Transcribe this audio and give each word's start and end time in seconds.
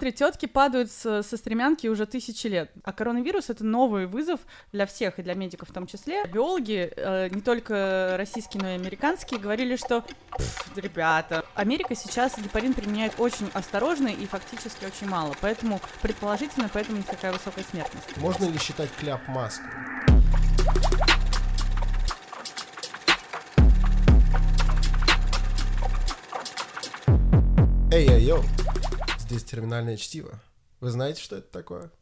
Три 0.00 0.12
тетки 0.12 0.46
падают 0.46 0.90
с, 0.90 1.22
со 1.22 1.36
стремянки 1.36 1.86
уже 1.86 2.06
тысячи 2.06 2.46
лет. 2.46 2.72
А 2.84 2.92
коронавирус— 2.94 3.48
это 3.50 3.64
новый 3.66 4.06
вызов 4.06 4.40
для 4.72 4.86
всех, 4.86 5.18
и 5.18 5.22
для 5.22 5.34
медиков 5.34 5.68
в 5.68 5.74
том 5.74 5.86
числе. 5.86 6.24
Биологи, 6.24 6.90
э, 6.96 7.28
не 7.28 7.42
только 7.42 8.14
российские, 8.16 8.62
но 8.62 8.70
и 8.70 8.74
американские, 8.76 9.38
говорили, 9.38 9.76
что, 9.76 10.02
ребята, 10.74 11.44
Америка 11.54 11.94
сейчас 11.94 12.38
гепарин 12.38 12.72
применяет 12.72 13.12
очень 13.18 13.50
осторожно 13.52 14.08
и 14.08 14.24
фактически 14.24 14.86
очень 14.86 15.06
мало. 15.06 15.34
Поэтому, 15.42 15.82
предположительно, 16.00 16.70
поэтому 16.72 16.96
не 16.96 17.02
такая 17.02 17.34
высокая 17.34 17.64
смертность. 17.70 18.16
Можно 18.16 18.46
ли 18.46 18.58
считать 18.58 18.88
кляп 18.98 19.20
маской? 19.28 19.66
Эй, 27.92 28.08
эй, 28.08 28.24
йоу! 28.24 28.42
Здесь 29.30 29.44
терминальное 29.44 29.96
чтиво. 29.96 30.40
Вы 30.80 30.90
знаете, 30.90 31.22
что 31.22 31.36
это 31.36 31.48
такое? 31.52 31.92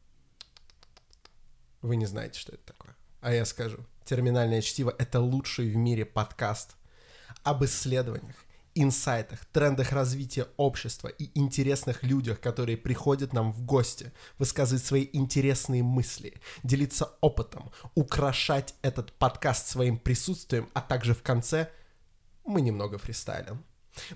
Вы 1.83 1.97
не 1.97 2.07
знаете, 2.07 2.41
что 2.41 2.55
это 2.55 2.65
такое. 2.65 2.97
А 3.21 3.35
я 3.35 3.45
скажу. 3.45 3.85
Терминальное 4.07 4.63
чтиво— 4.63 4.95
это 4.99 5.21
лучший 5.21 5.69
в 5.69 5.77
мире 5.77 6.07
подкаст 6.07 6.77
об 7.43 7.63
исследованиях, 7.67 8.35
инсайтах, 8.75 9.45
трендах 9.53 9.93
развития 9.93 10.47
общества 10.57 11.09
и 11.09 11.31
интересных 11.39 12.03
людях, 12.03 12.41
которые 12.41 12.79
приходят 12.79 13.35
нам 13.35 13.53
в 13.53 13.61
гости, 13.61 14.11
высказывать 14.39 14.83
свои 14.83 15.07
интересные 15.13 15.83
мысли, 15.83 16.41
делиться 16.63 17.13
опытом, 17.21 17.71
украшать 17.95 18.75
этот 18.81 19.13
подкаст 19.13 19.67
своим 19.67 19.99
присутствием, 19.99 20.71
а 20.73 20.81
также 20.81 21.13
в 21.13 21.23
конце 21.23 21.71
мы 22.47 22.63
немного 22.63 22.97
фристайлим. 22.97 23.63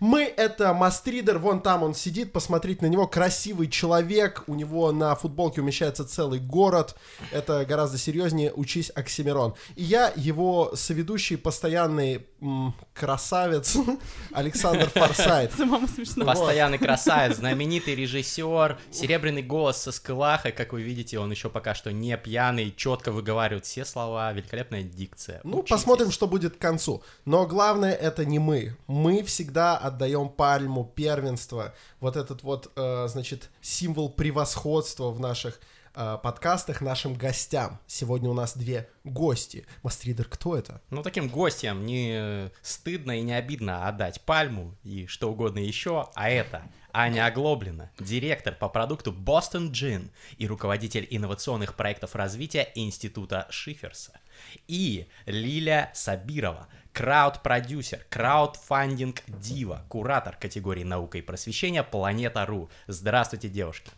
Мы— 0.00 0.22
это 0.36 0.72
мастридер, 0.74 1.38
вон 1.38 1.60
там 1.60 1.82
он 1.82 1.94
сидит, 1.94 2.32
посмотреть 2.32 2.82
на 2.82 2.86
него, 2.86 3.06
красивый 3.06 3.68
человек, 3.68 4.44
у 4.46 4.54
него 4.54 4.92
на 4.92 5.14
футболке 5.14 5.60
умещается 5.60 6.04
целый 6.04 6.40
город, 6.40 6.96
это 7.30 7.64
гораздо 7.64 7.98
серьезнее 7.98 8.52
«Учись, 8.54 8.90
Оксимирон». 8.94 9.54
И 9.76 9.82
я 9.84 10.12
его 10.16 10.72
соведущий, 10.74 11.36
постоянный 11.36 12.26
м, 12.40 12.74
красавец 12.94 13.76
Александр 14.32 14.88
Форсайт. 14.90 15.52
Самому 15.56 15.88
смешно. 15.88 16.24
Постоянный 16.24 16.78
красавец, 16.78 17.36
знаменитый 17.36 17.94
режиссер, 18.02 18.78
серебряный 18.90 19.42
голос 19.42 19.78
со 19.78 19.92
скылахой, 19.92 20.52
как 20.52 20.72
вы 20.72 20.82
видите, 20.82 21.18
он 21.18 21.30
еще 21.30 21.48
пока 21.48 21.74
что 21.74 21.92
не 21.92 22.16
пьяный, 22.16 22.72
четко 22.76 23.12
выговаривает 23.12 23.64
все 23.64 23.84
слова, 23.84 24.32
великолепная 24.32 24.82
дикция. 24.82 25.40
Ну, 25.44 25.58
Учитесь. 25.58 25.70
посмотрим, 25.70 26.10
что 26.10 26.26
будет 26.26 26.56
к 26.56 26.58
концу. 26.58 27.02
Но 27.24 27.46
главное 27.46 27.92
это 27.92 28.24
не 28.24 28.38
мы. 28.38 28.76
Мы 28.86 29.22
всегда 29.22 29.71
отдаем 29.76 30.28
пальму 30.28 30.84
первенства, 30.84 31.74
вот 32.00 32.16
этот 32.16 32.42
вот, 32.42 32.70
э, 32.76 33.06
значит, 33.08 33.50
символ 33.60 34.10
превосходства 34.10 35.10
в 35.10 35.20
наших 35.20 35.60
э, 35.94 36.18
подкастах 36.22 36.80
нашим 36.80 37.14
гостям. 37.14 37.78
Сегодня 37.86 38.30
у 38.30 38.34
нас 38.34 38.56
две 38.56 38.88
гости. 39.04 39.66
Мастридер, 39.82 40.26
кто 40.26 40.56
это? 40.56 40.80
Ну, 40.90 41.02
таким 41.02 41.28
гостям 41.28 41.84
не 41.84 42.50
стыдно 42.62 43.18
и 43.18 43.22
не 43.22 43.32
обидно 43.32 43.88
отдать 43.88 44.20
пальму 44.22 44.76
и 44.82 45.06
что 45.06 45.30
угодно 45.30 45.58
еще, 45.58 46.08
а 46.14 46.30
это 46.30 46.62
Аня 46.94 47.24
Оглоблина, 47.24 47.90
директор 47.98 48.54
по 48.54 48.68
продукту 48.68 49.12
Boston 49.12 49.70
Gin 49.70 50.10
и 50.36 50.46
руководитель 50.46 51.06
инновационных 51.08 51.74
проектов 51.74 52.14
развития 52.14 52.70
Института 52.74 53.46
Шиферса. 53.48 54.20
И 54.68 55.06
Лиля 55.24 55.90
Сабирова, 55.94 56.68
крауд-продюсер, 56.92 58.04
краудфандинг 58.10 59.22
дива, 59.26 59.84
куратор 59.88 60.36
категории 60.36 60.84
наука 60.84 61.18
и 61.18 61.22
просвещения 61.22 61.82
Планета.ру. 61.82 62.70
Здравствуйте, 62.86 63.48
девушки. 63.48 63.90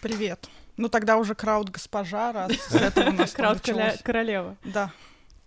Привет. 0.00 0.48
Ну 0.76 0.88
тогда 0.88 1.16
уже 1.16 1.34
крауд 1.34 1.70
госпожа, 1.70 2.32
раз 2.32 2.52
с 2.52 2.74
этого 2.74 3.10
у 3.10 3.12
нас 3.12 3.32
Крауд 3.32 3.58
началось. 3.66 4.00
королева. 4.02 4.56
Да. 4.64 4.92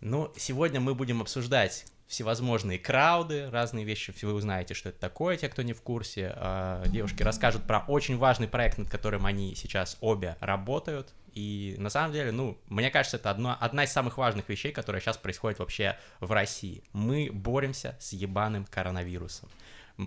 Ну, 0.02 0.32
сегодня 0.36 0.80
мы 0.80 0.94
будем 0.96 1.22
обсуждать 1.22 1.86
всевозможные 2.12 2.78
крауды, 2.78 3.50
разные 3.50 3.86
вещи, 3.86 4.14
вы 4.22 4.34
узнаете, 4.34 4.74
что 4.74 4.90
это 4.90 5.00
такое, 5.00 5.38
те, 5.38 5.48
кто 5.48 5.62
не 5.62 5.72
в 5.72 5.82
курсе. 5.82 6.34
А, 6.36 6.86
Девушки 6.88 7.24
расскажут 7.24 7.64
про 7.64 7.80
очень 7.88 8.18
важный 8.18 8.50
проект, 8.50 8.78
над 8.78 8.90
которым 8.90 9.26
они 9.26 9.56
сейчас 9.56 9.98
обе 10.02 10.36
работают. 10.42 11.14
И 11.34 11.76
на 11.78 11.90
самом 11.90 12.12
деле, 12.12 12.34
ну, 12.34 12.58
мне 12.68 12.92
кажется, 12.92 13.16
это 13.16 13.30
одно, 13.30 13.56
одна 13.58 13.86
из 13.86 13.94
самых 13.94 14.18
важных 14.18 14.50
вещей, 14.50 14.74
которая 14.74 15.02
сейчас 15.02 15.18
происходит 15.18 15.60
вообще 15.60 15.98
в 16.20 16.34
России. 16.34 16.84
Мы 16.92 17.30
боремся 17.32 17.96
с 18.02 18.12
ебаным 18.12 18.66
коронавирусом. 18.66 19.48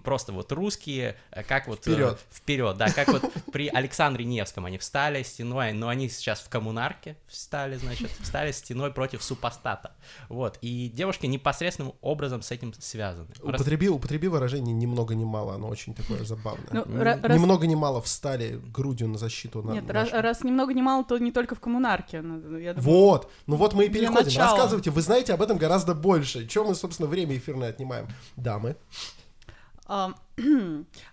Просто 0.02 0.32
вот 0.32 0.50
русские, 0.52 1.16
э, 1.30 1.42
как 1.44 1.66
вот... 1.68 1.80
Вперед. 1.80 2.18
Вперед, 2.32 2.76
да, 2.76 2.90
как 2.90 3.08
вот 3.08 3.22
при 3.52 3.68
Александре 3.68 4.24
Невском 4.24 4.64
они 4.64 4.78
встали 4.78 5.22
стеной, 5.22 5.72
но 5.72 5.88
они 5.88 6.08
сейчас 6.08 6.40
в 6.40 6.48
коммунарке 6.48 7.16
встали, 7.28 7.76
значит, 7.76 8.10
встали 8.20 8.52
стеной 8.52 8.92
против 8.92 9.22
супостата. 9.22 9.92
Вот, 10.28 10.58
и 10.62 10.90
девушки 10.92 11.26
непосредственным 11.26 11.94
образом 12.00 12.42
с 12.42 12.50
этим 12.50 12.72
связаны. 12.78 13.28
Рас- 13.42 13.60
Употреби, 13.60 13.88
употреби 13.88 14.28
выражение 14.28 14.74
«ни 14.74 14.86
много 14.86 15.14
ни 15.14 15.24
мало», 15.24 15.54
оно 15.54 15.68
очень 15.68 15.94
такое 15.94 16.24
забавное. 16.24 16.68
Ну, 16.72 16.82
М, 16.82 17.00
ра- 17.02 17.18
Ни 17.18 17.26
раз- 17.26 17.38
много 17.40 17.66
ни 17.66 17.74
мало 17.74 18.00
встали 18.02 18.60
грудью 18.72 19.08
на 19.08 19.18
защиту 19.18 19.62
на 19.62 19.72
Нет, 19.72 19.88
раз, 19.90 20.10
раз 20.12 20.42
ни 20.44 20.50
много 20.50 20.74
ни 20.74 20.82
мало, 20.82 21.04
то 21.04 21.16
не 21.18 21.30
только 21.32 21.54
в 21.54 21.60
коммунарке. 21.60 22.20
Ну, 22.20 22.58
я 22.58 22.74
думаю, 22.74 22.98
Вот, 22.98 23.30
ну 23.46 23.56
вот 23.56 23.74
мы 23.74 23.86
и 23.86 23.88
переходим. 23.88 24.38
Рассказывайте, 24.40 24.90
вы 24.90 25.00
знаете 25.02 25.32
об 25.34 25.42
этом 25.42 25.58
гораздо 25.58 25.94
больше. 25.94 26.46
Чем 26.46 26.66
мы, 26.66 26.74
собственно, 26.74 27.08
время 27.08 27.36
эфирное 27.36 27.70
отнимаем? 27.70 28.08
Дамы. 28.36 28.76
А, 29.86 30.14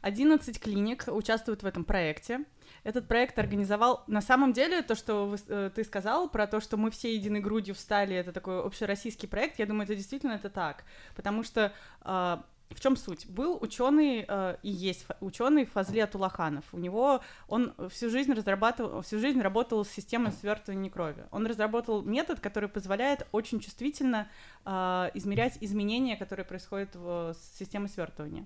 11 0.01 0.59
клиник 0.61 1.05
участвуют 1.07 1.63
в 1.63 1.65
этом 1.65 1.83
проекте. 1.83 2.45
Этот 2.83 3.07
проект 3.07 3.37
организовал... 3.37 4.03
На 4.07 4.21
самом 4.21 4.53
деле, 4.53 4.81
то, 4.81 4.95
что 4.95 5.27
вы- 5.27 5.37
э, 5.47 5.69
ты 5.75 5.83
сказал 5.83 6.29
про 6.29 6.47
то, 6.47 6.59
что 6.59 6.77
мы 6.77 6.89
все 6.89 7.13
единой 7.13 7.39
грудью 7.39 7.75
встали, 7.75 8.15
это 8.15 8.31
такой 8.31 8.59
общероссийский 8.63 9.27
проект, 9.27 9.59
я 9.59 9.65
думаю, 9.65 9.83
это 9.83 9.95
действительно 9.95 10.33
это 10.33 10.49
так. 10.49 10.83
Потому 11.15 11.43
что 11.43 11.73
а, 12.01 12.43
в 12.75 12.79
чем 12.79 12.95
суть? 12.95 13.27
Был 13.27 13.57
ученый 13.61 14.25
э, 14.27 14.57
и 14.63 14.69
есть 14.69 15.05
ученый 15.19 15.65
Фазлет 15.65 16.15
Улаханов. 16.15 16.65
У 16.71 16.77
него 16.77 17.21
он 17.47 17.73
всю 17.89 18.09
жизнь 18.09 18.33
разрабатывал, 18.33 19.01
всю 19.01 19.19
жизнь 19.19 19.41
работал 19.41 19.85
с 19.85 19.89
системой 19.89 20.31
свертывания 20.31 20.89
крови. 20.89 21.25
Он 21.31 21.45
разработал 21.45 22.01
метод, 22.01 22.39
который 22.39 22.69
позволяет 22.69 23.27
очень 23.31 23.59
чувствительно 23.59 24.29
э, 24.65 24.71
измерять 25.13 25.57
изменения, 25.61 26.17
которые 26.17 26.45
происходят 26.45 26.95
в 26.95 27.35
системе 27.57 27.87
свертывания. 27.87 28.45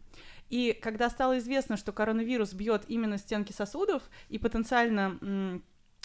И 0.50 0.78
когда 0.82 1.10
стало 1.10 1.38
известно, 1.40 1.78
что 1.78 1.92
коронавирус 1.92 2.54
бьет 2.54 2.84
именно 2.88 3.18
стенки 3.18 3.52
сосудов 3.52 4.04
и 4.30 4.38
потенциально 4.38 5.62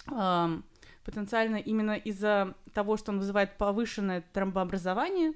ам, 0.07 0.63
потенциально 1.03 1.57
именно 1.57 1.95
из-за 1.95 2.55
того, 2.73 2.97
что 2.97 3.11
он 3.11 3.19
вызывает 3.19 3.57
повышенное 3.57 4.23
тромбообразование. 4.33 5.33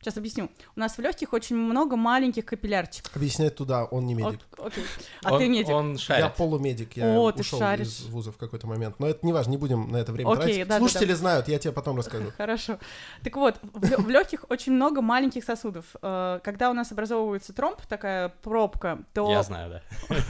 Сейчас 0.00 0.16
объясню. 0.16 0.48
У 0.76 0.80
нас 0.80 0.96
в 0.96 1.00
легких 1.00 1.32
очень 1.32 1.56
много 1.56 1.96
маленьких 1.96 2.44
капиллярчиков. 2.44 3.14
Объяснять 3.16 3.56
туда, 3.56 3.84
он 3.84 4.06
не 4.06 4.14
медик. 4.14 4.40
Ок- 4.56 4.66
окей. 4.68 4.84
А 5.24 5.32
он, 5.34 5.38
ты 5.40 5.48
медик. 5.48 5.68
Он 5.70 5.92
Я 5.92 5.98
шарит. 5.98 6.34
полумедик, 6.36 6.96
я 6.96 7.18
О, 7.18 7.32
ты 7.32 7.40
ушел 7.40 7.58
шаришь. 7.58 7.88
из 7.88 8.02
вуза 8.06 8.30
в 8.30 8.36
какой-то 8.36 8.66
момент. 8.68 9.00
Но 9.00 9.08
это 9.08 9.26
не 9.26 9.32
важно, 9.32 9.50
не 9.50 9.56
будем 9.56 9.90
на 9.90 9.96
это 9.96 10.12
время 10.12 10.30
Окей, 10.30 10.42
тратить. 10.42 10.58
да-да-да. 10.68 10.78
Слушатели 10.78 11.12
знают, 11.14 11.48
я 11.48 11.58
тебе 11.58 11.72
потом 11.72 11.98
расскажу. 11.98 12.32
Хорошо. 12.36 12.78
Так 13.24 13.34
вот, 13.36 13.56
в, 13.62 14.08
легких 14.08 14.44
очень 14.48 14.72
много 14.72 15.02
маленьких 15.02 15.42
сосудов. 15.42 15.84
Э, 16.00 16.38
Когда 16.44 16.70
у 16.70 16.74
нас 16.74 16.92
образовывается 16.92 17.52
тромб, 17.52 17.80
такая 17.88 18.28
пробка, 18.42 19.00
то... 19.14 19.28
Я 19.30 19.42
знаю, 19.42 19.70
да. 19.70 19.82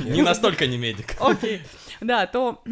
Не 0.00 0.22
настолько 0.22 0.66
не 0.66 0.78
медик. 0.78 1.14
Окей. 1.20 1.62
Да, 2.00 2.26
то 2.26 2.62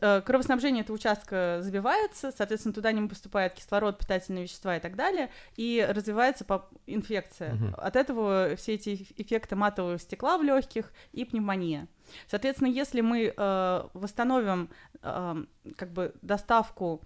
э, 0.00 0.20
кровоснабжение 0.24 0.82
этого 0.82 0.96
участка 0.96 1.58
забивается, 1.60 2.32
соответственно, 2.36 2.72
туда 2.74 2.92
не 2.92 3.06
поступает 3.08 3.54
кислород, 3.54 3.98
питательные 3.98 4.44
вещества 4.44 4.76
и 4.76 4.80
так 4.80 4.94
далее, 4.96 5.30
и 5.56 5.86
развивается 5.88 6.44
инфекция. 6.86 7.54
Мгм. 7.54 7.74
От 7.76 7.96
этого 7.96 8.54
все 8.56 8.74
эти 8.74 8.94
эф- 8.94 9.12
эффекты 9.16 9.56
матового 9.56 9.98
стекла 9.98 10.38
в 10.38 10.42
легких 10.42 10.92
и 11.12 11.24
пневмония. 11.24 11.88
Соответственно, 12.26 12.68
если 12.68 13.00
мы 13.00 13.32
э, 13.36 13.82
восстановим 13.94 14.68
э, 15.02 15.44
как 15.76 15.92
бы 15.92 16.14
доставку 16.22 17.00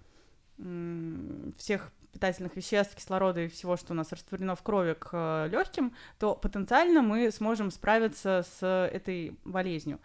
м, 0.57 1.53
всех 1.57 1.91
питательных 2.11 2.55
веществ, 2.55 2.95
кислорода 2.95 3.41
и 3.41 3.47
всего, 3.47 3.77
что 3.77 3.93
у 3.93 3.95
нас 3.95 4.11
растворено 4.11 4.55
в 4.55 4.63
крови 4.63 4.95
к 4.97 5.47
легким, 5.51 5.93
то 6.17 6.33
потенциально 6.35 7.01
мы 7.01 7.31
сможем 7.31 7.69
справиться 7.69 8.43
с 8.59 8.89
этой 8.91 9.37
болезнью. 9.45 9.99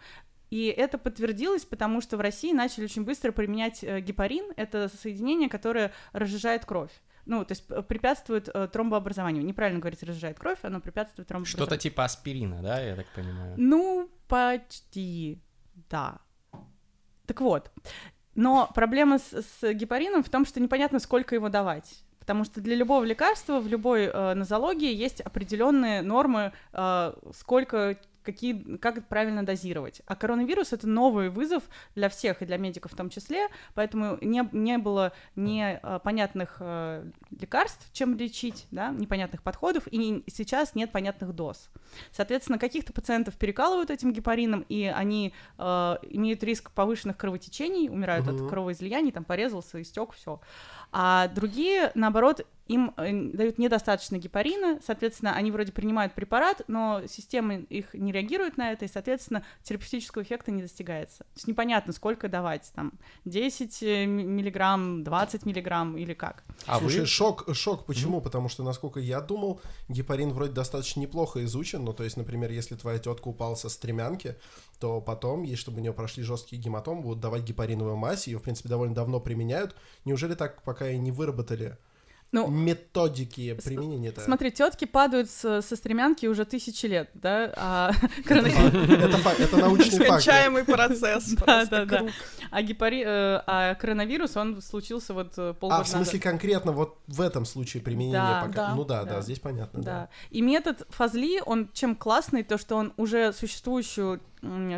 И 0.51 0.67
это 0.67 0.99
подтвердилось, 0.99 1.65
потому 1.65 1.99
что 2.01 2.15
в 2.15 2.21
России 2.21 2.53
начали 2.53 2.83
очень 2.83 3.03
быстро 3.03 3.31
применять 3.31 3.83
э, 3.83 4.01
гепарин. 4.01 4.53
Это 4.55 4.87
соединение, 4.87 5.49
которое 5.49 5.91
разжижает 6.11 6.65
кровь. 6.65 6.91
Ну, 7.25 7.45
то 7.45 7.51
есть 7.53 7.67
п- 7.67 7.81
препятствует 7.81 8.49
э, 8.53 8.67
тромбообразованию. 8.67 9.45
Неправильно 9.45 9.79
говорить 9.79 10.03
разжижает 10.03 10.37
кровь, 10.39 10.59
оно 10.63 10.79
препятствует 10.81 11.27
тромбообразованию. 11.27 11.67
Что-то 11.67 11.81
типа 11.81 12.03
аспирина, 12.03 12.61
да, 12.61 12.79
я 12.81 12.95
так 12.95 13.05
понимаю. 13.15 13.53
Ну, 13.57 14.09
почти, 14.27 15.41
да. 15.89 16.19
Так 17.25 17.39
вот, 17.41 17.71
но 18.35 18.69
проблема 18.75 19.19
с, 19.19 19.41
с 19.61 19.73
гепарином 19.73 20.23
в 20.23 20.29
том, 20.29 20.45
что 20.45 20.59
непонятно, 20.59 20.99
сколько 20.99 21.35
его 21.35 21.49
давать. 21.49 22.03
Потому 22.19 22.45
что 22.45 22.61
для 22.61 22.75
любого 22.75 23.03
лекарства 23.03 23.59
в 23.59 23.67
любой 23.67 24.05
э, 24.05 24.33
нозологии 24.33 24.93
есть 24.93 25.19
определенные 25.21 26.01
нормы, 26.01 26.51
э, 26.71 27.13
сколько 27.33 27.97
какие, 28.23 28.77
как 28.77 29.07
правильно 29.07 29.45
дозировать. 29.45 30.01
А 30.05 30.15
коронавирус— 30.15 30.71
это 30.73 30.87
новый 30.87 31.29
вызов 31.29 31.63
для 31.95 32.09
всех, 32.09 32.41
и 32.41 32.45
для 32.45 32.57
медиков 32.57 32.91
в 32.93 32.95
том 32.95 33.09
числе, 33.09 33.47
поэтому 33.73 34.17
не, 34.21 34.47
не 34.51 34.77
было 34.77 35.11
непонятных 35.35 36.57
э, 36.59 37.09
лекарств, 37.39 37.87
чем 37.93 38.15
лечить, 38.17 38.67
да, 38.71 38.89
непонятных 38.91 39.43
подходов, 39.43 39.83
и 39.91 40.23
сейчас 40.27 40.75
нет 40.75 40.91
понятных 40.91 41.33
доз. 41.33 41.69
Соответственно, 42.11 42.57
каких-то 42.59 42.93
пациентов 42.93 43.35
перекалывают 43.37 43.89
этим 43.89 44.13
гепарином, 44.13 44.65
и 44.69 44.83
они 44.85 45.33
э, 45.57 45.63
имеют 46.09 46.43
риск 46.43 46.71
повышенных 46.71 47.17
кровотечений, 47.17 47.89
умирают 47.89 48.25
Мгм. 48.27 48.45
от 48.45 48.49
кровоизлияний, 48.49 49.11
там 49.11 49.23
порезался, 49.23 49.81
истек, 49.81 50.13
все. 50.13 50.39
А 50.91 51.27
другие, 51.29 51.91
наоборот, 51.95 52.45
им 52.67 52.93
э, 52.97 53.11
дают 53.33 53.57
недостаточно 53.57 54.17
гепарина, 54.17 54.79
соответственно, 54.85 55.33
они 55.35 55.51
вроде 55.51 55.71
принимают 55.71 56.13
препарат, 56.13 56.61
но 56.67 57.03
система 57.07 57.55
их 57.55 57.93
не 57.93 58.11
реагирует 58.11 58.57
на 58.57 58.71
это, 58.71 58.85
и, 58.85 58.87
соответственно, 58.87 59.43
терапевтического 59.63 60.23
эффекта 60.23 60.51
не 60.51 60.61
достигается. 60.61 61.19
То 61.19 61.35
есть 61.35 61.47
непонятно, 61.47 61.91
сколько 61.91 62.29
давать, 62.29 62.71
там, 62.73 62.93
10 63.25 63.83
э, 63.83 64.05
ми- 64.05 64.23
миллиграмм, 64.23 65.03
20 65.03 65.45
миллиграмм 65.45 65.97
или 65.97 66.13
как. 66.13 66.43
А 66.65 66.79
Слушай, 66.79 67.01
вы? 67.01 67.05
шок, 67.05 67.45
шок, 67.53 67.85
почему? 67.85 68.21
Потому 68.21 68.47
что, 68.47 68.63
насколько 68.63 68.99
я 68.99 69.19
думал, 69.19 69.59
гепарин 69.89 70.29
вроде 70.29 70.53
достаточно 70.53 71.01
неплохо 71.01 71.43
изучен. 71.43 71.83
Ну, 71.83 71.93
то 71.93 72.03
есть, 72.03 72.15
например, 72.15 72.51
если 72.51 72.75
твоя 72.75 72.97
тетка 72.99 73.27
упала 73.27 73.55
со 73.55 73.67
стремянки, 73.67 74.37
то 74.79 75.01
потом, 75.01 75.43
ей, 75.43 75.55
чтобы 75.57 75.79
у 75.79 75.81
нее 75.81 75.93
прошли 75.93 76.23
жесткие 76.23 76.61
гематомы, 76.61 77.01
будут 77.01 77.19
давать 77.19 77.43
гепариновую 77.43 77.97
мазь. 77.97 78.27
Ее, 78.27 78.39
в 78.39 78.43
принципе, 78.43 78.69
довольно 78.69 78.95
давно 78.95 79.19
применяют. 79.19 79.75
Неужели 80.05 80.33
так 80.33 80.61
пока 80.63 80.89
и 80.89 80.97
не 80.97 81.11
выработали 81.11 81.77
Ну, 82.33 82.47
методики 82.47 83.53
применения? 83.63 84.11
смотри, 84.17 84.51
тетки 84.51 84.85
падают 84.85 85.29
с- 85.29 85.61
со 85.61 85.75
стремянки 85.75 86.25
уже 86.25 86.45
тысячи 86.45 86.87
лет, 86.87 87.09
да, 87.13 87.53
а. 87.55 87.91
Это, 88.27 89.57
научный 89.57 90.05
факт. 90.05 90.25
Нескончаемый 90.25 90.65
процесс. 90.65 91.35
Да, 91.45 91.65
да, 91.65 91.85
да. 91.85 92.05
А, 92.51 92.61
э, 92.61 93.41
а 93.45 93.75
коронавирус, 93.75 94.35
он 94.35 94.61
случился 94.61 95.13
вот 95.13 95.33
э, 95.37 95.53
полгода 95.53 95.81
А, 95.81 95.83
в 95.83 95.87
смысле, 95.87 96.19
конкретно 96.19 96.71
вот 96.71 96.97
в 97.07 97.21
этом 97.21 97.45
случае 97.45 97.83
применение 97.83 98.19
Да, 98.19 98.41
пока... 98.47 98.53
да, 98.69 98.75
ну 98.75 98.85
да, 98.85 99.03
да, 99.03 99.21
здесь 99.21 99.39
понятно. 99.39 99.81
Да. 99.81 100.09
И 100.31 100.41
метод 100.41 100.87
Фазли, 100.89 101.41
он 101.45 101.69
чем 101.73 101.95
классный, 101.95 102.43
то 102.43 102.57
что 102.57 102.75
он 102.75 102.93
уже 102.97 103.31
существующую 103.33 104.19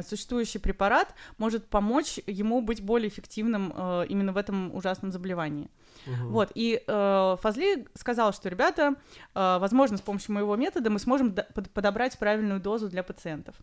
существующий 0.07 0.59
препарат 0.59 1.13
может 1.37 1.67
помочь 1.67 2.19
ему 2.27 2.61
быть 2.61 2.81
более 2.81 3.09
эффективным 3.09 3.73
э, 3.75 4.05
именно 4.09 4.31
в 4.33 4.37
этом 4.37 4.73
ужасном 4.75 5.11
заболевании. 5.11 5.69
Мгм. 6.05 6.27
Вот, 6.29 6.51
и 6.55 6.83
э, 6.85 7.37
Фазли 7.41 7.87
сказал, 7.95 8.33
что, 8.33 8.49
ребята, 8.49 8.95
э, 9.33 9.57
возможно, 9.59 9.97
с 9.97 10.01
помощью 10.01 10.33
моего 10.33 10.55
метода 10.55 10.89
мы 10.89 10.99
сможем 10.99 11.33
до- 11.33 11.47
под- 11.53 11.69
подобрать 11.71 12.17
правильную 12.19 12.59
дозу 12.59 12.89
для 12.89 13.03
пациентов. 13.03 13.55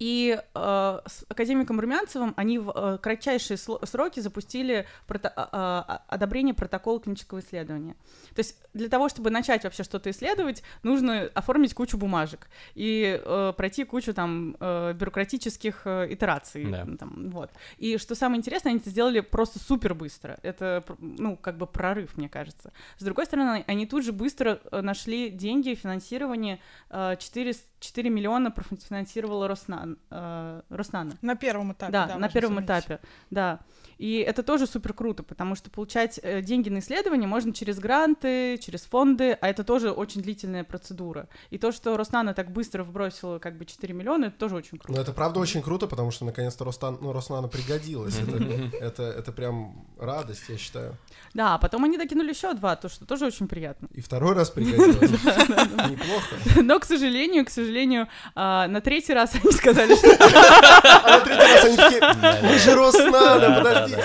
И 0.00 0.36
э, 0.54 0.98
с 1.06 1.24
академиком 1.28 1.78
Румянцевым 1.78 2.32
они 2.36 2.58
в 2.58 2.72
э, 2.74 2.98
кратчайшие 2.98 3.58
сроки 3.58 4.20
запустили 4.20 4.86
прото- 5.06 5.30
а- 5.36 6.02
одобрение 6.08 6.54
протокола 6.54 7.00
клинического 7.00 7.40
исследования. 7.40 7.94
То 8.34 8.38
есть 8.40 8.56
для 8.72 8.88
того, 8.88 9.10
чтобы 9.10 9.30
начать 9.30 9.62
вообще 9.64 9.82
что-то 9.82 10.10
исследовать, 10.10 10.62
нужно 10.82 11.30
оформить 11.34 11.74
кучу 11.74 11.98
бумажек 11.98 12.48
и 12.74 13.20
э, 13.22 13.52
пройти 13.54 13.84
кучу 13.84 14.14
там 14.14 14.56
э, 14.58 14.94
бюрократических 14.94 15.82
э, 15.84 16.06
итераций. 16.14 16.64
Да. 16.64 16.86
Там, 16.98 17.30
вот. 17.30 17.50
И 17.76 17.98
что 17.98 18.14
самое 18.14 18.38
интересное, 18.38 18.70
они 18.70 18.80
это 18.80 18.88
сделали 18.88 19.20
просто 19.20 19.58
супер 19.58 19.94
быстро. 19.94 20.38
Это, 20.42 20.82
ну, 20.98 21.36
как 21.36 21.58
бы 21.58 21.66
прорыв, 21.66 22.16
мне 22.16 22.30
кажется. 22.30 22.72
С 22.96 23.04
другой 23.04 23.26
стороны, 23.26 23.64
они 23.66 23.86
тут 23.86 24.02
же 24.04 24.12
быстро 24.12 24.60
э, 24.72 24.80
нашли 24.80 25.28
деньги, 25.28 25.74
финансирование. 25.74 26.58
э, 26.88 27.16
4, 27.18 27.54
4 27.80 28.10
миллиона 28.10 28.50
профинансировала 28.50 29.46
Роснан, 29.46 29.89
э, 30.10 30.62
Роснана. 30.70 31.12
На 31.22 31.34
первом 31.36 31.72
этапе. 31.72 31.92
Да, 31.92 32.06
на 32.06 32.12
можно 32.14 32.28
первом 32.28 32.54
заметить. 32.56 32.68
этапе, 32.86 33.00
да. 33.30 33.60
И 33.98 34.16
это 34.26 34.42
тоже 34.42 34.66
супер 34.66 34.94
круто, 34.94 35.22
потому 35.22 35.54
что 35.54 35.70
получать 35.70 36.18
э, 36.22 36.40
деньги 36.40 36.70
на 36.70 36.78
исследование 36.78 37.28
можно 37.28 37.52
через 37.52 37.78
гранты, 37.78 38.56
через 38.58 38.82
фонды, 38.82 39.32
а 39.32 39.48
это 39.48 39.62
тоже 39.62 39.90
очень 39.90 40.22
длительная 40.22 40.64
процедура. 40.64 41.28
И 41.50 41.58
то, 41.58 41.70
что 41.70 41.96
Роснана 41.98 42.32
так 42.32 42.50
быстро 42.50 42.82
вбросила 42.82 43.38
как 43.38 43.58
бы 43.58 43.66
4 43.66 43.92
миллиона, 43.92 44.26
это 44.26 44.38
тоже 44.38 44.56
очень 44.56 44.70
Ну, 44.72 44.78
круто. 44.78 45.00
это 45.02 45.12
правда 45.12 45.38
очень 45.40 45.60
круто, 45.62 45.86
потому 45.86 46.10
что 46.12 46.24
наконец-то 46.24 46.64
Ростан, 46.64 46.96
ну, 47.00 47.12
Роснана 47.12 47.48
пригодилась. 47.48 48.18
Это, 48.18 48.76
это, 48.80 49.02
это 49.02 49.32
прям 49.32 49.84
радость, 49.98 50.44
я 50.48 50.56
считаю. 50.56 50.96
Да, 51.34 51.54
а 51.54 51.58
потом 51.58 51.84
они 51.84 51.98
докинули 51.98 52.30
еще 52.30 52.54
два, 52.54 52.76
то, 52.76 52.88
что 52.88 53.04
тоже 53.04 53.26
очень 53.26 53.48
приятно. 53.48 53.88
И 53.92 54.00
второй 54.00 54.34
раз 54.34 54.48
пригодилась. 54.50 55.10
Неплохо. 55.90 56.62
Но, 56.62 56.78
к 56.80 56.84
сожалению, 56.84 57.44
к 57.44 57.50
сожалению, 57.50 58.08
а, 58.34 58.66
на 58.68 58.80
третий 58.80 59.12
раз 59.12 59.34
они 59.42 59.52
сказали, 59.52 59.79
что 59.96 60.16
А 61.04 61.18
на 61.18 61.20
третий 61.20 61.52
раз 61.52 61.64
они 61.64 61.76
такие, 61.76 62.40
мы 62.42 62.58
же 62.58 62.74
Роснана, 62.74 63.62
подожди. 63.62 63.96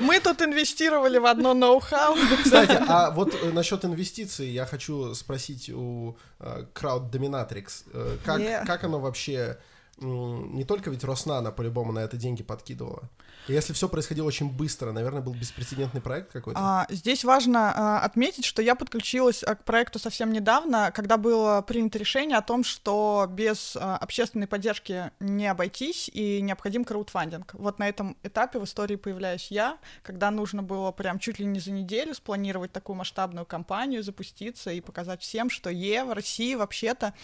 Мы 0.00 0.20
тут 0.20 0.42
инвестировали 0.42 1.18
в 1.18 1.26
одно 1.26 1.54
ноу-хау. 1.54 2.16
Кстати, 2.42 2.82
а 2.86 3.10
вот 3.10 3.34
э, 3.34 3.50
насчет 3.52 3.84
инвестиций 3.84 4.48
я 4.48 4.66
хочу 4.66 5.14
спросить 5.14 5.70
у 5.70 6.16
э, 6.40 6.64
Crowd 6.74 7.10
Dominatrix. 7.10 7.84
Э, 7.92 8.64
как 8.66 8.84
оно 8.84 8.98
вообще... 8.98 9.58
Не 9.98 10.64
только 10.64 10.90
ведь 10.90 11.04
Роснана 11.04 11.50
по-любому 11.52 11.90
на 11.90 12.00
это 12.00 12.18
деньги 12.18 12.42
подкидывала. 12.42 13.08
И 13.48 13.52
если 13.52 13.72
все 13.72 13.88
происходило 13.88 14.26
очень 14.26 14.50
быстро, 14.50 14.92
наверное, 14.92 15.22
был 15.22 15.32
беспрецедентный 15.32 16.02
проект 16.02 16.32
какой-то. 16.32 16.60
А, 16.60 16.86
здесь 16.90 17.24
важно 17.24 17.72
а, 17.74 18.00
отметить, 18.00 18.44
что 18.44 18.60
я 18.60 18.74
подключилась 18.74 19.42
а, 19.42 19.54
к 19.54 19.64
проекту 19.64 19.98
совсем 19.98 20.32
недавно, 20.32 20.90
когда 20.92 21.16
было 21.16 21.62
принято 21.62 21.98
решение 21.98 22.36
о 22.36 22.42
том, 22.42 22.64
что 22.64 23.26
без 23.30 23.76
а, 23.76 23.96
общественной 23.96 24.46
поддержки 24.46 25.12
не 25.20 25.46
обойтись 25.46 26.10
и 26.12 26.42
необходим 26.42 26.84
краудфандинг. 26.84 27.54
Вот 27.54 27.78
на 27.78 27.88
этом 27.88 28.16
этапе 28.22 28.58
в 28.58 28.64
истории 28.64 28.96
появляюсь 28.96 29.50
я, 29.50 29.78
когда 30.02 30.30
нужно 30.30 30.62
было 30.62 30.90
прям 30.90 31.18
чуть 31.18 31.38
ли 31.38 31.46
не 31.46 31.60
за 31.60 31.70
неделю 31.70 32.14
спланировать 32.14 32.72
такую 32.72 32.96
масштабную 32.96 33.46
кампанию, 33.46 34.02
запуститься 34.02 34.72
и 34.72 34.80
показать 34.80 35.22
всем, 35.22 35.48
что 35.48 35.70
Е 35.70 36.04
в 36.04 36.12
России 36.12 36.54
вообще-то, 36.54 37.14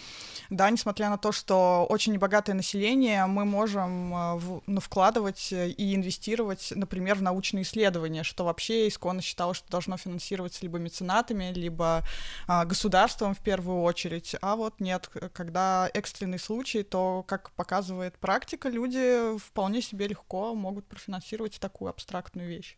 да, 0.49 0.69
несмотря 0.69 1.09
на 1.09 1.17
то, 1.17 1.31
что 1.31 1.85
очень 1.89 2.13
небогатое 2.13 2.55
население, 2.63 3.25
мы 3.25 3.43
можем 3.43 4.15
а, 4.15 4.35
в- 4.35 4.61
ну, 4.67 4.79
вкладывать 4.79 5.51
э, 5.51 5.69
и 5.69 5.93
инвестировать, 5.95 6.71
например, 6.73 7.15
в 7.15 7.21
научные 7.21 7.63
исследования, 7.63 8.23
что 8.23 8.45
вообще 8.45 8.87
исконно 8.87 9.21
считалось, 9.21 9.57
что 9.57 9.69
должно 9.69 9.97
финансироваться 9.97 10.59
либо 10.61 10.79
меценатами, 10.79 11.51
либо 11.53 12.03
а, 12.47 12.63
государством 12.63 13.35
в 13.35 13.39
первую 13.39 13.81
очередь. 13.81 14.35
А 14.41 14.55
вот 14.55 14.79
нет, 14.79 15.09
когда 15.33 15.89
экстренный 15.93 16.39
случай, 16.39 16.83
то, 16.83 17.23
как 17.27 17.51
показывает 17.51 18.17
практика, 18.17 18.69
люди 18.69 19.37
вполне 19.37 19.81
себе 19.81 20.07
легко 20.07 20.55
могут 20.55 20.85
профинансировать 20.85 21.59
такую 21.59 21.89
абстрактную 21.89 22.47
вещь. 22.47 22.77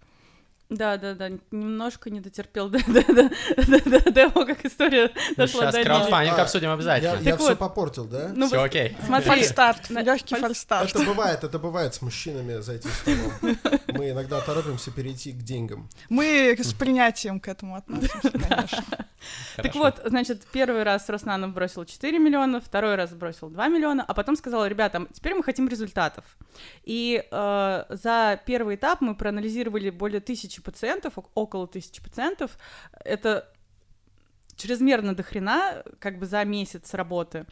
Да, 0.70 0.98
да, 0.98 1.14
да, 1.14 1.30
немножко 1.52 2.10
не 2.10 2.22
дотерпел 2.22 2.70
до, 2.70 2.80
до, 2.88 3.04
до, 3.04 3.30
до- 3.68 4.00
до 4.02 4.12
того, 4.12 4.46
как 4.48 4.66
история 4.66 5.12
дошла 5.38 5.62
Сейчас 5.62 5.72
до 5.74 5.78
Лили. 5.80 5.88
краудфандинг 5.88 6.40
А, 6.40 6.42
обсудим 6.42 6.72
обязательно. 6.72 7.20
я 7.22 7.38
все 7.38 7.56
попортил, 7.56 8.06
да? 8.06 8.32
Ну, 8.36 8.48
Все 8.48 8.64
окей. 8.64 8.98
Смотри, 9.06 9.28
Фальстарт, 9.30 9.90
легкий 9.92 10.34
фаль- 10.34 10.42
фальстарт. 10.42 10.90
Это 10.90 11.04
бывает, 11.04 11.44
это 11.44 11.60
бывает 11.60 11.94
с 11.94 12.02
мужчинами 12.02 12.62
за 12.62 12.74
этим 12.74 12.90
столом. 12.90 13.58
Мы 13.90 14.10
иногда 14.10 14.42
торопимся 14.42 14.90
перейти 14.90 15.34
к 15.34 15.38
деньгам. 15.44 15.88
Мы 16.10 16.56
с 16.60 16.74
принятием 16.74 17.40
к 17.40 17.48
этому 17.48 17.76
относимся, 17.76 18.32
конечно. 18.32 18.84
Так 19.58 19.74
вот, 19.76 20.02
значит, 20.06 20.46
первый 20.52 20.84
раз 20.84 21.10
Роснанов 21.10 21.54
бросил 21.54 21.86
4 21.86 22.20
миллиона, 22.20 22.60
второй 22.62 22.96
раз 22.96 23.12
бросил 23.12 23.50
2 23.50 23.68
миллиона, 23.70 24.04
а 24.08 24.14
потом 24.14 24.36
сказал, 24.36 24.66
ребята, 24.68 25.08
теперь 25.14 25.34
мы 25.36 25.44
хотим 25.44 25.68
результатов. 25.68 26.26
И 26.84 27.24
э, 27.32 27.84
за 27.90 28.40
первый 28.46 28.76
этап 28.76 29.02
мы 29.02 29.16
проанализировали 29.16 29.90
более 29.90 30.20
тысячи 30.22 30.55
пациентов, 30.62 31.18
ок- 31.18 31.32
около 31.36 31.68
тысячи 31.68 32.02
пациентов. 32.02 32.58
Это 33.04 33.52
чрезмерно 34.56 35.16
дохрена, 35.16 35.84
как 36.00 36.20
бы 36.20 36.26
за 36.26 36.44
месяц 36.46 36.94
работы. 36.94 37.46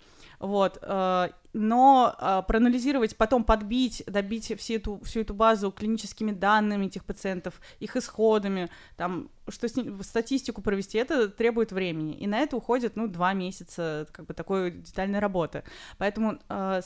Вот, 0.43 0.77
э, 0.81 1.29
но 1.53 2.15
э, 2.19 2.41
проанализировать, 2.45 3.15
потом 3.15 3.45
подбить, 3.45 4.03
добить 4.07 4.53
всю 4.59 4.73
эту, 4.73 5.00
всю 5.05 5.21
эту 5.21 5.33
базу 5.33 5.71
клиническими 5.71 6.33
данными 6.33 6.88
этих 6.88 7.05
пациентов, 7.05 7.62
их 7.79 7.95
исходами, 7.95 8.69
там, 8.97 9.29
что 9.47 9.69
с 9.69 9.77
ним, 9.77 10.03
статистику 10.03 10.62
провести, 10.62 10.97
это 10.97 11.29
требует 11.29 11.71
времени. 11.71 12.15
И 12.15 12.27
на 12.27 12.39
это 12.39 12.57
уходит, 12.57 12.97
ну, 12.97 13.07
два 13.07 13.31
месяца, 13.31 14.05
как 14.12 14.25
бы, 14.25 14.33
такой 14.33 14.71
детальной 14.71 15.19
работы. 15.19 15.63
Поэтому 15.97 16.39
э, 16.50 16.81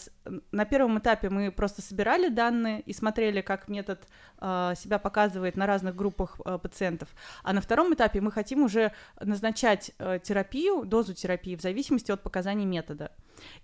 на 0.51 0.65
первом 0.65 0.99
этапе 0.99 1.31
мы 1.31 1.51
просто 1.51 1.81
собирали 1.81 2.27
данные 2.27 2.81
и 2.81 2.93
смотрели, 2.93 3.41
как 3.41 3.69
метод 3.69 4.07
себя 4.39 4.99
показывает 4.99 5.57
на 5.57 5.65
разных 5.65 5.95
группах 5.95 6.39
пациентов. 6.61 7.09
А 7.41 7.53
на 7.53 7.61
втором 7.61 7.91
этапе 7.95 8.21
мы 8.21 8.31
хотим 8.31 8.61
уже 8.61 8.91
назначать 9.19 9.95
терапию, 9.97 10.85
дозу 10.85 11.15
терапии 11.15 11.55
в 11.55 11.61
зависимости 11.63 12.11
от 12.11 12.21
показаний 12.21 12.65
метода. 12.65 13.09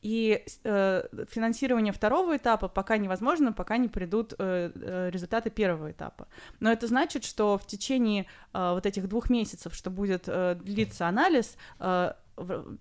И 0.01 0.44
э, 0.63 1.03
финансирование 1.30 1.94
второго 1.94 2.38
этапа 2.38 2.68
пока 2.68 2.98
невозможно, 2.98 3.53
пока 3.53 3.77
не 3.77 3.88
придут 3.88 4.34
э, 4.38 4.72
э, 4.74 5.10
результаты 5.12 5.50
первого 5.50 5.92
этапа. 5.92 6.27
Но 6.60 6.72
это 6.72 6.88
значит, 6.88 7.24
что 7.24 7.58
в 7.58 7.65
течение 7.65 8.25
э, 8.53 8.72
вот 8.74 8.86
этих 8.86 9.08
двух 9.08 9.30
месяцев, 9.30 9.74
что 9.74 9.89
будет 9.89 10.24
э, 10.27 10.56
длиться 10.56 11.08
анализ, 11.08 11.58
э, 11.80 12.13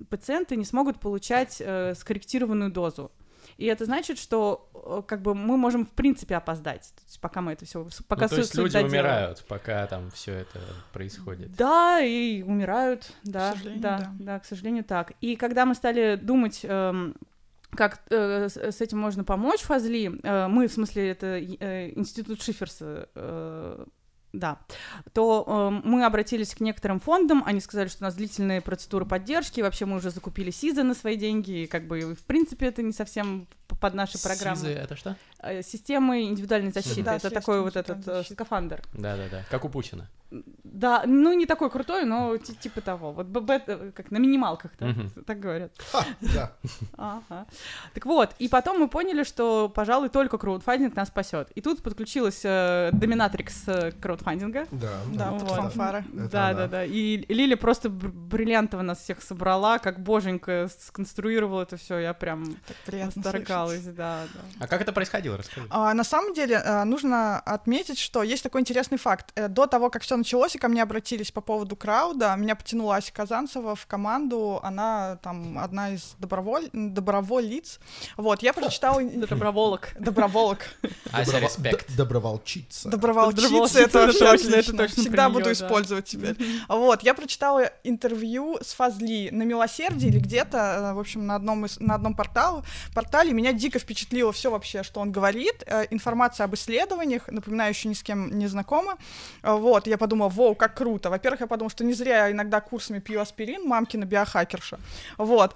пациенты 0.08 0.56
не 0.56 0.64
смогут 0.64 1.00
получать 1.00 1.60
э, 1.60 1.94
скорректированную 1.94 2.70
дозу. 2.70 3.12
И 3.56 3.66
это 3.66 3.84
значит, 3.84 4.18
что 4.18 4.70
э, 4.74 5.02
как 5.06 5.22
бы 5.22 5.34
мы 5.34 5.56
можем 5.56 5.86
в 5.86 5.90
принципе 5.90 6.36
опоздать, 6.36 6.92
то 6.94 7.02
есть 7.06 7.20
пока 7.20 7.40
мы 7.40 7.52
это 7.52 7.64
все, 7.64 7.86
пока 8.08 8.22
Ну, 8.22 8.28
то 8.28 8.36
есть 8.36 8.54
люди 8.54 8.72
доделаем. 8.74 8.92
умирают, 8.92 9.44
пока 9.48 9.86
там 9.86 10.10
все 10.10 10.32
это 10.32 10.60
происходит. 10.92 11.54
Да, 11.56 12.00
и 12.00 12.42
умирают, 12.42 13.12
да, 13.24 13.52
сожалению, 13.52 13.82
да, 13.82 13.98
да. 13.98 14.12
да, 14.18 14.38
к 14.40 14.44
сожалению, 14.44 14.84
так. 14.84 15.12
И 15.20 15.36
когда 15.36 15.66
мы 15.66 15.74
стали 15.74 16.16
думать, 16.16 16.60
эм, 16.64 17.14
как 17.74 18.02
э, 18.10 18.48
с, 18.48 18.56
с 18.56 18.80
этим 18.80 18.98
можно 18.98 19.24
помочь 19.24 19.60
Фазли, 19.60 20.20
э, 20.22 20.48
мы, 20.48 20.68
в 20.68 20.72
смысле, 20.72 21.10
это 21.10 21.38
э, 21.38 21.92
институт 21.96 22.42
Шиферса, 22.42 23.08
э, 23.14 23.84
да, 24.32 24.58
то 25.12 25.44
э, 25.46 25.86
мы 25.86 26.04
обратились 26.04 26.54
к 26.54 26.60
некоторым 26.60 27.00
фондам, 27.00 27.42
они 27.44 27.60
сказали, 27.60 27.88
что 27.88 28.04
у 28.04 28.06
нас 28.06 28.14
длительные 28.14 28.60
процедуры 28.60 29.04
поддержки, 29.04 29.60
вообще 29.60 29.84
мы 29.84 29.96
уже 29.96 30.10
закупили 30.10 30.50
СИЗы 30.50 30.82
на 30.82 30.94
свои 30.94 31.16
деньги, 31.16 31.62
и 31.62 31.66
как 31.66 31.86
бы, 31.86 32.14
в 32.14 32.24
принципе, 32.24 32.66
это 32.66 32.82
не 32.82 32.92
совсем 32.92 33.46
под 33.80 33.94
наши 33.94 34.22
программы. 34.22 34.56
Сизы 34.56 34.70
это 34.70 34.96
что? 34.96 35.16
Э, 35.42 35.62
Системы 35.62 36.22
индивидуальной 36.22 36.70
защиты, 36.72 37.02
Да, 37.02 37.16
это 37.16 37.30
такой 37.30 37.60
вот 37.62 37.76
этот 37.76 37.98
э, 37.98 38.02
защиты. 38.02 38.34
скафандр. 38.34 38.80
Да-да-да, 38.94 39.42
как 39.50 39.64
у 39.64 39.68
Путина. 39.68 40.08
Да, 40.64 41.02
ну 41.04 41.34
не 41.34 41.44
такой 41.44 41.68
крутой, 41.68 42.04
но 42.06 42.38
ти- 42.38 42.54
типа 42.54 42.80
того. 42.80 43.12
Вот 43.12 43.26
ББ, 43.26 43.50
э, 43.50 43.92
как 43.94 44.10
на 44.10 44.16
минималках, 44.18 44.70
да, 44.80 44.86
Мгм. 44.86 45.10
так 45.26 45.40
говорят. 45.40 45.72
Ха, 45.90 46.06
да. 46.20 46.52
Ага. 46.96 47.46
Так 47.92 48.06
вот, 48.06 48.30
и 48.38 48.48
потом 48.48 48.78
мы 48.80 48.88
поняли, 48.88 49.24
что, 49.24 49.68
пожалуй, 49.68 50.08
только 50.08 50.38
краудфандинг 50.38 50.96
нас 50.96 51.08
спасет. 51.08 51.50
И 51.54 51.60
тут 51.60 51.82
подключилась 51.82 52.40
э, 52.44 52.90
доминатрикс 52.92 53.64
э, 53.68 53.92
краудфандинга. 54.00 54.66
Да, 54.70 54.92
Да, 55.12 55.30
вот. 55.32 55.50
фанфары. 55.50 56.04
Да, 56.12 56.48
она. 56.48 56.54
да, 56.60 56.66
да. 56.68 56.84
И 56.86 57.26
Лили 57.28 57.54
просто 57.54 57.90
бр- 57.90 58.08
бриллиантово 58.12 58.80
нас 58.82 59.00
всех 59.00 59.22
собрала, 59.22 59.78
как 59.78 60.00
боженька 60.02 60.70
сконструировала 60.78 61.62
это 61.62 61.76
все. 61.76 61.98
Я 61.98 62.14
прям 62.14 62.46
Так 62.66 62.76
приятно 62.86 63.20
восторгалась, 63.22 63.82
да, 63.84 64.24
да. 64.32 64.40
А 64.60 64.66
как 64.66 64.80
это 64.80 64.92
происходило? 64.92 65.31
Расскажи. 65.36 65.66
А, 65.70 65.94
на 65.94 66.04
самом 66.04 66.34
деле, 66.34 66.56
а, 66.56 66.84
нужно 66.84 67.38
отметить, 67.40 67.98
что 67.98 68.22
есть 68.22 68.42
такой 68.42 68.60
интересный 68.60 68.98
факт. 68.98 69.32
Э, 69.34 69.48
До 69.48 69.66
того, 69.66 69.90
как 69.90 70.02
все 70.02 70.16
началось, 70.16 70.54
и 70.54 70.58
ко 70.58 70.68
мне 70.68 70.82
обратились 70.82 71.30
по 71.30 71.40
поводу 71.40 71.76
крауда, 71.76 72.34
меня 72.36 72.54
потянула 72.54 72.96
Ася 72.96 73.12
Казанцева 73.12 73.74
в 73.74 73.86
команду. 73.86 74.60
Она 74.62 75.18
там 75.22 75.58
одна 75.58 75.90
из 75.94 76.14
доброволь... 76.18 76.68
доброволиц. 76.72 77.78
Вот, 78.16 78.42
я 78.42 78.52
прочитала... 78.52 79.02
Доброволок. 79.02 79.90
Доброволок. 79.98 80.58
Ася, 81.12 81.38
респект. 81.38 81.96
Доброволчица. 81.96 82.88
Доброволчица, 82.88 83.80
это 83.80 84.04
отлично. 84.04 84.88
Всегда 84.88 85.28
буду 85.30 85.52
использовать 85.52 86.06
теперь. 86.06 86.36
Вот, 86.68 87.02
я 87.02 87.14
прочитала 87.14 87.70
интервью 87.84 88.58
с 88.60 88.74
Фазли 88.74 89.28
на 89.30 89.42
Милосердии 89.42 90.08
или 90.08 90.18
где-то, 90.18 90.58
э, 90.58 90.92
в 90.94 90.98
общем, 90.98 91.26
на 91.26 91.36
одном, 91.36 91.66
из, 91.66 91.78
на 91.80 91.94
одном 91.94 92.14
портале, 92.14 92.62
портале. 92.94 93.32
Меня 93.32 93.52
дико 93.52 93.78
впечатлило 93.78 94.32
все 94.32 94.50
вообще, 94.50 94.82
что 94.82 95.00
он 95.00 95.12
говорит. 95.12 95.21
Э, 95.66 95.86
Информация 95.90 96.44
об 96.44 96.54
исследованиях, 96.54 97.28
напоминаю, 97.28 97.70
еще 97.70 97.88
ни 97.88 97.94
с 97.94 98.02
кем 98.02 98.38
не 98.38 98.46
знакома. 98.48 98.96
Э, 99.42 99.52
Вот, 99.52 99.86
я 99.86 99.98
подумала, 99.98 100.28
воу, 100.28 100.54
как 100.54 100.74
круто. 100.74 101.10
Во-первых, 101.10 101.40
я 101.40 101.46
подумала, 101.46 101.70
что 101.70 101.84
не 101.84 101.94
зря 101.94 102.26
я 102.26 102.32
иногда 102.32 102.60
курсами 102.60 102.98
пью 102.98 103.20
аспирин, 103.20 103.66
мамкина 103.66 104.04
биохакерша. 104.04 104.78
Вот. 105.18 105.54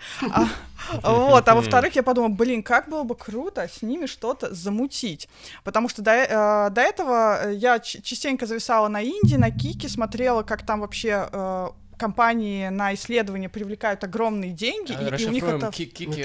А, 1.02 1.10
вот, 1.10 1.48
а 1.48 1.54
во-вторых, 1.54 1.96
я 1.96 2.02
подумала, 2.02 2.30
блин, 2.30 2.62
как 2.62 2.88
было 2.88 3.02
бы 3.02 3.14
круто 3.14 3.68
с 3.68 3.82
ними 3.82 4.06
что-то 4.06 4.54
замутить. 4.54 5.28
Потому 5.64 5.88
что 5.88 6.02
до, 6.02 6.12
э, 6.12 6.70
до 6.70 6.80
этого 6.80 7.50
я 7.50 7.78
частенько 7.80 8.46
зависала 8.46 8.88
на 8.88 9.02
Индии, 9.02 9.36
на 9.36 9.50
Кике, 9.50 9.88
смотрела, 9.88 10.42
как 10.42 10.64
там 10.64 10.80
вообще 10.80 11.28
компании 11.96 12.68
на 12.68 12.92
исследования 12.94 13.48
привлекают 13.48 14.04
огромные 14.04 14.50
деньги, 14.52 14.92
и- 14.92 14.94
и, 15.24 15.26
у 15.26 15.30
них 15.32 15.42
это... 15.56 15.66
Ну, 15.66 15.72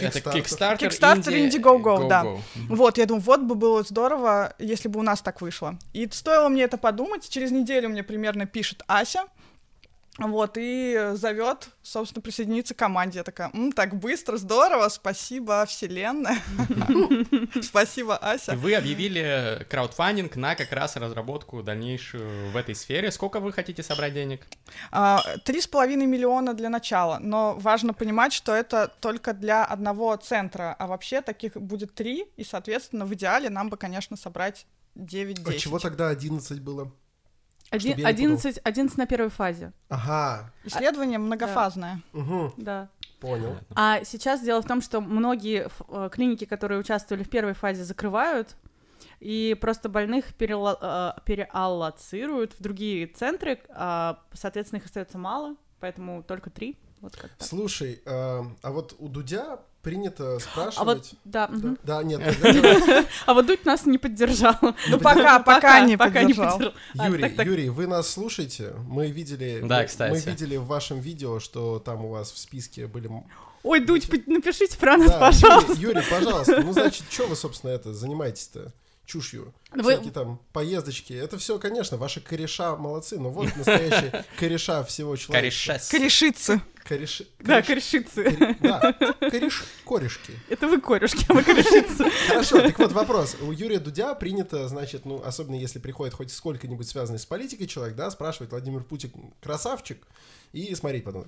Это 0.08 0.20
Kickstarter. 0.38 0.78
Kickstarter, 0.90 1.32
Indiegogo, 1.50 2.08
да. 2.10 2.24
Вот, 2.70 2.98
я 2.98 3.06
думаю, 3.06 3.24
вот 3.24 3.42
бы 3.42 3.56
было 3.56 3.84
здорово, 3.84 4.54
если 4.60 4.88
бы 4.90 5.00
у 5.00 5.04
нас 5.04 5.22
так 5.22 5.42
вышло. 5.42 5.78
И 5.94 6.08
стоило 6.12 6.50
мне 6.50 6.64
это 6.64 6.78
подумать, 6.78 7.30
через 7.30 7.52
неделю 7.52 7.90
мне 7.90 8.04
примерно 8.04 8.46
пишет 8.46 8.84
Ася, 8.88 9.24
вот, 10.28 10.58
и 10.58 11.12
зовет, 11.14 11.70
собственно, 11.82 12.22
присоединиться 12.22 12.74
к 12.74 12.78
команде. 12.78 13.20
Я 13.20 13.24
такая, 13.24 13.50
«М, 13.54 13.72
так 13.72 13.96
быстро, 13.96 14.38
здорово, 14.38 14.90
спасибо, 14.90 15.66
вселенная. 15.66 16.38
Спасибо, 17.62 18.16
И 18.22 18.26
Ася. 18.26 18.56
вы 18.56 18.76
объявили 18.76 19.66
краудфандинг 19.70 20.36
на 20.36 20.56
как 20.56 20.72
раз 20.72 20.96
разработку 20.96 21.64
дальнейшую 21.64 22.52
в 22.52 22.58
этой 22.58 22.76
сфере. 22.76 23.12
Сколько 23.12 23.40
вы 23.40 23.52
хотите 23.52 23.84
собрать 23.84 24.14
денег? 24.14 24.46
А, 24.92 25.22
Три 25.46 25.62
с 25.62 25.68
половиной 25.68 26.06
миллиона 26.06 26.54
для 26.54 26.70
начала, 26.70 27.18
но 27.20 27.56
важно 27.56 27.94
понимать, 27.94 28.34
что 28.34 28.54
это 28.54 28.92
только 29.00 29.34
для 29.34 29.64
одного 29.66 30.16
центра, 30.18 30.76
а 30.78 30.88
вообще 30.88 31.22
таких 31.22 31.54
будет 31.54 31.94
три, 31.94 32.26
и, 32.38 32.44
соответственно, 32.44 33.06
в 33.06 33.14
идеале 33.14 33.50
нам 33.50 33.70
бы, 33.70 33.78
конечно, 33.78 34.18
собрать 34.18 34.66
9-10. 34.96 35.50
А 35.50 35.54
чего 35.54 35.80
тогда 35.80 36.10
11 36.10 36.60
было? 36.62 36.92
Один- 37.72 37.94
Чтоб 37.94 38.00
я 38.00 38.12
не 38.12 38.14
путал. 38.14 38.26
11, 38.38 38.60
11 38.64 38.98
на 38.98 39.06
первой 39.08 39.30
фазе, 39.30 39.72
Ага, 39.90 40.52
Исследование 40.66 41.18
многофазное. 41.18 42.02
угу, 42.14 42.54
да. 42.58 42.90
понял. 43.20 43.56
А 43.76 44.04
сейчас 44.04 44.42
дело 44.42 44.62
в 44.62 44.66
том, 44.68 44.82
что 44.82 45.00
многие 45.02 45.68
э, 45.90 46.10
клиники, 46.12 46.46
которые 46.46 46.80
участвовали 46.80 47.24
в 47.24 47.30
первой 47.30 47.54
фазе, 47.54 47.84
закрывают, 47.84 48.56
и 49.20 49.56
просто 49.62 49.90
больных 49.90 50.34
перела- 50.36 51.16
э, 51.18 51.22
переаллоцируют 51.26 52.54
в 52.54 52.62
другие 52.62 53.08
центры, 53.08 53.60
а, 53.70 54.20
соответственно, 54.34 54.80
их 54.80 54.86
остается 54.86 55.18
мало, 55.18 55.56
поэтому 55.80 56.24
только 56.24 56.50
три. 56.50 56.78
Вот. 57.00 57.14
Слушай, 57.40 58.02
э, 58.06 58.42
а 58.62 58.72
вот 58.72 58.96
у 59.00 59.08
Дудя 59.08 59.60
принято 59.82 60.36
А 60.36 60.40
спрашивать... 60.40 60.98
вот, 60.98 61.14
да, 61.26 61.48
Да, 61.48 61.54
мгм. 61.54 61.78
да, 61.84 62.04
нет, 62.04 62.22
а 63.26 63.34
вот 63.34 63.46
Дудь 63.46 63.66
нас 63.66 63.86
не 63.86 63.98
поддержал. 63.98 64.56
Ну, 64.90 65.00
пока, 65.00 65.40
пока 65.40 65.80
не 65.82 65.98
поддержал. 65.98 66.62
А, 66.98 67.10
Юрий. 67.10 67.34
Юрий, 67.44 67.70
вы 67.70 67.88
нас 67.88 68.10
слушаете? 68.10 68.74
Мы 68.88 69.08
видели, 69.08 69.62
Да, 69.64 69.80
мы- 69.80 69.86
кстати. 69.86 70.12
мы 70.12 70.20
видели 70.20 70.58
в 70.58 70.66
вашем 70.66 71.00
видео, 71.00 71.40
что 71.40 71.80
там 71.80 72.06
у 72.06 72.10
вас 72.10 72.32
в 72.32 72.38
списке 72.38 72.88
были... 72.88 73.10
Ой, 73.64 73.80
Дудь, 73.80 74.08
напишите 74.28 74.78
про 74.78 74.98
нас, 74.98 75.12
пожалуйста. 75.14 75.74
Юрий, 75.74 76.00
Юрий, 76.00 76.10
пожалуйста, 76.10 76.62
ну 76.64 76.74
значит, 76.74 77.06
что 77.10 77.28
вы, 77.28 77.36
собственно, 77.36 77.72
это 77.72 77.94
занимаетесь-то? 77.94 78.72
Чушью. 79.06 79.54
Вы- 79.72 79.94
Всякие 79.94 80.12
там 80.14 80.40
поездочки. 80.54 81.12
Это 81.14 81.38
все, 81.38 81.60
конечно, 81.60 81.98
ваши 81.98 82.22
кореша 82.22 82.76
молодцы, 82.78 83.20
но 83.20 83.30
вот 83.30 83.54
настоящие 83.58 84.24
кореша 84.40 84.84
всего 84.86 85.16
человечества. 85.18 85.74
Корешес. 85.74 85.90
Корешицы. 85.90 86.62
Кореши... 86.84 87.28
Да, 87.40 87.60
кореш- 87.60 87.66
корешицы. 87.68 88.24
коре- 88.24 88.58
Да, 88.62 88.94
кореш... 89.30 89.64
корешки. 89.86 90.34
Это 90.50 90.68
вы 90.68 90.80
корешки, 90.82 91.26
а 91.30 91.34
мы 91.34 91.44
корешицы. 91.44 92.10
Хорошо, 92.28 92.62
так 92.62 92.80
вот 92.80 92.92
вопрос. 92.94 93.36
У 93.42 93.52
Юрия 93.52 93.80
Дудя 93.80 94.16
принято, 94.16 94.68
значит, 94.68 95.06
ну, 95.06 95.22
особенно 95.24 95.56
если 95.56 95.80
приходит 95.80 96.14
хоть 96.14 96.32
сколько-нибудь 96.32 96.88
связанный 96.88 97.20
с 97.20 97.26
политикой 97.26 97.68
человек, 97.68 97.96
да, 97.96 98.10
спрашивать 98.12 98.52
Владимир 98.52 98.84
Путин 98.84 99.12
красавчик 99.42 100.08
и 100.54 100.74
смотреть 100.76 101.04
потом. 101.04 101.26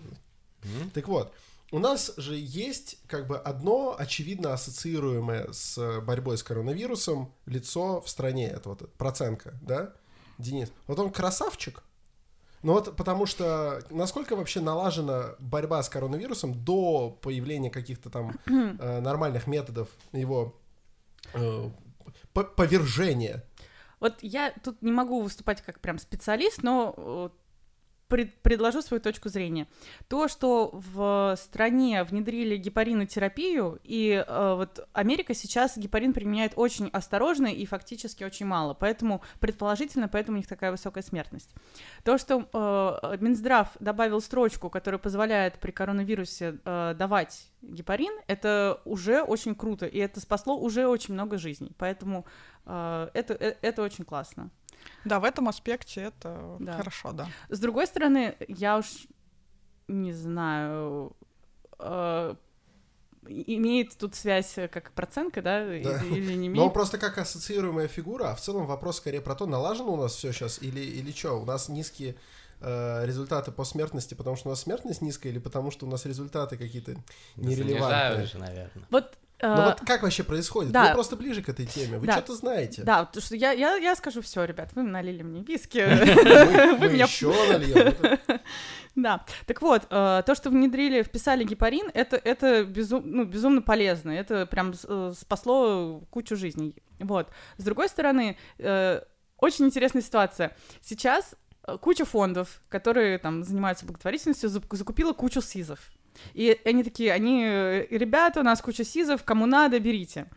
Так 0.93 1.07
вот, 1.07 1.33
у 1.73 1.79
нас 1.79 2.13
же 2.17 2.35
есть 2.35 2.99
как 3.07 3.25
бы 3.25 3.35
одно 3.35 3.95
очевидно 3.97 4.53
ассоциируемое 4.53 5.51
с 5.51 6.01
борьбой 6.01 6.37
с 6.37 6.43
коронавирусом 6.43 7.33
лицо 7.47 7.99
в 7.99 8.07
стране. 8.07 8.47
Это 8.47 8.69
вот 8.69 8.93
процентка, 8.93 9.55
да? 9.59 9.91
Денис. 10.37 10.71
Вот 10.85 10.99
он 10.99 11.11
красавчик. 11.11 11.81
Ну 12.61 12.73
вот 12.73 12.95
потому 12.95 13.25
что 13.25 13.81
насколько 13.89 14.35
вообще 14.35 14.61
налажена 14.61 15.33
борьба 15.39 15.81
с 15.81 15.89
коронавирусом 15.89 16.63
до 16.63 17.09
появления 17.09 17.71
каких-то 17.71 18.11
там 18.11 18.37
э, 18.45 18.99
нормальных 18.99 19.47
методов 19.47 19.89
его 20.11 20.55
э, 21.33 21.69
по- 22.33 22.43
повержения. 22.43 23.43
Вот 23.99 24.19
я 24.21 24.53
тут 24.63 24.79
не 24.83 24.91
могу 24.91 25.23
выступать 25.23 25.63
как 25.63 25.79
прям 25.79 25.97
специалист, 25.97 26.61
но 26.61 26.93
э, 26.95 27.29
пред- 28.13 28.35
предложу 28.43 28.83
свою 28.83 29.01
точку 29.01 29.29
зрения. 29.29 29.67
То, 30.07 30.27
что 30.27 30.69
в 30.71 31.35
стране 31.35 32.03
внедрили 32.03 32.57
гепаринотерапию, 32.57 33.79
и 33.83 34.23
э, 34.25 34.55
вот 34.55 34.87
Америка 34.93 35.33
сейчас 35.33 35.77
гепарин 35.77 36.13
применяет 36.13 36.53
очень 36.55 36.89
осторожно 36.89 37.47
и 37.47 37.65
фактически 37.65 38.23
очень 38.23 38.45
мало, 38.45 38.75
поэтому 38.75 39.23
предположительно, 39.39 40.07
поэтому 40.07 40.35
у 40.35 40.37
них 40.37 40.47
такая 40.47 40.69
высокая 40.69 41.01
смертность. 41.01 41.55
То, 42.03 42.19
что 42.19 42.47
э, 42.53 43.17
Минздрав 43.19 43.69
добавил 43.79 44.21
строчку, 44.21 44.69
которая 44.69 44.99
позволяет 44.99 45.55
при 45.55 45.71
коронавирусе 45.71 46.59
э, 46.63 46.93
давать 46.95 47.47
гепарин, 47.63 48.13
это 48.27 48.79
уже 48.85 49.23
очень 49.23 49.55
круто, 49.55 49.87
и 49.87 49.97
это 49.97 50.19
спасло 50.19 50.55
уже 50.55 50.85
очень 50.85 51.15
много 51.15 51.39
жизней, 51.39 51.71
поэтому 51.79 52.27
э, 52.67 53.09
это, 53.15 53.33
э, 53.33 53.55
это 53.63 53.81
очень 53.81 54.05
классно. 54.05 54.51
Да, 55.05 55.19
в 55.19 55.23
этом 55.23 55.47
аспекте 55.49 56.01
это 56.01 56.57
Да. 56.59 56.73
хорошо, 56.77 57.11
да. 57.11 57.27
С 57.49 57.59
другой 57.59 57.87
стороны, 57.87 58.35
я 58.47 58.77
уж 58.77 59.07
не 59.87 60.13
знаю, 60.13 61.15
э, 61.79 62.35
имеет 63.27 63.97
тут 63.97 64.15
связь 64.15 64.57
э, 64.57 64.67
как 64.67 64.91
процентка, 64.91 65.41
да, 65.41 65.65
Да. 65.65 65.75
или, 65.75 66.15
или 66.15 66.33
не 66.33 66.49
Но 66.49 66.53
он 66.55 66.57
имеет. 66.59 66.73
просто 66.73 66.97
как 66.97 67.17
ассоциируемая 67.17 67.87
фигура, 67.87 68.31
а 68.31 68.35
в 68.35 68.41
целом 68.41 68.65
вопрос 68.65 68.97
скорее 68.97 69.21
про 69.21 69.35
то, 69.35 69.45
налажено 69.45 69.93
у 69.93 69.97
нас 69.97 70.13
все 70.15 70.31
сейчас 70.31 70.61
или, 70.61 70.79
или 70.79 71.11
что? 71.11 71.33
У 71.41 71.45
нас 71.45 71.69
низкие 71.69 72.15
э, 72.61 73.05
результаты 73.05 73.51
по 73.51 73.63
смертности, 73.65 74.13
потому 74.13 74.35
что 74.37 74.49
у 74.49 74.51
нас 74.51 74.61
смертность 74.61 75.01
низкая, 75.01 75.31
или 75.33 75.39
потому 75.39 75.71
что 75.71 75.85
у 75.85 75.89
нас 75.89 76.05
результаты 76.05 76.57
какие-то 76.57 76.95
нерелевантные? 77.35 78.27
занижают 78.27 78.31
же, 78.31 78.37
наверное. 78.39 78.87
Вот, 78.89 79.17
Ну 79.41 79.47
э, 79.49 79.65
вот 79.65 79.81
как 79.81 80.03
вообще 80.03 80.23
происходит? 80.23 80.71
да. 80.71 80.87
Вы 80.89 80.93
просто 80.93 81.15
ближе 81.15 81.41
к 81.41 81.49
этой 81.49 81.65
теме, 81.65 81.97
вы 81.97 82.07
Да. 82.07 82.13
что-то 82.13 82.35
знаете. 82.35 82.83
да, 82.83 83.03
потому 83.05 83.21
что 83.21 83.35
я, 83.35 83.51
я, 83.51 83.75
я 83.75 83.95
скажу 83.95 84.21
все, 84.21 84.45
ребят, 84.45 84.69
вы 84.73 84.83
налили 84.83 85.21
мне 85.23 85.41
виски. 85.43 85.79
Вы 86.79 86.89
меня 86.89 87.05
еще 87.05 87.27
нальем. 87.51 88.41
Да, 88.95 89.25
так 89.47 89.61
вот, 89.61 89.87
э, 89.89 90.23
то, 90.25 90.35
что 90.35 90.49
внедрили, 90.51 91.01
вписали 91.01 91.43
гепарин, 91.43 91.89
это, 91.95 92.15
это 92.15 92.63
ну, 93.03 93.25
безумно 93.25 93.61
полезно, 93.63 94.11
это 94.11 94.45
прям 94.45 94.73
э, 94.87 95.13
спасло 95.17 96.03
кучу 96.11 96.35
жизней. 96.35 96.75
Вот. 96.99 97.27
С 97.57 97.63
другой 97.63 97.89
стороны, 97.89 98.37
очень 98.59 99.65
интересная 99.65 100.01
ситуация. 100.03 100.55
Сейчас 100.81 101.35
куча 101.81 102.05
фондов, 102.05 102.61
которые 102.69 103.17
там 103.17 103.43
занимаются 103.43 103.85
благотворительностью, 103.85 104.49
зак- 104.49 104.73
закупила 104.75 105.13
кучу 105.13 105.41
СИЗов. 105.41 105.79
И 106.33 106.59
они 106.65 106.83
такие, 106.83 107.11
они, 107.11 107.43
э, 107.45 107.87
ребята, 107.89 108.39
у 108.39 108.43
нас 108.43 108.61
куча 108.61 108.83
СИЗов, 108.83 109.23
кому 109.23 109.45
надо, 109.45 109.79
берите. 109.79 110.27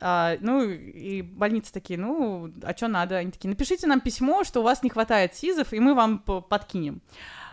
А, 0.00 0.36
ну, 0.40 0.62
и 0.64 1.22
больницы 1.22 1.72
такие, 1.72 1.98
ну, 1.98 2.52
а 2.62 2.76
что 2.76 2.88
надо? 2.88 3.16
Они 3.16 3.30
такие, 3.30 3.48
напишите 3.48 3.86
нам 3.86 4.00
письмо, 4.00 4.44
что 4.44 4.60
у 4.60 4.62
вас 4.62 4.82
не 4.82 4.90
хватает 4.90 5.34
СИЗов, 5.34 5.72
и 5.72 5.80
мы 5.80 5.94
вам 5.94 6.18
подкинем. 6.18 7.00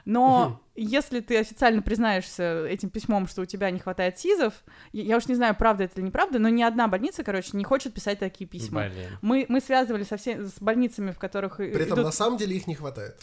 Но 0.08 0.62
если 0.76 1.20
ты 1.20 1.40
официально 1.40 1.82
признаешься 1.82 2.66
этим 2.68 2.92
письмом, 2.92 3.28
что 3.28 3.42
у 3.42 3.46
тебя 3.46 3.72
не 3.72 3.80
хватает 3.80 4.20
СИЗов, 4.20 4.54
я 4.94 5.04
я 5.04 5.18
уж 5.18 5.26
не 5.28 5.34
знаю, 5.34 5.56
правда 5.56 5.86
это 5.86 6.00
или 6.00 6.06
неправда, 6.08 6.38
но 6.38 6.48
ни 6.50 6.62
одна 6.62 6.88
больница, 6.88 7.24
короче, 7.24 7.58
не 7.58 7.64
хочет 7.64 7.92
писать 7.94 8.20
такие 8.20 8.48
письма. 8.48 8.84
Блин. 8.94 9.18
Мы, 9.24 9.46
мы 9.50 9.62
связывали 9.62 10.04
со 10.04 10.18
всеми, 10.18 10.44
с 10.44 10.60
больницами, 10.60 11.10
в 11.12 11.18
которых 11.18 11.60
и- 11.60 11.70
При 11.72 11.82
этом 11.86 11.96
идут- 11.96 12.06
на 12.06 12.12
самом 12.12 12.38
деле 12.38 12.56
их 12.56 12.68
не 12.68 12.76
хватает. 12.76 13.20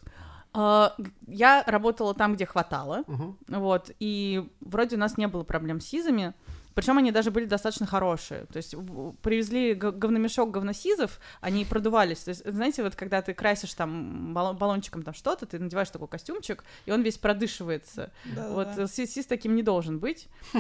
А, 0.55 0.95
я 1.27 1.65
работала 1.67 2.15
там, 2.15 2.35
где 2.35 2.45
хватало, 2.47 3.05
Мгм. 3.07 3.39
вот, 3.49 3.91
и 4.01 4.49
вроде 4.61 4.97
у 4.97 4.99
нас 4.99 5.17
не 5.17 5.27
было 5.27 5.45
проблем 5.45 5.81
с 5.81 5.87
СИЗами, 5.87 6.35
причем 6.75 6.99
они 6.99 7.13
даже 7.13 7.31
были 7.31 7.45
достаточно 7.47 7.87
хорошие. 7.87 8.47
То 8.47 8.57
есть 8.57 8.75
привезли 9.23 9.75
говномешок 9.75 10.51
говносизов, 10.51 11.21
они 11.41 11.65
продувались. 11.65 12.21
То 12.21 12.31
есть, 12.31 12.45
знаете, 12.51 12.83
вот 12.83 12.97
когда 12.97 13.23
ты 13.23 13.35
красишь 13.35 13.75
там 13.75 14.35
баллон- 14.35 14.57
баллончиком 14.57 15.03
там 15.03 15.15
что-то, 15.15 15.47
ты 15.47 15.59
надеваешь 15.59 15.91
такой 15.91 16.09
костюмчик, 16.09 16.65
и 16.87 16.93
он 16.93 17.03
весь 17.03 17.19
продышивается. 17.19 18.13
Вот 18.25 18.67
Да-да-да. 18.69 18.83
э, 18.85 18.87
си- 18.89 19.07
СИЗ 19.07 19.27
таким 19.27 19.55
не 19.55 19.63
должен 19.63 19.99
быть. 19.99 20.29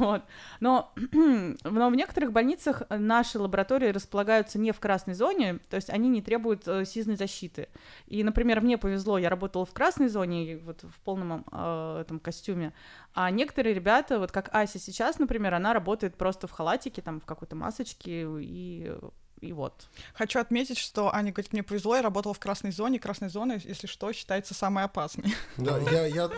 Вот. 0.00 0.22
Но, 0.60 0.92
но 1.12 1.90
в 1.90 1.94
некоторых 1.94 2.32
больницах 2.32 2.82
наши 2.90 3.38
лаборатории 3.38 3.88
располагаются 3.88 4.58
не 4.58 4.72
в 4.72 4.80
красной 4.80 5.14
зоне, 5.14 5.58
то 5.68 5.76
есть 5.76 5.90
они 5.90 6.08
не 6.08 6.22
требуют 6.22 6.66
э, 6.66 6.84
сизной 6.84 7.16
защиты. 7.16 7.68
И, 8.06 8.24
например, 8.24 8.60
мне 8.60 8.78
повезло, 8.78 9.18
я 9.18 9.28
работала 9.30 9.66
в 9.66 9.72
красной 9.72 10.08
зоне, 10.08 10.58
вот 10.58 10.82
в 10.82 11.00
полном 11.00 11.44
э, 11.52 11.98
этом 12.00 12.18
костюме, 12.20 12.72
а 13.14 13.30
некоторые 13.30 13.74
ребята, 13.74 14.18
вот 14.18 14.30
как 14.32 14.54
Ася 14.54 14.78
сейчас, 14.78 15.18
например, 15.18 15.54
она 15.54 15.72
работает 15.72 16.16
просто 16.16 16.46
в 16.46 16.52
халатике, 16.52 17.02
там, 17.02 17.20
в 17.20 17.24
какой-то 17.24 17.56
масочке, 17.56 18.26
и, 18.40 18.92
и 19.40 19.52
вот. 19.52 19.88
Хочу 20.14 20.38
отметить, 20.38 20.78
что 20.78 21.14
Аня 21.14 21.32
говорит, 21.32 21.52
мне 21.52 21.62
повезло, 21.62 21.96
я 21.96 22.02
работала 22.02 22.34
в 22.34 22.38
красной 22.38 22.72
зоне. 22.72 22.98
Красная 22.98 23.30
зона, 23.30 23.58
если 23.64 23.86
что, 23.86 24.12
считается 24.12 24.54
самой 24.54 24.84
опасной. 24.84 25.34
Да, 25.56 25.78
я, 25.78 26.06
я, 26.06 26.30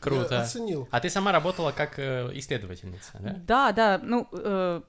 Круто. 0.00 0.34
я 0.34 0.40
оценил. 0.42 0.88
А 0.90 1.00
ты 1.00 1.10
сама 1.10 1.32
работала 1.32 1.72
как 1.72 1.98
э, 1.98 2.30
исследовательница, 2.34 3.10
да? 3.18 3.34
Да, 3.46 3.72
да, 3.72 4.00
ну, 4.02 4.28
э, 4.32 4.80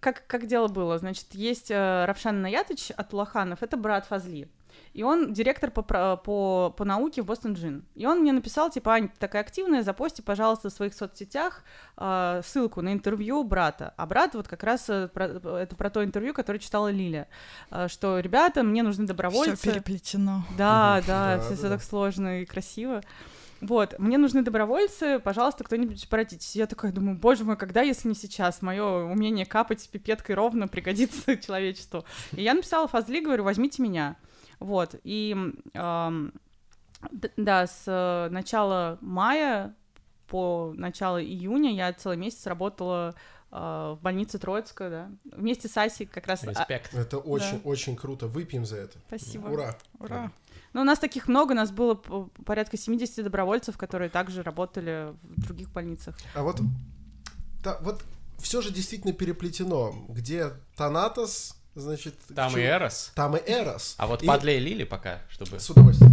как, 0.00 0.26
как 0.26 0.46
дело 0.46 0.68
было, 0.68 0.98
значит, 0.98 1.34
есть 1.34 1.70
э, 1.70 2.04
Равшан 2.04 2.42
Наятыч 2.42 2.90
от 2.90 3.12
Улаханов, 3.14 3.62
это 3.62 3.76
брат 3.76 4.06
Фазли. 4.06 4.48
И 4.96 5.02
он 5.02 5.34
директор 5.34 5.70
по, 5.70 5.82
по, 6.16 6.70
по 6.74 6.84
науке 6.86 7.20
в 7.20 7.26
Бостон 7.26 7.52
Джин. 7.52 7.84
И 7.94 8.06
он 8.06 8.20
мне 8.20 8.32
написал, 8.32 8.70
типа, 8.70 8.92
Ань, 8.94 9.08
ты 9.08 9.14
такая 9.18 9.42
активная, 9.42 9.82
запости, 9.82 10.22
пожалуйста, 10.22 10.70
в 10.70 10.72
своих 10.72 10.94
соцсетях 10.94 11.64
э, 11.98 12.40
ссылку 12.42 12.80
на 12.80 12.94
интервью 12.94 13.44
брата. 13.44 13.92
А 13.98 14.06
брат 14.06 14.34
вот 14.34 14.48
как 14.48 14.62
раз 14.62 14.88
э, 14.88 15.08
про- 15.08 15.58
это 15.58 15.76
про 15.76 15.90
то 15.90 16.02
интервью, 16.02 16.32
которое 16.32 16.58
читала 16.60 16.88
Лиля. 16.90 17.28
Э, 17.70 17.88
что, 17.88 18.20
ребята, 18.20 18.62
мне 18.62 18.82
нужны 18.82 19.06
добровольцы. 19.06 19.54
Все 19.56 19.72
переплетено. 19.72 20.44
Да, 20.56 21.02
да, 21.06 21.36
Да, 21.36 21.42
все, 21.42 21.62
да. 21.62 21.68
так 21.68 21.82
сложно 21.82 22.40
и 22.40 22.46
красиво. 22.46 23.02
Вот, 23.60 23.98
мне 23.98 24.18
нужны 24.18 24.42
добровольцы, 24.42 25.18
пожалуйста, 25.18 25.64
кто-нибудь 25.64 26.04
обратитесь. 26.06 26.54
Я 26.56 26.66
такая 26.66 26.92
думаю, 26.92 27.16
боже 27.16 27.44
мой, 27.44 27.56
когда, 27.56 27.80
если 27.82 28.08
не 28.08 28.14
сейчас, 28.14 28.60
мое 28.60 28.84
умение 29.04 29.46
капать 29.46 29.88
пипеткой 29.90 30.34
ровно 30.34 30.68
пригодится 30.68 31.36
человечеству. 31.42 32.04
И 32.32 32.42
я 32.42 32.52
написала 32.54 32.86
Фазли, 32.86 33.20
говорю, 33.20 33.44
возьмите 33.44 33.82
меня. 33.82 34.16
Вот, 34.58 34.94
и 35.04 35.34
д- 35.74 37.30
да, 37.36 37.66
с 37.66 37.84
э, 37.86 38.28
начала 38.30 38.98
мая 39.00 39.74
по 40.28 40.72
начало 40.76 41.22
июня 41.22 41.72
я 41.74 41.92
целый 41.92 42.16
месяц 42.16 42.46
работала 42.46 43.14
э, 43.52 43.56
в 43.56 43.98
больнице 44.02 44.38
Троицкая, 44.38 44.90
да, 44.90 45.10
вместе 45.36 45.68
с 45.68 45.76
Асей 45.76 46.06
как 46.06 46.26
раз. 46.26 46.42
а, 46.44 46.50
Респект. 46.50 46.94
Это 46.94 47.18
очень, 47.18 47.60
очень 47.64 47.96
круто. 47.96 48.26
Выпьем 48.26 48.64
за 48.64 48.76
это. 48.78 48.98
спасибо. 49.08 49.48
Ура. 49.48 49.76
Ура. 49.98 50.32
Ну, 50.76 50.82
у 50.82 50.84
нас 50.84 50.98
таких 50.98 51.26
много, 51.26 51.52
у 51.52 51.54
нас 51.54 51.70
было 51.70 51.94
порядка 52.44 52.76
70 52.76 53.24
добровольцев, 53.24 53.78
которые 53.78 54.10
также 54.10 54.42
работали 54.42 55.14
в 55.22 55.40
других 55.46 55.70
больницах. 55.70 56.14
А 56.34 56.42
вот, 56.42 56.60
да, 57.64 57.78
вот 57.80 58.04
все 58.38 58.60
же 58.60 58.70
действительно 58.70 59.14
переплетено. 59.14 59.94
Где 60.10 60.52
Танатос, 60.76 61.56
значит... 61.74 62.14
Там 62.34 62.52
чё- 62.52 62.58
и 62.58 62.62
Эрос. 62.64 63.10
Там 63.14 63.36
и 63.36 63.40
Эрос. 63.50 63.94
А 63.96 64.06
вот 64.06 64.22
И- 64.22 64.26
подлей 64.26 64.58
Лили 64.58 64.84
пока, 64.84 65.22
чтобы... 65.30 65.58
С 65.58 65.70
удовольствием. 65.70 66.12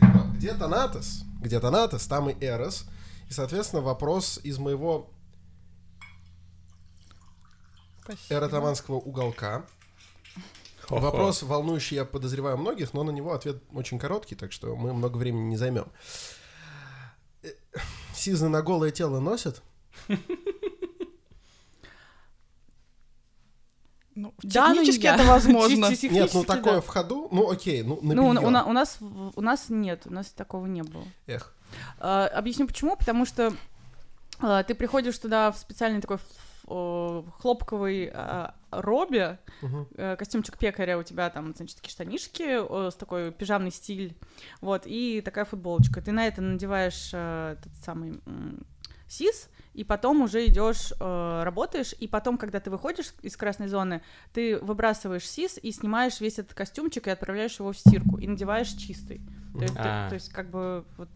Так 0.00 0.14
вот, 0.14 0.26
где 0.36 0.54
Танатос? 0.54 1.24
Где 1.42 1.60
Танатос, 1.60 2.06
там 2.06 2.30
и 2.30 2.42
Эрос. 2.42 2.86
И, 3.28 3.34
соответственно, 3.34 3.82
вопрос 3.82 4.40
из 4.42 4.56
моего 4.56 5.10
Спасибо. 8.02 8.34
эротоманского 8.40 8.94
уголка. 8.94 9.66
Хо-хо. 10.88 11.00
Вопрос, 11.00 11.42
волнующий, 11.42 11.96
я 11.96 12.04
подозреваю, 12.04 12.56
многих, 12.58 12.94
но 12.94 13.02
на 13.02 13.10
него 13.10 13.32
ответ 13.32 13.62
очень 13.72 13.98
короткий, 13.98 14.36
так 14.36 14.52
что 14.52 14.76
мы 14.76 14.92
много 14.94 15.16
времени 15.16 15.44
не 15.44 15.56
займем. 15.56 15.86
Э, 17.42 17.48
Сизны 18.14 18.48
на 18.48 18.62
голое 18.62 18.90
тело 18.92 19.18
носят? 19.20 19.62
Ну, 24.18 24.32
Да, 24.42 24.68
ну, 24.68 24.76
технически 24.76 25.04
я- 25.04 25.14
это 25.16 25.24
возможно. 25.24 25.88
Чисто 25.90 26.08
Нет, 26.08 26.30
ну 26.32 26.42
такое 26.42 26.76
да. 26.76 26.80
в 26.80 26.86
ходу, 26.86 27.28
ну 27.30 27.50
окей, 27.50 27.82
ну 27.82 27.98
на 28.00 28.14
Ну, 28.14 28.28
у, 28.28 28.30
у 28.30 28.36
у 28.46 28.72
нас, 28.72 28.96
у 29.00 29.40
нас 29.42 29.66
нет, 29.68 30.06
у 30.06 30.10
нас 30.10 30.28
такого 30.30 30.64
не 30.64 30.82
было. 30.82 31.04
Эх. 31.26 31.54
А, 31.98 32.26
объясню 32.28 32.66
почему, 32.66 32.96
потому 32.96 33.26
что 33.26 33.52
а, 34.40 34.62
ты 34.62 34.74
приходишь 34.74 35.18
туда 35.18 35.52
в 35.52 35.58
специальный 35.58 36.00
такой 36.00 36.16
хлопковой 36.64 38.10
а, 38.10 38.54
робе, 38.80 39.38
Мгм. 39.62 39.88
э, 39.96 40.16
костюмчик 40.16 40.58
пекаря, 40.58 40.98
у 40.98 41.02
тебя 41.02 41.28
там, 41.30 41.54
значит, 41.56 41.76
такие 41.76 41.90
штанишки 41.92 42.90
с 42.90 42.94
такой 42.94 43.32
пижамный 43.32 43.70
стиль, 43.70 44.16
вот, 44.60 44.82
и 44.86 45.20
такая 45.24 45.44
футболочка. 45.44 46.00
Ты 46.00 46.12
на 46.12 46.26
это 46.26 46.40
надеваешь 46.42 47.10
э, 47.12 47.56
этот 47.58 47.74
самый 47.84 48.20
сис, 49.08 49.48
и 49.74 49.84
потом 49.84 50.22
уже 50.22 50.46
идешь, 50.46 50.92
э, 50.98 51.42
работаешь, 51.44 51.94
и 52.00 52.08
потом, 52.08 52.38
когда 52.38 52.60
ты 52.60 52.70
выходишь 52.70 53.12
из 53.22 53.36
красной 53.36 53.68
зоны, 53.68 54.02
ты 54.32 54.58
выбрасываешь 54.58 55.28
сис 55.28 55.58
и 55.62 55.70
снимаешь 55.70 56.20
весь 56.20 56.38
этот 56.38 56.54
костюмчик 56.54 57.06
и 57.06 57.10
отправляешь 57.10 57.58
его 57.58 57.72
в 57.72 57.78
стирку, 57.78 58.18
и 58.18 58.26
надеваешь 58.26 58.70
чистый. 58.72 59.20
То 59.54 59.62
есть, 59.62 59.74
ты- 59.74 59.80
А. 59.82 60.08
то 60.08 60.14
есть 60.14 60.32
как 60.32 60.50
бы 60.50 60.84
вот 60.96 61.08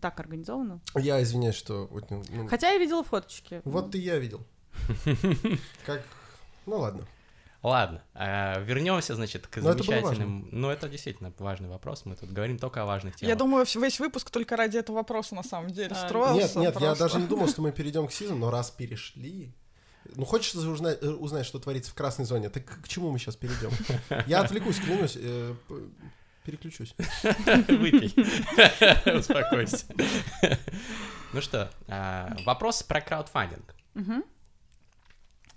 так 0.00 0.18
организовано. 0.20 0.80
Я 0.96 1.22
извиняюсь, 1.22 1.54
что... 1.54 1.88
ну, 2.10 2.22
ну, 2.30 2.46
Хотя 2.48 2.70
я 2.72 2.78
видела 2.78 3.02
фоточки. 3.04 3.62
Вот 3.64 3.94
и 3.94 3.98
я 3.98 4.18
видел. 4.18 4.40
Как... 5.86 6.02
Ну 6.66 6.78
ладно. 6.78 7.06
Ладно, 7.62 8.02
вернемся, 8.14 9.14
значит, 9.14 9.46
к 9.46 9.56
Но 9.56 9.70
это 9.70 9.82
замечательным... 9.82 10.48
Ну, 10.52 10.68
это 10.68 10.86
действительно 10.86 11.32
важный 11.38 11.70
вопрос, 11.70 12.04
мы 12.04 12.14
тут 12.14 12.30
говорим 12.30 12.58
только 12.58 12.82
о 12.82 12.84
важных 12.84 13.16
темах. 13.16 13.30
Я 13.30 13.36
думаю, 13.36 13.64
весь 13.74 13.98
выпуск 14.00 14.28
только 14.28 14.54
ради 14.54 14.76
этого 14.76 14.96
вопроса 14.96 15.34
на 15.34 15.42
самом 15.42 15.70
деле 15.70 15.88
А, 15.92 15.94
строился. 15.94 16.58
Нет, 16.58 16.74
нет, 16.74 16.74
я 16.74 16.88
просто. 16.88 17.04
даже 17.04 17.18
не 17.20 17.26
думал, 17.26 17.48
что 17.48 17.62
мы 17.62 17.72
перейдем 17.72 18.06
к 18.06 18.12
сизам, 18.12 18.38
но 18.38 18.50
раз 18.50 18.70
перешли... 18.70 19.54
Ну, 20.14 20.26
хочется 20.26 20.58
узнать, 20.68 20.98
э, 21.00 21.08
узнать, 21.08 21.46
что 21.46 21.58
творится 21.58 21.90
в 21.90 21.94
красной 21.94 22.26
зоне. 22.26 22.50
Так 22.50 22.66
к 22.82 22.86
чему 22.86 23.10
мы 23.10 23.18
сейчас 23.18 23.36
перейдем? 23.36 23.70
Я 24.26 24.42
отвлекусь, 24.42 24.78
клянусь. 24.78 25.16
э, 25.16 25.54
Переключусь. 26.44 26.94
Выпей. 27.68 28.12
Успокойся. 29.18 29.86
Ну 31.32 31.40
что, 31.40 31.70
вопрос 32.44 32.82
про 32.82 33.00
краудфандинг. 33.00 33.74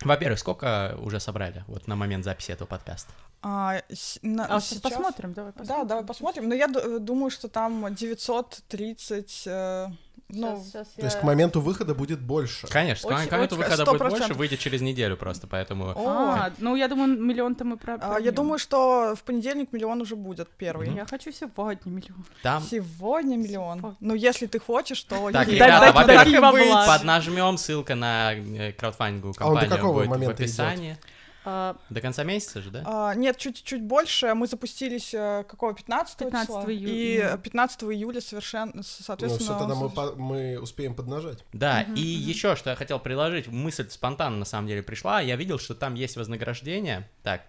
Во-первых, 0.04 0.38
сколько 0.38 0.96
уже 1.02 1.18
собрали 1.20 1.64
вот 1.66 1.86
на 1.88 1.96
момент 1.96 2.24
записи 2.24 2.52
этого 2.52 2.68
подкаста? 2.68 3.12
А, 3.42 3.80
на- 4.22 4.46
А 4.46 4.60
сейчас 4.60 4.80
посмотрим, 4.80 5.32
давай 5.32 5.52
посмотрим. 5.52 5.82
Да, 5.82 5.88
давай 5.88 6.04
посмотрим. 6.04 6.48
Но 6.48 6.54
я 6.54 6.66
д- 6.68 6.98
думаю, 6.98 7.30
что 7.30 7.48
там 7.48 7.94
930 7.94 9.42
э, 9.46 9.86
Ну, 10.30 10.56
Щас- 10.56 10.72
щас 10.72 10.88
То 10.88 11.04
есть 11.04 11.16
я- 11.16 11.20
к 11.22 11.24
моменту 11.24 11.60
выхода 11.62 11.94
будет 11.94 12.20
больше. 12.20 12.66
Конечно, 12.66 13.08
Очень- 13.08 13.28
к 13.28 13.32
моменту 13.32 13.54
очень- 13.54 13.64
выхода 13.64 13.82
сто 13.82 13.92
будет 13.92 14.10
больше, 14.10 14.34
выйдет 14.34 14.58
через 14.58 14.82
неделю 14.82 15.16
просто, 15.16 15.46
поэтому... 15.46 15.86
О, 15.96 16.04
А, 16.06 16.52
ну 16.58 16.76
я 16.76 16.88
думаю, 16.88 17.18
миллион-то 17.18 17.64
мы 17.64 17.78
про. 17.78 17.94
а, 18.00 18.18
я 18.20 18.30
думаю, 18.30 18.58
что 18.58 19.14
в 19.16 19.22
понедельник 19.22 19.72
миллион 19.72 20.02
уже 20.02 20.16
будет 20.16 20.50
первый. 20.50 20.90
Я 20.94 21.06
хочу 21.06 21.32
сегодня 21.32 21.90
миллион. 21.90 22.24
Там 22.42 22.62
Сегодня 22.62 23.36
миллион. 23.36 23.78
Сегодня. 23.78 23.96
Ну, 24.00 24.14
если 24.14 24.46
ты 24.46 24.58
хочешь, 24.58 25.02
то... 25.02 25.30
Так, 25.32 25.48
ребята, 25.48 25.92
во-первых, 25.92 26.86
поднажмем, 26.86 27.56
ссылка 27.56 27.94
на 27.94 28.34
краудфандинговую 28.76 29.34
А 29.38 29.46
он 29.46 29.54
до 29.54 29.60
компанию 29.60 29.76
какого 29.78 30.04
будет 30.04 30.28
в 30.28 30.30
описании. 30.30 30.98
А, 31.02 31.17
До 31.44 32.00
конца 32.02 32.24
месяца 32.24 32.60
же, 32.60 32.70
да? 32.70 32.82
А, 32.84 33.14
нет, 33.14 33.36
чуть-чуть 33.38 33.82
больше. 33.82 34.34
Мы 34.34 34.46
запустились 34.46 35.14
э, 35.14 35.44
какого 35.48 35.72
15, 35.74 36.16
15 36.18 36.46
числа? 36.46 36.64
июля. 36.70 36.92
И 36.92 37.18
э, 37.34 37.38
15 37.38 37.82
июля 37.84 38.20
совершенно, 38.20 38.72
Ну, 38.74 38.82
соответственно... 38.82 39.44
все, 39.44 39.58
тогда 39.58 39.74
мы, 39.74 39.88
с- 39.88 39.92
по- 39.92 40.14
мы 40.16 40.58
успеем 40.60 40.94
поднажать. 40.94 41.44
Да, 41.52 41.82
и 41.82 42.00
еще 42.00 42.54
что 42.56 42.70
я 42.70 42.76
хотел 42.76 42.98
предложить, 42.98 43.46
мысль 43.48 43.88
спонтанно 43.88 44.36
на 44.38 44.44
самом 44.44 44.68
деле 44.68 44.82
пришла, 44.82 45.20
я 45.20 45.36
видел, 45.36 45.58
что 45.58 45.74
там 45.74 45.94
есть 45.94 46.16
вознаграждение, 46.16 47.08
так, 47.22 47.42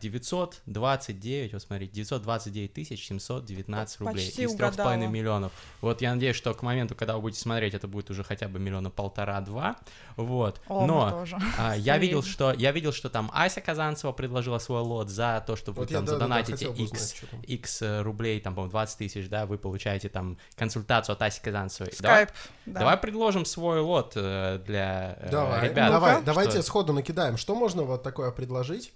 929, 0.68 1.54
вот 1.54 1.62
смотрите, 1.62 1.94
929 1.94 2.74
тысяч 2.74 3.08
719 3.08 4.00
рублей 4.00 4.26
Почти 4.26 4.44
из 4.44 4.52
3,5 4.52 4.56
угадала. 4.56 4.94
миллионов. 5.08 5.52
Вот 5.82 6.02
я 6.02 6.14
надеюсь, 6.14 6.36
что 6.36 6.54
к 6.54 6.62
моменту, 6.64 6.96
когда 6.96 7.16
вы 7.16 7.22
будете 7.22 7.42
смотреть, 7.42 7.74
это 7.74 7.88
будет 7.88 8.10
уже 8.10 8.24
хотя 8.24 8.48
бы 8.48 8.60
миллиона 8.60 8.90
полтора-два, 8.90 9.78
вот. 10.16 10.62
О, 10.68 10.86
Но 10.86 11.12
тоже. 11.12 11.38
а, 11.58 11.76
я 11.76 11.98
видел, 11.98 12.24
что 12.24 12.54
я 12.54 12.72
видел, 12.72 12.94
что 12.94 13.10
там 13.10 13.30
Ася 13.34 13.62
Казанцева 13.80 14.12
предложила 14.12 14.60
свой 14.60 14.82
лот 14.82 15.10
за 15.10 15.42
то, 15.48 15.56
что 15.56 15.72
вы 15.72 15.82
Вот 15.82 15.92
я 15.92 15.98
там 15.98 16.06
да, 16.06 16.12
да, 16.12 16.18
да, 16.18 16.24
задонатите 16.26 16.52
хотел 16.52 16.74
бы 16.74 16.84
узнать, 16.84 17.16
X. 17.22 17.26
X 17.48 17.82
э, 17.82 18.02
рублей, 18.02 18.42
там, 18.42 18.54
по-моему, 18.54 18.72
20 18.72 18.98
тысяч, 18.98 19.30
да, 19.30 19.46
вы 19.46 19.58
получаете 19.58 20.10
там 20.10 20.38
консультацию 20.56 21.14
от 21.14 21.22
Аси 21.22 21.42
Казанцевой. 21.42 21.94
Давай- 22.00 22.26
Скайп. 22.26 22.38
да. 22.66 22.80
Давай 22.80 22.98
предложим 22.98 23.46
свой 23.46 23.80
лот 23.80 24.14
э, 24.16 24.60
для 24.66 25.18
э, 25.22 25.30
Давай, 25.32 25.70
ребят. 25.70 25.92
давай, 25.92 26.16
Что- 26.16 26.26
давайте 26.26 26.62
сходу 26.62 26.92
накидаем. 26.92 27.38
Что 27.38 27.56
можно 27.56 27.84
вот 27.84 28.04
такое 28.04 28.32
предложить? 28.32 28.92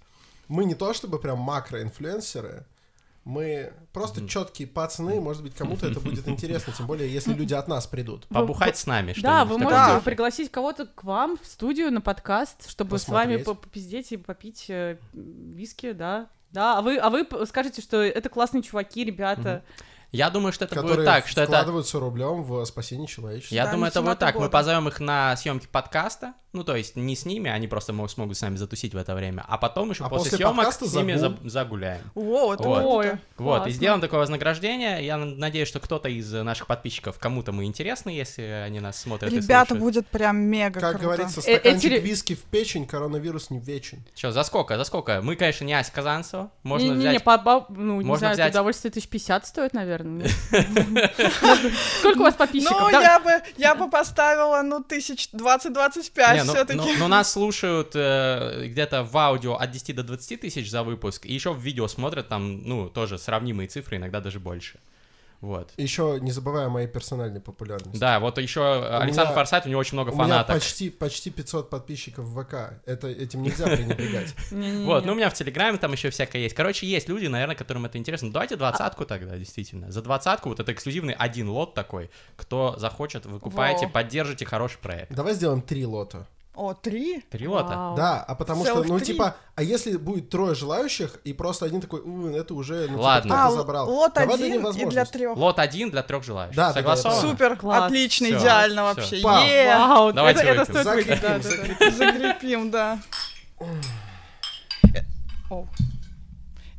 Мы 0.48 0.66
не 0.66 0.74
то 0.74 0.92
чтобы 0.92 1.18
прям 1.18 1.38
макроинфлюенсеры, 1.38 2.66
мы 3.24 3.72
просто 3.92 4.20
Мгм. 4.20 4.28
четкие 4.28 4.68
пацаны, 4.68 5.20
может 5.20 5.42
быть, 5.42 5.54
кому-то 5.54 5.86
это 5.88 6.00
будет 6.00 6.28
интересно, 6.28 6.72
тем 6.76 6.86
более, 6.86 7.10
если 7.12 7.32
люди 7.32 7.54
от 7.54 7.68
нас 7.68 7.86
придут. 7.86 8.26
Побухать 8.28 8.76
с 8.76 8.86
нами, 8.86 9.14
Да, 9.20 9.44
что-нибудь 9.44 9.48
вы 9.48 9.58
можете 9.64 9.94
Да. 9.94 10.00
пригласить 10.00 10.50
кого-то 10.50 10.86
к 10.86 11.04
вам 11.04 11.36
в 11.42 11.46
студию 11.46 11.90
на 11.90 12.00
подкаст, 12.00 12.68
чтобы 12.68 12.98
с 12.98 13.08
вами 13.08 13.36
Посмотреть. 13.38 13.44
по- 13.46 13.54
попиздеть 13.54 14.12
и 14.12 14.16
попить 14.16 14.66
э, 14.68 14.98
виски, 15.12 15.92
да. 15.92 16.28
Да, 16.50 16.78
а 16.78 16.82
вы, 16.82 16.98
а 16.98 17.10
вы 17.10 17.26
скажете, 17.46 17.82
что 17.82 17.96
это 18.02 18.28
классные 18.28 18.62
чуваки, 18.62 19.04
ребята. 19.04 19.64
Я 20.14 20.30
думаю, 20.30 20.52
что 20.52 20.64
это 20.64 20.74
которые 20.74 20.96
будет 20.96 21.06
так, 21.06 21.26
что 21.26 21.40
это... 21.42 21.52
вкладываются 21.52 21.98
рублем 22.00 22.42
в 22.42 22.64
спасение 22.64 23.06
человечества. 23.06 23.54
Я 23.54 23.64
Да, 23.66 23.72
думаю, 23.72 23.88
это 23.88 24.00
будет 24.02 24.18
так. 24.18 24.36
Мы 24.36 24.48
позовем 24.48 24.88
их 24.88 25.00
на 25.00 25.36
съемки 25.36 25.66
подкаста. 25.70 26.34
Ну, 26.52 26.62
то 26.62 26.76
есть 26.76 26.94
не 26.94 27.16
с 27.16 27.26
ними, 27.26 27.50
они 27.50 27.66
просто 27.66 27.92
могут, 27.92 28.12
смогут 28.12 28.36
с 28.36 28.40
нами 28.40 28.54
затусить 28.54 28.94
в 28.94 28.96
это 28.96 29.16
время. 29.16 29.44
А 29.48 29.58
потом 29.58 29.90
еще 29.90 30.04
А 30.04 30.08
после, 30.08 30.30
после 30.30 30.46
съемок 30.46 30.72
с 30.72 30.94
ними 30.94 31.16
загул. 31.16 31.38
за- 31.42 31.48
загуляем. 31.50 32.00
О, 32.14 32.54
это 32.54 32.62
Вот. 32.62 32.84
Ой, 32.84 33.10
Вот, 33.38 33.66
и 33.66 33.70
сделаем 33.72 34.00
такое 34.00 34.20
вознаграждение. 34.20 35.04
Я 35.04 35.16
надеюсь, 35.16 35.66
что 35.66 35.80
кто-то 35.80 36.08
из 36.08 36.32
наших 36.32 36.68
подписчиков, 36.68 37.18
кому-то 37.18 37.50
мы 37.50 37.64
интересны, 37.64 38.10
если 38.10 38.42
они 38.42 38.78
нас 38.78 39.00
смотрят 39.00 39.32
и 39.32 39.36
Ребята, 39.40 39.74
будет 39.74 40.06
прям 40.06 40.36
мега 40.36 40.78
Как 40.78 40.90
круто. 40.92 41.04
говорится, 41.06 41.40
Э, 41.40 41.42
стаканчик 41.58 41.90
эти 41.92 42.00
виски 42.00 42.34
в 42.36 42.42
печень, 42.44 42.86
коронавирус 42.86 43.50
не 43.50 43.58
вечен. 43.58 44.04
Что, 44.14 44.30
за 44.30 44.44
сколько, 44.44 44.78
за 44.78 44.84
сколько? 44.84 45.22
Мы, 45.22 45.34
конечно, 45.34 45.64
не 45.64 45.74
Ася 45.74 45.90
Казанцева. 45.90 46.52
Можно 46.62 46.84
Не-не-не, 46.86 47.08
взять... 47.10 47.24
по- 47.24 47.38
по- 47.38 47.66
ну, 47.68 48.00
не 48.00 48.06
можно 48.06 48.26
знаю, 48.26 48.34
взять- 48.34 48.52
удовольствие 48.52 48.92
тысяч 48.92 49.08
пятьдесят 49.08 49.44
стоит, 49.44 49.72
наверное. 49.74 50.03
Сколько 52.00 52.18
у 52.18 52.22
вас 52.22 52.34
подписчиков? 52.34 52.78
Ну, 52.80 52.90
я 52.90 53.18
бы, 53.18 53.42
я 53.56 53.74
бы 53.74 53.88
поставила, 53.88 54.62
ну, 54.62 54.82
тысяч 54.82 55.28
20-25 55.32 56.34
Не, 56.34 56.44
ну, 56.44 56.52
все-таки. 56.52 56.78
ну- 56.78 56.98
ну, 56.98 57.08
нас 57.08 57.32
слушают 57.32 57.92
э, 57.94 58.66
где-то 58.66 59.02
в 59.02 59.16
аудио 59.16 59.54
от 59.54 59.70
10 59.70 59.96
до 59.96 60.02
20 60.02 60.40
тысяч 60.40 60.70
за 60.70 60.82
выпуск, 60.82 61.24
и 61.26 61.32
еще 61.32 61.52
в 61.52 61.58
видео 61.60 61.88
смотрят 61.88 62.28
там, 62.28 62.62
ну, 62.68 62.88
тоже 62.88 63.18
сравнимые 63.18 63.68
цифры, 63.68 63.96
иногда 63.96 64.20
даже 64.20 64.40
больше. 64.40 64.78
Вот. 65.44 65.72
Еще 65.76 66.18
не 66.22 66.30
забывая 66.32 66.66
о 66.66 66.68
моей 66.70 66.86
персональной 66.88 67.40
популярности. 67.40 67.98
Да, 67.98 68.18
вот 68.18 68.38
еще 68.38 68.62
Александр 68.86 69.30
меня- 69.30 69.34
Форсайт, 69.34 69.66
у 69.66 69.68
него 69.68 69.78
очень 69.80 69.94
много 69.94 70.08
У 70.10 70.14
меня 70.14 70.24
фанаток. 70.24 70.54
почти, 70.56 70.88
почти 70.90 71.30
500 71.30 71.68
подписчиков 71.68 72.24
в 72.24 72.42
ВК. 72.42 72.80
Это, 72.86 73.08
этим 73.08 73.42
нельзя 73.42 73.66
пренебрегать. 73.66 74.34
Вот, 74.86 75.04
ну 75.04 75.12
у 75.12 75.14
меня 75.14 75.28
в 75.28 75.34
Телеграме 75.34 75.76
там 75.78 75.92
еще 75.92 76.08
всякое 76.10 76.42
есть. 76.42 76.54
Короче, 76.54 76.86
есть 76.86 77.08
люди, 77.08 77.26
наверное, 77.26 77.54
которым 77.56 77.84
это 77.86 77.98
интересно. 77.98 78.32
Давайте 78.32 78.56
двадцатку 78.56 79.04
тогда, 79.04 79.36
действительно. 79.36 79.92
За 79.92 80.00
двадцатку 80.02 80.48
вот 80.48 80.60
это 80.60 80.72
эксклюзивный 80.72 81.12
один 81.14 81.48
лот 81.50 81.74
такой. 81.74 82.10
Кто 82.36 82.74
захочет, 82.78 83.26
вы 83.26 83.38
купаете, 83.40 83.86
Во. 83.86 83.92
поддержите 83.92 84.46
хороший 84.46 84.78
проект. 84.78 85.12
Давай 85.14 85.34
сделаем 85.34 85.60
три 85.60 85.84
лота. 85.84 86.26
О, 86.54 86.72
три? 86.72 87.20
Три 87.30 87.48
лота. 87.48 87.76
Вау. 87.76 87.96
Да, 87.96 88.22
а 88.26 88.34
потому 88.36 88.64
что, 88.64 88.74
Целых 88.74 88.88
ну, 88.88 88.98
три? 88.98 89.06
типа, 89.06 89.34
а 89.56 89.62
если 89.62 89.96
будет 89.96 90.30
трое 90.30 90.54
желающих, 90.54 91.16
и 91.24 91.32
просто 91.32 91.66
один 91.66 91.80
такой, 91.80 92.00
«У, 92.00 92.28
это 92.28 92.54
уже, 92.54 92.86
ну, 92.88 93.00
Ладно. 93.00 93.22
типа, 93.30 93.44
А, 93.46 93.50
забрал. 93.50 93.90
лот 93.90 94.12
Давай 94.14 94.36
один 94.36 94.64
и 94.64 94.84
для 94.86 95.04
трех. 95.04 95.36
Лот 95.36 95.58
один 95.58 95.90
для 95.90 96.02
трех 96.04 96.22
желающих. 96.22 96.56
Да, 96.56 96.68
да, 96.68 96.72
да, 96.74 96.78
Согласовано? 96.80 97.20
понял. 97.20 97.32
Супер, 97.32 97.56
Класс. 97.56 97.82
отлично, 97.84 98.26
Всё, 98.28 98.38
идеально 98.38 98.82
всё. 98.92 99.00
вообще. 99.00 99.20
Пам. 99.22 99.44
Е! 99.44 99.76
Вау, 99.78 100.12
Давайте 100.12 100.42
это, 100.42 100.62
это 100.62 100.82
стоит 100.82 100.86
выпить, 101.06 101.20
да, 101.20 101.38
Закрепим, 101.40 101.76
да, 101.78 101.90
да. 101.90 101.90
Закрепим, 101.90 102.70
да. 102.70 102.98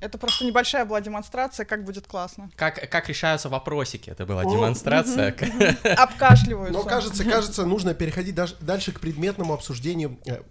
Э, 0.05 0.07
о. 0.07 0.09
Это 0.09 0.17
просто 0.17 0.45
небольшая 0.45 0.85
была 0.85 1.01
демонстрация, 1.01 1.65
как 1.65 1.83
будет 1.83 2.07
классно. 2.07 2.49
Как, 2.55 2.89
как 2.89 3.09
решаются 3.09 3.49
вопросики? 3.49 4.09
Это 4.09 4.25
была 4.25 4.43
демонстрация. 4.43 5.35
Обкашливаются. 5.97 6.73
Но 6.73 6.83
кажется, 6.83 7.23
кажется, 7.23 7.65
нужно 7.65 7.93
переходить 7.93 8.35
даже 8.35 8.55
дальше 8.59 8.91
к 8.91 8.99
предметному 8.99 9.53
обсуждению 9.53 10.19
э, 10.25 10.41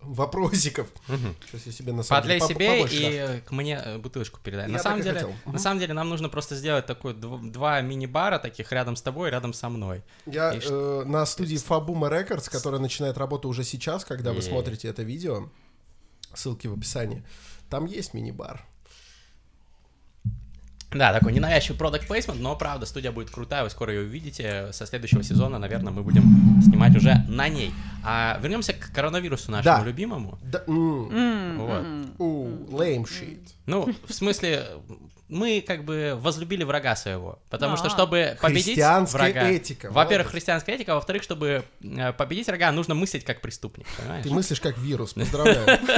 вопросиков. 0.00 0.88
Мгм. 1.08 1.36
Сейчас 1.46 1.66
я 1.66 1.72
себе 1.72 1.92
на 1.92 2.02
самом 2.02 2.22
Подлей 2.22 2.40
деле 2.40 2.54
себе 2.54 2.70
побольше, 2.70 2.96
и 2.96 3.02
да. 3.02 3.34
э, 3.34 3.40
к 3.40 3.52
мне 3.52 3.80
э, 3.84 3.98
бутылочку 3.98 4.40
передай. 4.40 4.66
Я 4.66 4.72
на 4.72 4.78
самом 4.78 5.02
деле, 5.02 5.20
хотел. 5.20 5.34
на 5.46 5.58
самом 5.58 5.80
деле 5.80 5.94
нам 5.94 6.08
нужно 6.08 6.28
просто 6.28 6.56
сделать 6.56 6.86
такой 6.86 7.12
дв- 7.14 7.50
два 7.50 7.80
мини-бара 7.80 8.38
таких 8.38 8.72
рядом 8.72 8.96
с 8.96 9.02
тобой, 9.02 9.28
и 9.28 9.32
рядом 9.32 9.52
со 9.52 9.68
мной. 9.68 10.02
Я 10.26 10.52
И 10.52 10.60
э, 10.62 11.02
на 11.04 11.26
студии 11.26 11.56
Fabuma 11.56 12.10
Records, 12.10 12.50
которая 12.50 12.80
начинает 12.80 13.18
работу 13.18 13.48
уже 13.48 13.64
сейчас, 13.64 14.04
когда 14.04 14.30
вы 14.30 14.38
Е. 14.38 14.42
смотрите 14.42 14.88
это 14.88 15.02
видео, 15.02 15.50
ссылки 16.34 16.66
в 16.66 16.74
описании, 16.74 17.24
там 17.68 17.84
есть 17.86 18.14
мини-бар. 18.14 18.64
Да, 20.90 21.12
такой 21.12 21.32
ненавязчивый 21.34 21.76
продукт 21.78 22.06
плейсмент, 22.08 22.40
но 22.40 22.56
правда, 22.56 22.86
студия 22.86 23.12
будет 23.12 23.28
крутая, 23.30 23.62
вы 23.62 23.68
скоро 23.70 23.92
ее 23.92 24.00
увидите. 24.06 24.72
Со 24.72 24.86
следующего 24.86 25.22
сезона, 25.22 25.58
наверное, 25.58 25.92
мы 25.92 26.02
будем 26.02 26.22
снимать 26.62 26.96
уже 26.96 27.14
на 27.28 27.48
ней. 27.48 27.74
А 28.04 28.38
вернемся 28.42 28.72
к 28.72 28.90
коронавирусу 28.92 29.50
нашему 29.50 29.78
Да. 29.80 29.84
любимому. 29.84 30.38
Да, 30.42 30.62
м, 30.66 31.10
М, 31.12 31.58
Вот. 31.58 31.84
м. 31.84 32.14
у, 32.18 32.46
lame 32.70 33.04
shit. 33.04 33.40
Ну, 33.68 33.94
в 34.06 34.12
смысле, 34.14 34.66
мы 35.28 35.60
как 35.60 35.84
бы 35.84 36.14
возлюбили 36.18 36.64
врага 36.64 36.96
своего. 36.96 37.38
Потому 37.50 37.76
что, 37.76 37.88
А. 37.88 37.90
чтобы 37.90 38.38
победить 38.40 38.78
врага... 38.78 39.48
этика. 39.48 39.90
Во-первых, 39.90 40.30
христианская 40.30 40.74
этика, 40.74 40.92
а 40.92 40.94
во-вторых, 40.96 41.22
чтобы 41.22 41.64
э, 41.82 42.12
победить 42.14 42.46
врага, 42.46 42.72
нужно 42.72 42.94
мыслить 42.94 43.24
как 43.24 43.42
преступник, 43.42 43.86
понимаешь? 43.98 44.24
Ты 44.24 44.30
мыслишь 44.30 44.60
как 44.60 44.78
вирус, 44.78 45.12
поздравляю. 45.12 45.78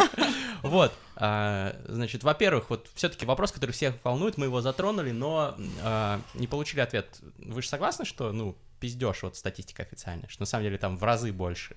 Вот, 0.62 0.92
а, 1.16 1.74
значит, 1.88 2.22
во-первых, 2.22 2.68
вот 2.68 2.90
все-таки 2.94 3.24
вопрос, 3.24 3.50
который 3.50 3.70
всех 3.70 3.94
волнует, 4.04 4.36
мы 4.36 4.44
его 4.44 4.60
затронули, 4.60 5.10
но 5.10 5.54
а, 5.82 6.20
не 6.34 6.46
получили 6.46 6.80
ответ. 6.80 7.18
Вы 7.38 7.62
же 7.62 7.68
согласны, 7.68 8.04
что, 8.04 8.30
ну, 8.30 8.54
пиздешь 8.78 9.22
вот 9.22 9.36
статистика 9.36 9.84
официальная, 9.84 10.28
что 10.28 10.42
на 10.42 10.46
самом 10.46 10.64
деле 10.64 10.76
там 10.76 10.98
в 10.98 11.02
разы 11.02 11.32
больше? 11.32 11.76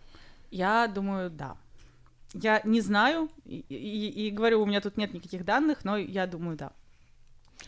Я 0.51 0.88
думаю, 0.88 1.29
да. 1.29 1.56
Я 2.34 2.62
не 2.63 2.82
знаю, 2.82 3.30
и, 3.46 3.63
и- 3.69 4.28
и 4.28 4.32
говорю, 4.32 4.62
у 4.62 4.65
меня 4.65 4.82
тут 4.82 4.98
нет 4.98 5.13
никаких 5.13 5.46
данных, 5.46 5.86
но 5.86 5.98
я 5.98 6.26
думаю, 6.28 6.58
да. 6.58 6.72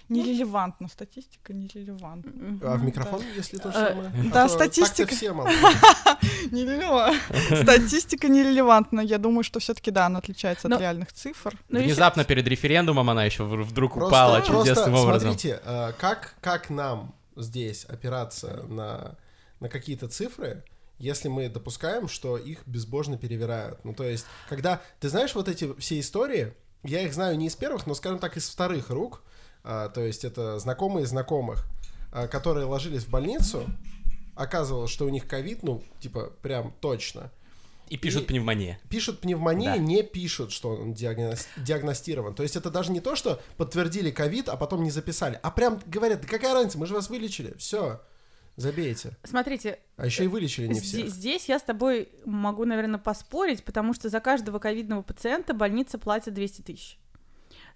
Нерелевантно, 0.09 0.87
статистика 0.87 1.53
нерелевантна. 1.53 2.59
А 2.63 2.75
в 2.75 2.83
микрофон, 2.83 3.21
если 3.35 3.57
то 3.57 3.71
же 3.71 3.77
Э, 3.77 3.89
самое? 3.93 4.11
да, 4.33 4.43
А 4.43 4.47
то 4.47 4.53
статистика. 4.53 5.15
все. 5.15 5.31
Нерелевантно. 6.51 7.63
Статистика 7.63 8.27
нерелевантна. 8.27 9.01
Я 9.01 9.17
думаю, 9.17 9.43
что 9.43 9.59
все-таки 9.59 9.91
да, 9.91 10.05
она 10.07 10.19
отличается 10.19 10.67
от 10.67 10.79
реальных 10.79 11.11
цифр. 11.13 11.57
Ну, 11.69 11.79
Внезапно 11.81 12.23
перед 12.25 12.47
референдумом 12.47 13.09
она 13.09 13.23
еще 13.25 13.43
вдруг 13.45 13.95
упала 13.95 14.41
чудесным 14.41 14.95
образом. 14.95 15.29
Смотрите, 15.31 15.61
э, 15.63 15.93
как, 15.97 16.35
как 16.41 16.69
нам 16.69 17.13
здесь 17.35 17.85
опираться 17.85 18.63
на, 18.67 19.15
на 19.59 19.69
какие-то 19.69 20.07
цифры, 20.07 20.63
если 20.97 21.27
мы 21.27 21.49
допускаем, 21.49 22.07
что 22.07 22.37
их 22.37 22.65
безбожно 22.65 23.17
перевирают. 23.17 23.83
Ну, 23.83 23.93
то 23.93 24.03
есть, 24.03 24.25
когда... 24.49 24.81
Ты 24.99 25.09
знаешь 25.09 25.35
вот 25.35 25.47
эти 25.49 25.73
все 25.79 25.99
истории, 25.99 26.53
я 26.83 27.01
их 27.01 27.13
знаю 27.13 27.37
не 27.37 27.47
из 27.47 27.55
первых, 27.55 27.85
но, 27.87 27.93
скажем 27.95 28.19
так, 28.19 28.37
из 28.37 28.47
вторых 28.49 28.89
рук, 28.89 29.23
а, 29.63 29.89
то 29.89 30.01
есть 30.01 30.23
это 30.23 30.57
знакомые 30.59 31.05
знакомых, 31.05 31.65
а, 32.11 32.27
которые 32.27 32.65
ложились 32.65 33.03
в 33.03 33.09
больницу, 33.09 33.65
оказывалось, 34.35 34.91
что 34.91 35.05
у 35.05 35.09
них 35.09 35.27
ковид, 35.27 35.63
ну, 35.63 35.83
типа, 35.99 36.31
прям 36.41 36.73
точно. 36.81 37.31
И 37.89 37.97
пишут 37.97 38.23
и- 38.23 38.25
пневмония. 38.25 38.79
Пишут 38.89 39.19
пневмонию, 39.21 39.73
Да. 39.73 39.77
не 39.77 40.01
пишут, 40.01 40.51
что 40.51 40.69
он 40.69 40.93
диагноз- 40.93 41.47
диагностирован. 41.57 42.33
То 42.33 42.41
есть 42.43 42.55
это 42.55 42.71
даже 42.71 42.91
не 42.91 42.99
то, 42.99 43.15
что 43.15 43.41
подтвердили 43.57 44.09
ковид, 44.11 44.49
а 44.49 44.57
потом 44.57 44.83
не 44.83 44.89
записали, 44.91 45.39
а 45.43 45.51
прям 45.51 45.79
говорят, 45.85 46.21
да 46.21 46.27
какая 46.27 46.53
разница, 46.53 46.77
мы 46.79 46.87
же 46.87 46.93
вас 46.95 47.09
вылечили, 47.09 47.53
все. 47.57 48.01
Забейте. 48.55 49.17
Смотрите, 49.23 49.79
А 49.97 50.05
еще 50.05 50.23
и 50.23 50.27
вылечили 50.27 50.67
не 50.67 50.79
всех. 50.79 51.09
Здесь 51.09 51.49
я 51.49 51.59
с 51.59 51.63
тобой 51.63 52.09
могу, 52.25 52.65
наверное, 52.65 52.99
поспорить, 52.99 53.63
потому 53.65 53.93
что 53.93 54.09
за 54.09 54.19
каждого 54.21 54.59
ковидного 54.59 55.01
пациента 55.01 55.53
больница 55.53 55.97
платит 55.97 56.33
200 56.33 56.61
тысяч. 56.61 56.97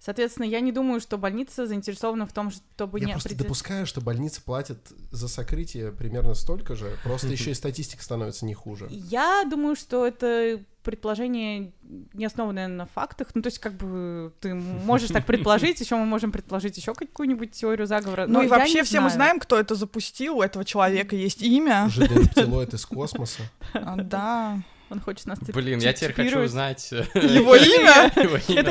Соответственно, 0.02 0.46
я 0.46 0.60
не 0.60 0.72
думаю, 0.72 0.98
что 1.00 1.18
больница 1.18 1.66
заинтересована 1.66 2.24
в 2.26 2.32
том, 2.32 2.50
чтобы 2.50 2.98
Я 3.00 3.04
не 3.06 3.12
просто 3.12 3.28
определять- 3.28 3.46
допускаю, 3.46 3.86
что 3.86 4.00
больница 4.00 4.40
платит 4.40 4.78
за 5.10 5.28
сокрытие 5.28 5.92
примерно 5.92 6.32
столько 6.34 6.74
же, 6.74 6.96
просто 7.04 7.28
еще 7.28 7.50
и 7.50 7.54
статистика 7.54 8.02
становится 8.02 8.46
не 8.46 8.54
хуже. 8.54 8.88
Я 8.90 9.44
думаю, 9.48 9.76
что 9.76 10.06
это 10.06 10.58
предположение 10.82 11.72
не 12.14 12.24
основанное 12.24 12.66
на 12.66 12.86
фактах. 12.86 13.28
Ну, 13.34 13.42
то 13.42 13.48
есть, 13.48 13.58
как 13.58 13.74
бы 13.74 14.32
ты 14.40 14.54
можешь 14.54 15.10
так 15.10 15.26
предположить, 15.26 15.78
еще 15.80 15.96
мы 15.96 16.06
можем 16.06 16.32
предположить 16.32 16.78
еще 16.78 16.94
какую-нибудь 16.94 17.50
теорию 17.52 17.86
заговора. 17.86 18.26
Ну 18.26 18.40
и 18.40 18.44
я 18.44 18.48
вообще 18.48 18.82
все 18.84 19.00
мы 19.02 19.10
знаем, 19.10 19.38
кто 19.38 19.58
это 19.58 19.74
запустил, 19.74 20.38
у 20.38 20.42
этого 20.42 20.64
человека 20.64 21.14
есть 21.14 21.42
имя. 21.42 21.88
ЖД-рептилоид 21.90 22.72
из 22.72 22.86
космоса. 22.86 23.42
А, 23.74 23.96
Да. 23.96 24.62
Он 24.90 25.00
хочет 25.00 25.26
нас 25.26 25.38
цеп- 25.38 25.52
Блин, 25.54 25.78
я 25.78 25.92
теперь 25.92 26.12
хочу 26.12 26.40
узнать 26.40 26.92
э, 26.92 27.04
Его 27.14 27.54
имя? 27.54 28.10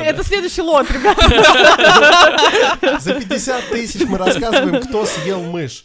Это, 0.02 0.22
следующий 0.22 0.62
лот, 0.62 0.86
ребят. 0.90 1.16
За 3.00 3.14
50 3.14 3.68
тысяч 3.70 4.06
мы 4.06 4.18
рассказываем, 4.18 4.82
кто 4.82 5.06
съел 5.06 5.42
мышь. 5.42 5.82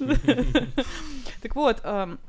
Так 1.41 1.55
вот, 1.55 1.79
эм, 1.83 2.19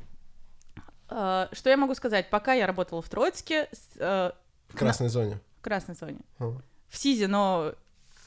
э, 1.09 1.47
что 1.51 1.69
я 1.69 1.77
могу 1.77 1.95
сказать? 1.95 2.29
Пока 2.29 2.53
я 2.53 2.65
работала 2.67 3.01
в 3.01 3.09
Троицке, 3.09 3.67
с, 3.71 3.97
э, 3.97 4.31
В 4.69 4.77
красной 4.77 5.09
зоне. 5.09 5.39
в 5.59 5.63
красной 5.63 5.95
зоне, 5.95 6.19
в 6.39 6.61
СИЗе, 6.97 7.27
но, 7.27 7.73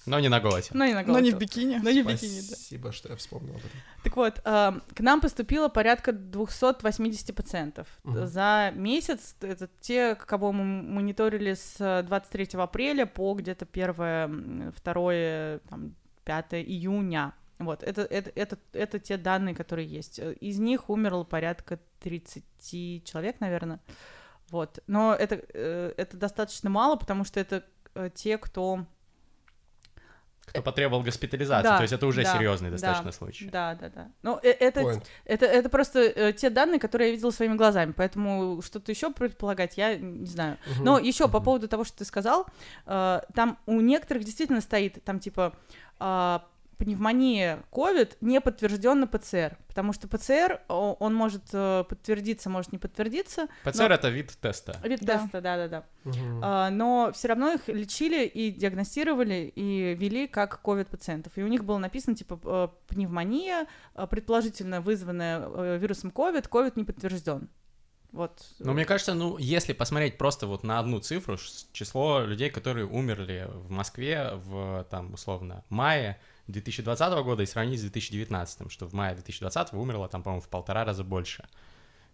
Но 0.06 0.18
не 0.18 0.28
на 0.28 0.40
голосе. 0.40 0.70
но 0.72 0.86
не 0.86 0.94
на 0.94 1.02
Но 1.02 1.20
не 1.20 1.30
в 1.30 1.38
бикини. 1.38 1.78
Но 1.82 1.90
не 1.90 2.02
в 2.02 2.06
бикини, 2.06 2.40
да. 2.40 2.56
Спасибо, 2.56 2.92
что 2.92 3.10
я 3.10 3.16
вспомнил 3.16 3.52
об 3.52 3.58
этом. 3.58 3.70
Так 4.02 4.16
вот, 4.16 4.40
эм, 4.44 4.82
к 4.94 5.00
нам 5.00 5.20
поступило 5.20 5.68
порядка 5.68 6.12
280 6.12 7.34
пациентов. 7.34 7.86
Мгм. 8.04 8.26
За 8.26 8.72
месяц 8.74 9.36
это 9.40 9.68
те, 9.80 10.14
кого 10.14 10.52
мы 10.52 10.64
мониторили 10.64 11.54
с 11.54 11.76
э, 11.80 12.02
23 12.02 12.58
апреля 12.60 13.06
по 13.06 13.34
где-то 13.34 13.66
1, 13.70 14.72
2, 14.82 15.58
там, 15.68 15.94
5 16.24 16.54
июня. 16.54 17.34
Вот, 17.58 17.82
это, 17.82 18.02
это, 18.02 18.32
это, 18.34 18.58
это 18.72 18.98
те 18.98 19.18
данные, 19.18 19.54
которые 19.54 19.86
есть. 19.86 20.18
Э, 20.18 20.32
Из 20.32 20.58
них 20.58 20.88
умерло 20.88 21.24
порядка 21.24 21.78
30 22.00 23.04
человек, 23.04 23.38
наверное. 23.40 23.80
Вот. 24.50 24.78
Но 24.86 25.14
это, 25.14 25.42
э, 25.52 25.92
это 25.98 26.16
достаточно 26.16 26.70
мало, 26.70 26.96
потому 26.96 27.24
что 27.24 27.38
это 27.38 27.64
э, 27.94 28.08
те, 28.14 28.38
кто 28.38 28.86
Кто 30.50 30.62
потребовал 30.62 31.02
госпитализации, 31.02 31.68
Да, 31.68 31.76
то 31.76 31.82
есть 31.82 31.92
это 31.92 32.06
уже 32.06 32.22
да, 32.22 32.32
серьезный 32.34 32.70
да, 32.70 32.76
достаточно 32.76 33.12
случай. 33.12 33.48
Да, 33.48 33.74
да, 33.80 33.88
да. 33.88 34.08
Ну, 34.22 34.38
э- 34.42 34.50
это, 34.50 34.80
Point. 34.80 35.04
это, 35.24 35.46
это 35.46 35.68
просто 35.68 36.00
э, 36.00 36.32
те 36.32 36.50
данные, 36.50 36.78
которые 36.80 37.08
я 37.10 37.14
видела 37.14 37.30
своими 37.30 37.54
глазами, 37.54 37.92
поэтому 37.96 38.60
что-то 38.62 38.90
еще 38.92 39.12
предполагать 39.12 39.76
я 39.76 39.96
не 39.96 40.26
знаю. 40.26 40.58
Мгм. 40.66 40.84
Но 40.84 40.98
еще 40.98 41.28
по 41.28 41.38
Мгм. 41.38 41.44
поводу 41.44 41.68
того, 41.68 41.84
что 41.84 41.98
ты 41.98 42.04
сказал, 42.04 42.46
э, 42.86 43.20
там 43.34 43.58
у 43.66 43.80
некоторых 43.80 44.24
действительно 44.24 44.60
стоит 44.60 45.02
там 45.04 45.20
типа 45.20 45.54
пневмония 46.80 47.62
COVID 47.72 48.16
не 48.22 48.40
подтвержден 48.40 49.00
на 49.00 49.06
ПЦР, 49.06 49.58
потому 49.68 49.92
что 49.92 50.08
ПЦР 50.08 50.62
он 50.68 51.14
может 51.14 51.42
э, 51.52 51.84
подтвердиться, 51.86 52.48
может 52.48 52.72
не 52.72 52.78
подтвердиться. 52.78 53.48
ПЦР 53.64 53.92
это 53.92 54.08
вид 54.08 54.32
теста. 54.40 54.80
Вид 54.82 55.00
Да. 55.02 55.18
теста, 55.18 55.42
да, 55.42 55.56
да, 55.56 55.68
да. 55.68 55.84
Мгм. 56.04 56.40
А, 56.42 56.70
но 56.70 57.12
все 57.12 57.28
равно 57.28 57.52
их 57.52 57.68
лечили 57.68 58.24
и 58.24 58.50
диагностировали 58.50 59.52
и 59.54 59.94
вели 59.94 60.26
как 60.26 60.62
ковид 60.62 60.88
пациентов. 60.88 61.34
И 61.36 61.42
у 61.42 61.48
них 61.48 61.64
было 61.64 61.76
написано 61.76 62.16
типа 62.16 62.40
э, 62.42 62.68
пневмония, 62.88 63.66
э, 63.94 64.06
предположительно 64.08 64.80
вызванная 64.80 65.76
вирусом 65.76 66.10
ковид, 66.10 66.48
ковид 66.48 66.76
не 66.76 66.84
подтвержден. 66.84 67.50
Вот. 68.12 68.42
Но 68.58 68.72
мне 68.72 68.84
кажется, 68.84 69.14
ну, 69.14 69.38
если 69.38 69.72
посмотреть 69.72 70.18
просто 70.18 70.46
вот 70.46 70.64
на 70.64 70.78
одну 70.78 70.98
цифру, 70.98 71.36
число 71.72 72.20
людей, 72.20 72.50
которые 72.50 72.86
умерли 72.86 73.48
в 73.48 73.70
Москве 73.70 74.32
в, 74.34 74.84
там, 74.90 75.14
условно, 75.14 75.64
мае 75.68 76.18
2020 76.50 77.24
года 77.24 77.42
и 77.42 77.46
сравнить 77.46 77.78
с 77.78 77.82
2019, 77.82 78.70
что 78.70 78.86
в 78.86 78.92
мае 78.92 79.14
2020 79.14 79.72
умерло 79.74 80.08
там, 80.08 80.22
по-моему, 80.22 80.42
в 80.42 80.48
полтора 80.48 80.84
раза 80.84 81.04
больше. 81.04 81.48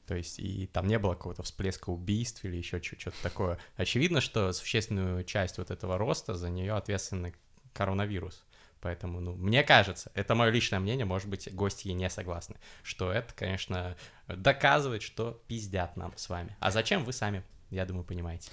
То 0.07 0.15
есть 0.15 0.39
и 0.39 0.67
там 0.67 0.87
не 0.87 0.99
было 0.99 1.15
какого-то 1.15 1.43
всплеска 1.43 1.91
убийств 1.91 2.45
или 2.45 2.57
еще 2.57 2.81
что-то 2.81 3.17
такое. 3.23 3.59
Очевидно, 3.77 4.21
что 4.21 4.53
существенную 4.53 5.25
часть 5.25 5.59
вот 5.59 5.71
этого 5.71 5.99
роста 5.99 6.35
за 6.35 6.49
нее 6.49 6.75
ответственный 6.75 7.35
коронавирус. 7.73 8.45
Поэтому, 8.81 9.21
ну, 9.21 9.35
мне 9.35 9.65
кажется, 9.65 10.13
это 10.15 10.35
мое 10.35 10.51
личное 10.51 10.79
мнение, 10.79 11.05
может 11.05 11.29
быть, 11.29 11.53
гости 11.53 11.89
не 11.89 12.09
согласны, 12.09 12.57
что 12.83 13.11
это, 13.11 13.35
конечно, 13.35 13.97
доказывает, 14.29 15.03
что 15.03 15.43
пиздят 15.49 15.97
нам 15.97 16.13
с 16.17 16.29
вами. 16.29 16.57
А 16.61 16.71
зачем 16.71 17.05
вы 17.05 17.13
сами, 17.13 17.43
я 17.71 17.85
думаю, 17.85 18.05
понимаете. 18.05 18.51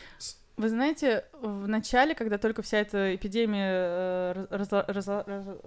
Вы 0.56 0.70
знаете, 0.70 1.26
в 1.42 1.68
начале, 1.68 2.14
когда 2.14 2.38
только 2.38 2.62
вся 2.62 2.78
эта 2.78 3.16
эпидемия 3.16 3.72
э, 3.72 4.46
раз- 4.52 4.72
раз- 4.72 5.08
раз- 5.08 5.58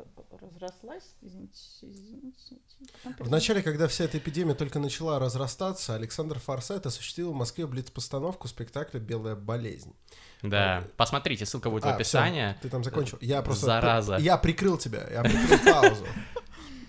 разрослась, 0.40 1.02
извините, 1.22 1.58
извините, 1.82 2.56
В 3.18 3.28
начале, 3.30 3.62
когда 3.62 3.88
вся 3.88 4.04
эта 4.04 4.18
эпидемия 4.18 4.54
только 4.54 4.78
начала 4.78 5.18
разрастаться, 5.18 5.96
Александр 5.96 6.38
Форсайт 6.38 6.86
осуществил 6.86 7.32
в 7.32 7.34
Москве 7.34 7.66
блиц-постановку 7.66 8.46
спектакля 8.46 9.00
«Белая 9.00 9.34
болезнь». 9.34 9.92
Да, 10.42 10.84
посмотрите, 10.96 11.46
ссылка 11.46 11.68
будет 11.68 11.82
в 11.84 11.88
А, 11.88 11.94
описании. 11.94 12.52
всё, 12.52 12.60
ты 12.62 12.68
там 12.68 12.84
закончил. 12.84 13.18
Я 13.20 13.42
просто... 13.42 13.66
Зараза. 13.66 14.16
Я 14.18 14.36
прикрыл 14.36 14.78
тебя, 14.78 15.04
я 15.10 15.22
прикрыл 15.24 15.58
паузу. 15.72 16.06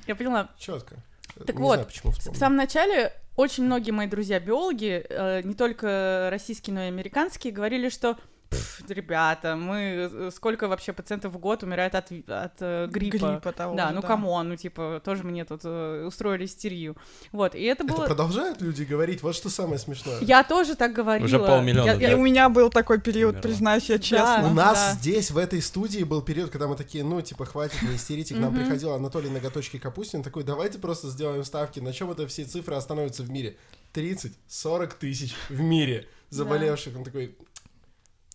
Я 0.06 0.16
поняла. 0.16 0.50
Четко. 0.60 0.98
Так 1.46 1.56
Не 1.58 1.62
вот, 1.62 1.74
знаю, 1.74 1.88
почему 1.88 2.12
В 2.12 2.18
вспомнил. 2.18 2.40
самом 2.40 2.56
начале 2.58 3.14
очень 3.36 3.64
многие 3.66 3.92
мои 3.92 4.08
друзья-биологи, 4.08 5.06
э, 5.10 5.42
не 5.44 5.54
только 5.54 6.30
российские, 6.32 6.74
но 6.76 6.84
и 6.84 6.88
американские, 6.88 7.54
говорили, 7.54 7.90
что 7.90 8.18
«Пф, 8.50 8.84
ребята, 8.90 9.56
мы 9.56 10.10
э, 10.12 10.32
сколько 10.34 10.68
вообще 10.68 10.94
пациентов 10.94 11.34
в 11.34 11.38
год 11.38 11.64
умирает 11.64 11.96
от, 11.96 12.12
от 12.12 12.54
э, 12.62 12.88
гриппа. 12.90 13.18
Гриппа 13.18 13.52
того 13.52 13.76
да, 13.76 13.90
же, 13.90 13.96
ну 13.96 14.02
да. 14.02 14.08
come 14.08 14.32
on, 14.32 14.50
ну 14.50 14.56
типа 14.56 15.02
тоже 15.04 15.24
мне 15.24 15.44
тут 15.46 15.62
э, 15.64 16.06
устроили 16.06 16.46
истерию. 16.46 16.96
Вот, 17.32 17.56
и 17.56 17.64
это 17.64 17.84
Это 17.84 17.94
было... 17.94 18.06
продолжают 18.06 18.62
люди 18.62 18.84
говорить? 18.84 19.22
Вот 19.24 19.36
что 19.36 19.50
самое 19.50 19.80
смешное. 19.80 20.20
Я 20.22 20.44
тоже 20.44 20.76
так 20.76 20.94
говорила. 20.94 21.26
Уже 21.26 21.40
полмиллиона, 21.40 21.88
Я- 21.92 21.96
да. 21.98 22.12
И 22.12 22.14
у 22.16 22.22
меня 22.22 22.50
был 22.50 22.70
такой 22.70 23.00
период, 23.00 23.36
Умерла. 23.36 23.42
признаюсь 23.42 23.90
я 23.90 23.98
Да. 23.98 24.04
честно. 24.04 24.48
У 24.50 24.54
нас 24.54 24.78
да. 24.78 24.94
здесь, 24.94 25.32
в 25.32 25.38
этой 25.38 25.62
студии, 25.62 26.04
был 26.04 26.22
период, 26.22 26.50
когда 26.50 26.68
мы 26.68 26.76
такие, 26.76 27.04
ну, 27.04 27.22
типа, 27.22 27.46
хватит, 27.46 27.82
не 27.82 27.96
истерите. 27.96 28.36
К 28.36 28.38
нам 28.38 28.56
приходил 28.56 28.94
Анатолий 28.94 29.30
Ноготочки 29.30 29.78
Капустин, 29.78 30.24
такой, 30.24 30.44
давайте 30.44 30.80
просто 30.80 31.10
сделаем 31.10 31.44
ставки. 31.44 31.80
На 31.80 31.94
чем 31.94 32.12
это 32.12 32.28
все 32.28 32.46
цифры 32.46 32.76
остановятся 32.76 33.24
в 33.24 33.30
мире? 33.30 33.58
30-40 33.94 34.94
тысяч 35.00 35.36
в 35.50 35.60
мире 35.60 36.08
заболевших. 36.30 36.96
Он 36.96 37.04
такой, 37.04 37.36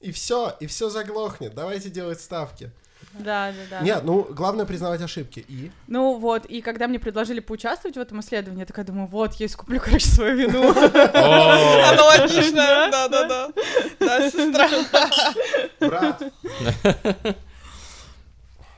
и 0.03 0.13
все, 0.13 0.57
и 0.61 0.67
все 0.67 0.91
заглохнет. 0.91 1.55
Давайте 1.55 1.91
делать 1.91 2.21
ставки. 2.21 2.71
Да, 3.15 3.53
да, 3.53 3.79
да. 3.79 3.81
Нет, 3.81 4.05
ну, 4.05 4.27
главное 4.31 4.65
признавать 4.65 5.03
ошибки. 5.03 5.45
И 5.47 5.71
Ну 5.87 6.19
вот, 6.19 6.47
и 6.47 6.63
когда 6.63 6.89
мне 6.89 6.99
предложили 6.99 7.41
поучаствовать 7.41 7.97
в 7.97 8.01
этом 8.01 8.21
исследовании, 8.21 8.61
я 8.61 8.67
такая 8.67 8.85
думаю, 8.85 9.07
вот, 9.07 9.35
я 9.35 9.47
искуплю, 9.47 9.81
короче, 9.85 10.07
свою 10.07 10.37
вину. 10.37 10.71
Аналогично, 10.71 12.89
да-да-да. 12.91 13.51
Да, 14.01 14.31
сестра. 14.31 14.69
брат. 15.81 16.23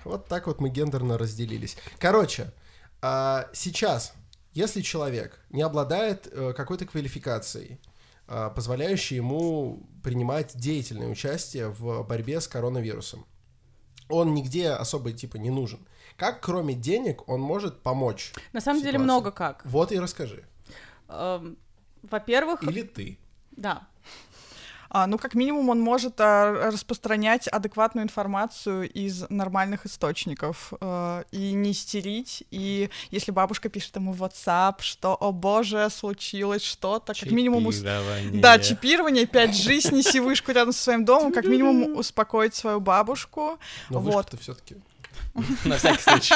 Вот 0.04 0.28
так 0.28 0.46
вот 0.46 0.60
мы 0.60 0.68
гендерно 0.68 1.16
разделились. 1.16 1.78
Короче, 1.98 2.52
а, 3.00 3.48
сейчас, 3.54 4.12
если 4.52 4.82
человек 4.82 5.40
не 5.48 5.62
обладает 5.62 6.28
э, 6.30 6.52
какой-то 6.54 6.84
квалификацией, 6.84 7.78
а, 8.26 8.50
позволяющей 8.50 9.16
ему 9.16 9.86
принимать 10.02 10.56
деятельное 10.56 11.08
участие 11.08 11.68
в 11.68 12.02
борьбе 12.04 12.40
с 12.40 12.48
коронавирусом, 12.48 13.26
он 14.08 14.34
нигде 14.34 14.70
особо 14.70 15.12
типа 15.12 15.36
не 15.36 15.50
нужен. 15.50 15.86
Как 16.16 16.40
кроме 16.40 16.74
денег 16.74 17.28
он 17.28 17.40
может 17.40 17.82
помочь? 17.82 18.32
На 18.52 18.60
самом 18.60 18.82
деле 18.82 18.98
много 18.98 19.30
как. 19.32 19.62
Вот 19.64 19.92
и 19.92 19.98
расскажи. 19.98 20.44
Эм, 21.08 21.56
Во-первых, 22.02 22.62
Или 22.62 22.82
ты. 22.82 23.18
да, 23.52 23.88
А, 24.96 25.08
ну, 25.08 25.18
как 25.18 25.34
минимум, 25.34 25.70
он 25.70 25.80
может 25.80 26.20
а, 26.20 26.70
распространять 26.70 27.48
адекватную 27.48 28.04
информацию 28.04 28.88
из 28.88 29.28
нормальных 29.28 29.86
источников 29.86 30.72
э, 30.80 31.24
и 31.32 31.52
не 31.52 31.72
истерить. 31.72 32.44
И 32.52 32.90
если 33.10 33.32
бабушка 33.32 33.68
пишет 33.68 33.96
ему 33.96 34.12
в 34.12 34.22
WhatsApp, 34.22 34.76
что, 34.82 35.16
о 35.20 35.32
боже, 35.32 35.88
случилось 35.90 36.62
что-то, 36.62 37.12
как 37.12 37.28
минимум... 37.32 37.66
ус-. 37.66 37.80
Да, 38.40 38.60
чипирование, 38.60 39.24
5G, 39.24 39.80
снеси 39.80 40.20
вышку 40.20 40.52
рядом 40.52 40.72
со 40.72 40.84
своим 40.84 41.04
домом, 41.04 41.32
как 41.32 41.44
минимум 41.44 41.96
успокоить 41.96 42.54
свою 42.54 42.78
бабушку. 42.78 43.58
Но 43.90 43.98
Вот. 43.98 44.32
все-таки. 44.40 44.76
На 45.64 45.76
всякий 45.78 46.02
случай. 46.02 46.34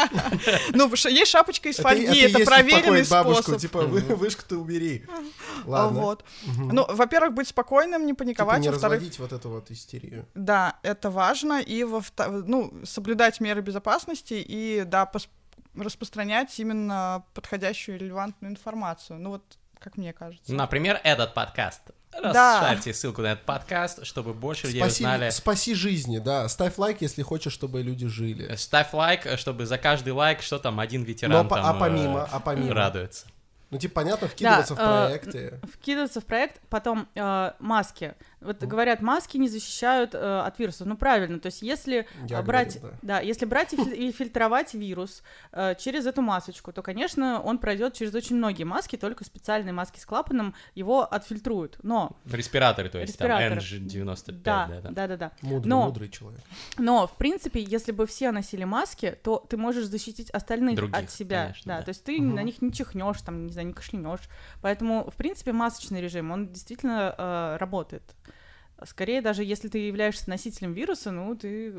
Ну, 0.72 0.92
есть 1.08 1.30
шапочка 1.30 1.68
из 1.68 1.78
Это, 1.78 1.88
фольги, 1.88 2.20
это 2.20 2.44
проверенный 2.44 3.04
способ. 3.04 3.58
типа, 3.58 3.82
вы, 3.82 4.00
вышку-то 4.00 4.56
убери. 4.56 5.04
А, 5.08 5.22
Ладно. 5.66 6.00
Вот. 6.00 6.24
Ну, 6.56 6.86
во-первых, 6.88 7.34
быть 7.34 7.48
спокойным, 7.48 8.06
не 8.06 8.12
Типа 8.12 8.24
паниковать, 8.24 8.60
не 8.60 8.70
разводить 8.70 9.18
вот 9.18 9.32
эту 9.32 9.48
вот 9.48 9.70
истерию. 9.70 10.26
Да, 10.34 10.78
это 10.82 11.10
важно. 11.10 11.60
И 11.60 11.84
ну, 12.18 12.72
соблюдать 12.84 13.40
меры 13.40 13.60
безопасности 13.60 14.34
и, 14.34 14.84
да, 14.84 15.10
распространять 15.76 16.58
именно 16.58 17.24
подходящую 17.34 17.98
релевантную 17.98 18.52
информацию. 18.52 19.18
Ну 19.18 19.30
вот, 19.30 19.58
как 19.78 19.96
мне 19.96 20.12
кажется. 20.12 20.52
Например, 20.52 21.00
этот 21.04 21.34
подкаст. 21.34 21.82
Да. 22.12 22.60
Расшарьте 22.60 22.94
ссылку 22.94 23.22
на 23.22 23.32
этот 23.32 23.44
подкаст, 23.44 24.04
чтобы 24.04 24.34
больше 24.34 24.66
людей 24.66 24.80
Спаси, 24.80 25.04
узнали. 25.04 25.30
спаси 25.30 25.74
жизни, 25.74 26.18
да. 26.18 26.48
Ставь 26.48 26.78
лайк, 26.78 27.00
если 27.00 27.22
хочешь, 27.22 27.52
чтобы 27.52 27.82
люди 27.82 28.06
жили. 28.08 28.54
Ставь 28.56 28.92
лайк, 28.92 29.26
чтобы 29.36 29.66
за 29.66 29.78
каждый 29.78 30.12
лайк 30.12 30.42
что 30.42 30.58
там 30.58 30.80
один 30.80 31.02
Но 31.02 31.06
ветеран 31.06 31.48
по- 31.48 31.56
там, 31.56 31.66
а 31.66 31.76
э, 31.76 31.80
помимо, 31.80 32.28
а 32.30 32.40
помимо. 32.40 32.74
радуется. 32.74 33.26
Ну, 33.70 33.78
типа, 33.78 33.96
понятно, 33.96 34.28
вкидываться 34.28 34.74
в 34.74 34.78
э, 34.78 34.82
проекты. 35.06 35.60
Вкидываться 35.74 36.20
в 36.22 36.24
проект, 36.24 36.58
потом 36.70 37.06
э, 37.14 37.52
маски. 37.58 38.14
Вот 38.40 38.62
говорят, 38.62 39.00
маски 39.02 39.36
не 39.36 39.48
защищают 39.48 40.14
э, 40.14 40.18
от 40.40 40.58
вирусов. 40.58 40.86
Ну 40.86 40.96
правильно, 40.96 41.40
то 41.40 41.46
есть 41.46 41.62
если 41.62 42.06
Я 42.28 42.38
э, 42.38 42.42
брать, 42.42 42.78
говорил, 42.78 42.98
да. 43.02 43.20
если 43.20 43.46
брать 43.46 43.72
и, 43.72 43.76
фи- 43.76 43.94
и 44.08 44.12
фильтровать 44.12 44.74
вирус 44.74 45.22
э, 45.52 45.74
через 45.76 46.06
эту 46.06 46.22
масочку, 46.22 46.72
то, 46.72 46.82
конечно, 46.82 47.40
он 47.42 47.58
пройдет 47.58 47.94
через 47.94 48.14
очень 48.14 48.36
многие 48.36 48.64
маски, 48.64 48.96
только 48.96 49.24
специальные 49.24 49.72
маски 49.72 49.98
с 49.98 50.06
клапаном 50.06 50.54
его 50.76 51.02
отфильтруют. 51.02 51.78
Но 51.82 52.16
Респираторы, 52.30 52.88
то 52.90 52.98
есть 52.98 53.14
Респираторы. 53.14 53.48
там 53.50 53.58
NG95, 53.58 54.32
да, 54.42 54.66
да, 54.68 54.80
там. 54.82 54.94
да, 54.94 55.06
да, 55.08 55.16
да. 55.16 55.32
Мудрый, 55.42 55.68
Но- 55.68 55.84
мудрый 55.86 56.08
человек. 56.08 56.40
Но, 56.78 57.06
в 57.06 57.16
принципе, 57.16 57.60
если 57.62 57.92
бы 57.92 58.06
все 58.06 58.30
носили 58.30 58.64
маски, 58.64 59.18
то 59.22 59.44
ты 59.48 59.56
можешь 59.56 59.86
защитить 59.86 60.30
остальных 60.30 60.76
Других, 60.76 60.96
от 60.96 61.10
себя. 61.10 61.42
конечно, 61.46 61.72
да, 61.72 61.78
да. 61.78 61.84
то 61.84 61.88
есть 61.90 62.04
ты 62.04 62.18
Мгм. 62.20 62.34
на 62.36 62.42
них 62.42 62.62
не 62.62 62.72
чихнешь, 62.72 63.20
там, 63.22 63.46
не 63.46 63.52
знаю, 63.52 63.68
не 63.68 63.74
кашлянешь. 63.74 64.28
Поэтому, 64.62 65.10
в 65.10 65.14
принципе, 65.16 65.52
масочный 65.52 66.00
режим, 66.00 66.30
он 66.30 66.52
действительно 66.52 67.14
э, 67.18 67.56
работает. 67.58 68.02
Скорее, 68.86 69.20
даже 69.22 69.42
если 69.42 69.68
ты 69.68 69.78
являешься 69.78 70.30
носителем 70.30 70.72
вируса, 70.72 71.10
ну, 71.10 71.34
ты 71.34 71.72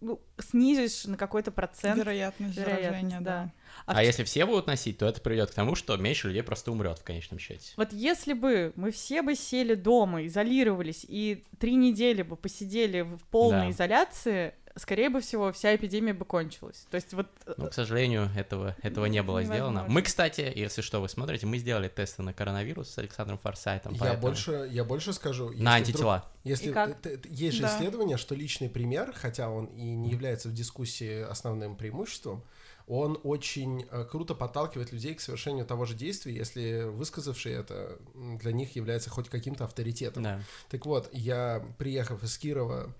ну, 0.00 0.20
снизишь 0.38 1.04
на 1.04 1.16
какой-то 1.16 1.50
процент 1.50 1.98
Вероятность 1.98 2.56
вероятность, 2.56 2.90
заражения, 2.90 3.20
да. 3.20 3.52
А 3.84 3.92
А 3.92 4.02
в- 4.02 4.04
если 4.04 4.24
все 4.24 4.46
будут 4.46 4.66
носить, 4.66 4.96
то 4.98 5.06
это 5.06 5.20
приведет 5.20 5.50
к 5.50 5.54
тому, 5.54 5.74
что 5.74 5.96
меньше 5.96 6.28
людей 6.28 6.42
просто 6.42 6.72
умрет 6.72 6.98
в 6.98 7.04
конечном 7.04 7.38
счете. 7.38 7.72
Вот 7.76 7.92
если 7.92 8.32
бы 8.32 8.72
мы 8.76 8.90
все 8.92 9.20
бы 9.22 9.34
сели 9.34 9.74
дома, 9.74 10.24
изолировались 10.26 11.04
и 11.06 11.44
три 11.58 11.74
недели 11.74 12.22
бы 12.22 12.36
посидели 12.36 13.02
в 13.02 13.18
полной 13.30 13.66
Да. 13.66 13.70
изоляции, 13.70 14.54
скорее 14.78 15.10
бы 15.10 15.20
всего, 15.20 15.52
вся 15.52 15.74
эпидемия 15.74 16.12
бы 16.14 16.24
кончилась. 16.24 16.86
То 16.90 16.94
есть 16.96 17.12
вот... 17.14 17.26
э, 17.46 17.54
Но, 17.56 17.66
к 17.68 17.74
сожалению, 17.74 18.30
этого, 18.36 18.76
этого 18.82 19.06
не 19.06 19.22
было 19.22 19.42
сделано. 19.42 19.84
Мы, 19.88 20.02
кстати, 20.02 20.50
если 20.54 20.80
что, 20.82 21.00
вы 21.00 21.08
смотрите, 21.08 21.46
мы 21.46 21.58
сделали 21.58 21.88
тесты 21.88 22.22
на 22.22 22.32
коронавирус 22.32 22.88
с 22.90 22.98
Александром 22.98 23.38
Форсайтом. 23.38 23.92
Я 23.92 23.98
поэтому- 24.00 24.22
больше, 24.22 24.68
я 24.72 24.84
больше 24.84 25.12
скажу. 25.12 25.50
если 25.50 25.62
На 25.62 25.70
вдруг- 25.78 25.86
антитела. 25.88 26.24
Если 26.44 26.70
И 26.70 26.72
как? 26.72 26.90
это- 26.90 27.08
это- 27.10 27.28
есть 27.28 27.56
же 27.56 27.62
Да. 27.62 27.76
исследование, 27.76 28.16
что 28.16 28.34
личный 28.34 28.68
пример, 28.70 29.12
хотя 29.14 29.50
он 29.50 29.66
и 29.66 29.82
не 29.82 30.10
является 30.10 30.48
в 30.48 30.54
дискуссии 30.54 31.22
основным 31.22 31.76
преимуществом, 31.76 32.42
он 32.86 33.20
очень 33.22 33.86
э, 33.90 34.04
круто 34.10 34.34
подталкивает 34.34 34.92
людей 34.92 35.14
к 35.14 35.20
совершению 35.20 35.66
того 35.66 35.84
же 35.84 35.94
действия, 35.94 36.34
если 36.34 36.84
высказавший 36.84 37.52
это 37.52 37.98
для 38.14 38.52
них 38.52 38.76
является 38.76 39.10
хоть 39.10 39.28
каким-то 39.28 39.64
авторитетом. 39.64 40.22
Да. 40.22 40.40
Так 40.70 40.86
вот, 40.86 41.10
я, 41.12 41.62
приехав 41.76 42.22
из 42.22 42.38
Кирова 42.38 42.94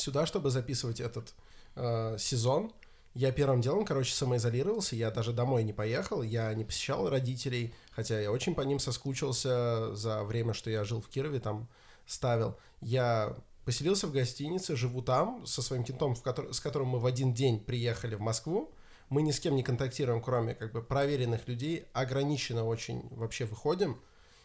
сюда, 0.00 0.26
чтобы 0.26 0.50
записывать 0.50 1.00
этот 1.00 1.34
э, 1.76 2.16
сезон, 2.18 2.72
я 3.14 3.32
первым 3.32 3.60
делом, 3.60 3.84
короче, 3.84 4.14
самоизолировался, 4.14 4.94
я 4.94 5.10
даже 5.10 5.32
домой 5.32 5.64
не 5.64 5.72
поехал, 5.72 6.22
я 6.22 6.54
не 6.54 6.64
посещал 6.64 7.08
родителей, 7.08 7.74
хотя 7.90 8.20
я 8.20 8.30
очень 8.30 8.54
по 8.54 8.60
ним 8.60 8.78
соскучился 8.78 9.94
за 9.96 10.22
время, 10.22 10.54
что 10.54 10.70
я 10.70 10.84
жил 10.84 11.00
в 11.00 11.08
Кирове, 11.08 11.40
там 11.40 11.68
ставил. 12.06 12.56
Я 12.80 13.36
поселился 13.64 14.06
в 14.06 14.12
гостинице, 14.12 14.76
живу 14.76 15.02
там 15.02 15.44
со 15.46 15.62
своим 15.62 15.84
кентом, 15.84 16.14
в 16.14 16.22
котор- 16.22 16.52
с 16.52 16.60
которым 16.60 16.88
мы 16.88 17.00
в 17.00 17.06
один 17.06 17.34
день 17.34 17.58
приехали 17.58 18.14
в 18.14 18.20
Москву. 18.20 18.72
Мы 19.08 19.22
ни 19.22 19.30
с 19.30 19.40
кем 19.40 19.56
не 19.56 19.62
контактируем, 19.62 20.22
кроме 20.22 20.54
как 20.54 20.72
бы 20.72 20.82
проверенных 20.82 21.48
людей, 21.48 21.86
ограниченно 21.92 22.64
очень 22.64 23.08
вообще 23.10 23.46
выходим. 23.46 24.00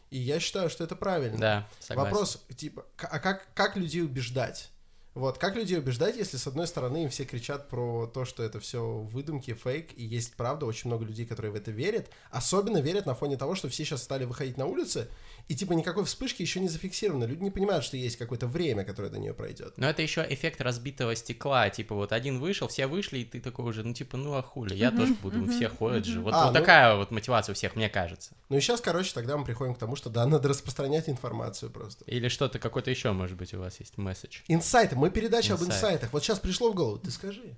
И 0.10 0.18
я 0.18 0.40
считаю, 0.40 0.70
что 0.70 0.84
это 0.84 0.96
правильно. 0.96 1.38
Да, 1.38 1.70
согласен. 1.80 2.12
Вопрос, 2.12 2.46
типа, 2.56 2.86
а 2.98 3.20
как, 3.20 3.48
как 3.54 3.78
людей 3.78 4.02
убеждать? 4.02 4.72
Вот, 5.16 5.38
как 5.38 5.56
людей 5.56 5.78
убеждать, 5.78 6.18
если 6.18 6.38
с 6.38 6.48
одной 6.48 6.66
стороны 6.66 7.04
им 7.04 7.10
все 7.10 7.24
кричат 7.24 7.70
про 7.70 8.08
то, 8.08 8.26
что 8.26 8.42
это 8.42 8.60
все 8.60 8.84
выдумки, 8.84 9.54
фейк, 9.54 9.96
и 9.96 10.04
есть 10.04 10.34
правда, 10.34 10.66
очень 10.66 10.90
много 10.90 11.06
людей, 11.06 11.28
которые 11.28 11.52
в 11.52 11.56
это 11.56 11.70
верят, 11.70 12.10
особенно 12.32 12.80
верят 12.80 13.06
на 13.06 13.14
фоне 13.14 13.38
того, 13.38 13.54
что 13.54 13.70
все 13.70 13.86
сейчас 13.86 14.02
стали 14.02 14.26
выходить 14.26 14.58
на 14.58 14.66
улицы, 14.66 15.10
и 15.48 15.56
типа 15.56 15.74
никакой 15.74 16.06
вспышки 16.06 16.42
еще 16.42 16.60
не 16.60 16.68
зафиксировано, 16.70 17.26
люди 17.26 17.44
не 17.44 17.52
понимают, 17.52 17.84
что 17.84 17.98
есть 17.98 18.18
какое-то 18.18 18.48
время, 18.48 18.84
которое 18.86 19.10
до 19.10 19.20
нее 19.20 19.34
пройдет. 19.34 19.74
Но 19.78 19.90
это 19.90 20.02
еще 20.02 20.26
эффект 20.30 20.62
разбитого 20.62 21.16
стекла. 21.16 21.70
Типа 21.70 21.96
вот 21.96 22.12
один 22.14 22.40
вышел, 22.40 22.68
все 22.68 22.88
вышли, 22.88 23.20
и 23.20 23.26
ты 23.26 23.42
такой 23.42 23.66
уже, 23.66 23.84
ну 23.84 23.94
типа, 23.94 24.18
ну 24.18 24.34
а 24.36 24.42
хули, 24.42 24.74
я 24.74 24.92
тоже 24.92 25.14
буду, 25.16 25.46
все 25.52 25.70
ходят 25.70 26.06
же. 26.06 26.22
Вот, 26.22 26.34
А, 26.34 26.46
вот 26.46 26.54
ну- 26.54 26.60
такая 26.60 26.96
вот 26.96 27.12
мотивация 27.12 27.54
у 27.54 27.56
всех, 27.56 27.76
мне 27.76 27.90
кажется. 27.90 28.32
Ну 28.50 28.58
и 28.58 28.62
сейчас, 28.62 28.82
короче, 28.82 29.14
тогда 29.14 29.38
мы 29.38 29.46
приходим 29.46 29.76
к 29.76 29.78
тому, 29.80 29.96
что 29.96 30.10
да, 30.10 30.26
надо 30.28 30.48
распространять 30.50 31.10
информацию 31.10 31.72
просто. 31.72 32.06
Или 32.06 32.28
что-то, 32.30 32.60
какой-то 32.60 32.90
еще, 32.90 33.12
может 33.12 33.38
быть, 33.38 33.54
у 33.54 33.60
вас 33.60 33.80
есть 33.80 33.98
месседж. 33.98 34.40
Инсайты, 34.48 34.96
мы 34.96 35.10
передача 35.10 35.54
об 35.54 35.60
Инсайт. 35.62 35.76
инсайтах. 35.76 36.14
Вот 36.14 36.24
сейчас 36.24 36.40
пришло 36.40 36.72
в 36.72 36.76
голову, 36.76 37.00
ты 37.00 37.12
скажи. 37.12 37.56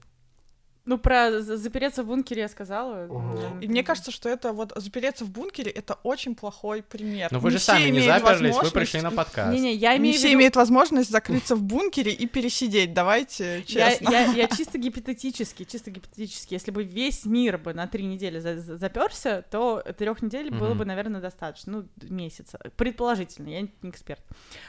Ну, 0.86 0.98
про 1.00 1.41
за- 1.41 1.58
запереться 1.58 2.04
в 2.04 2.08
бункере 2.08 2.43
я 2.43 2.48
сказала. 2.48 3.08
Наверное, 3.08 3.62
И 3.62 3.67
мне 3.67 3.84
кажется, 3.84 4.12
что 4.12 4.30
это 4.30 4.54
вот 4.54 4.71
запереться 4.76 5.26
в 5.26 5.32
бункере 5.32 5.71
это 5.71 5.95
очень 6.04 6.36
плохой 6.36 6.84
пример. 6.84 7.30
Но 7.32 7.39
вы 7.39 7.50
Не 7.50 7.54
же 7.54 7.58
все 7.58 7.71
сами 7.71 7.84
не 7.86 7.89
имеют 7.89 8.06
заперлись, 8.06 8.39
вы 8.39 8.48
возможность- 8.48 8.74
пришли 8.74 9.02
на 9.02 9.12
подкаст. 9.12 9.52
Не-не, 9.54 9.74
я 9.74 9.93
Не 9.93 9.98
имею 10.00 10.13
в 10.13 10.17
все 10.17 10.28
виду... 10.28 10.38
имеют 10.39 10.56
возможность 10.56 11.10
закрыться 11.10 11.56
в 11.56 11.63
бункере 11.63 12.12
и 12.12 12.28
пересидеть. 12.28 12.93
Давайте 12.93 13.63
Я, 13.67 13.91
честно. 13.91 14.12
я, 14.12 14.26
я 14.34 14.48
чисто 14.56 14.78
гипотетически, 14.78 15.63
чисто 15.63 15.89
гипотетически, 15.89 16.54
если 16.54 16.69
бы 16.69 16.84
весь 16.84 17.26
мир 17.26 17.58
бы 17.58 17.74
на 17.74 17.88
три 17.88 18.04
недели 18.06 18.38
заперся, 18.39 19.41
то 19.41 19.82
трех 19.98 20.21
недель 20.21 20.52
было 20.52 20.69
Мгм. 20.69 20.78
бы, 20.78 20.86
наверное, 20.86 21.19
достаточно, 21.19 21.71
ну, 21.71 21.88
месяца, 22.10 22.60
предположительно, 22.78 23.50
я 23.50 23.62
не 23.62 23.69
эксперт. 23.89 24.21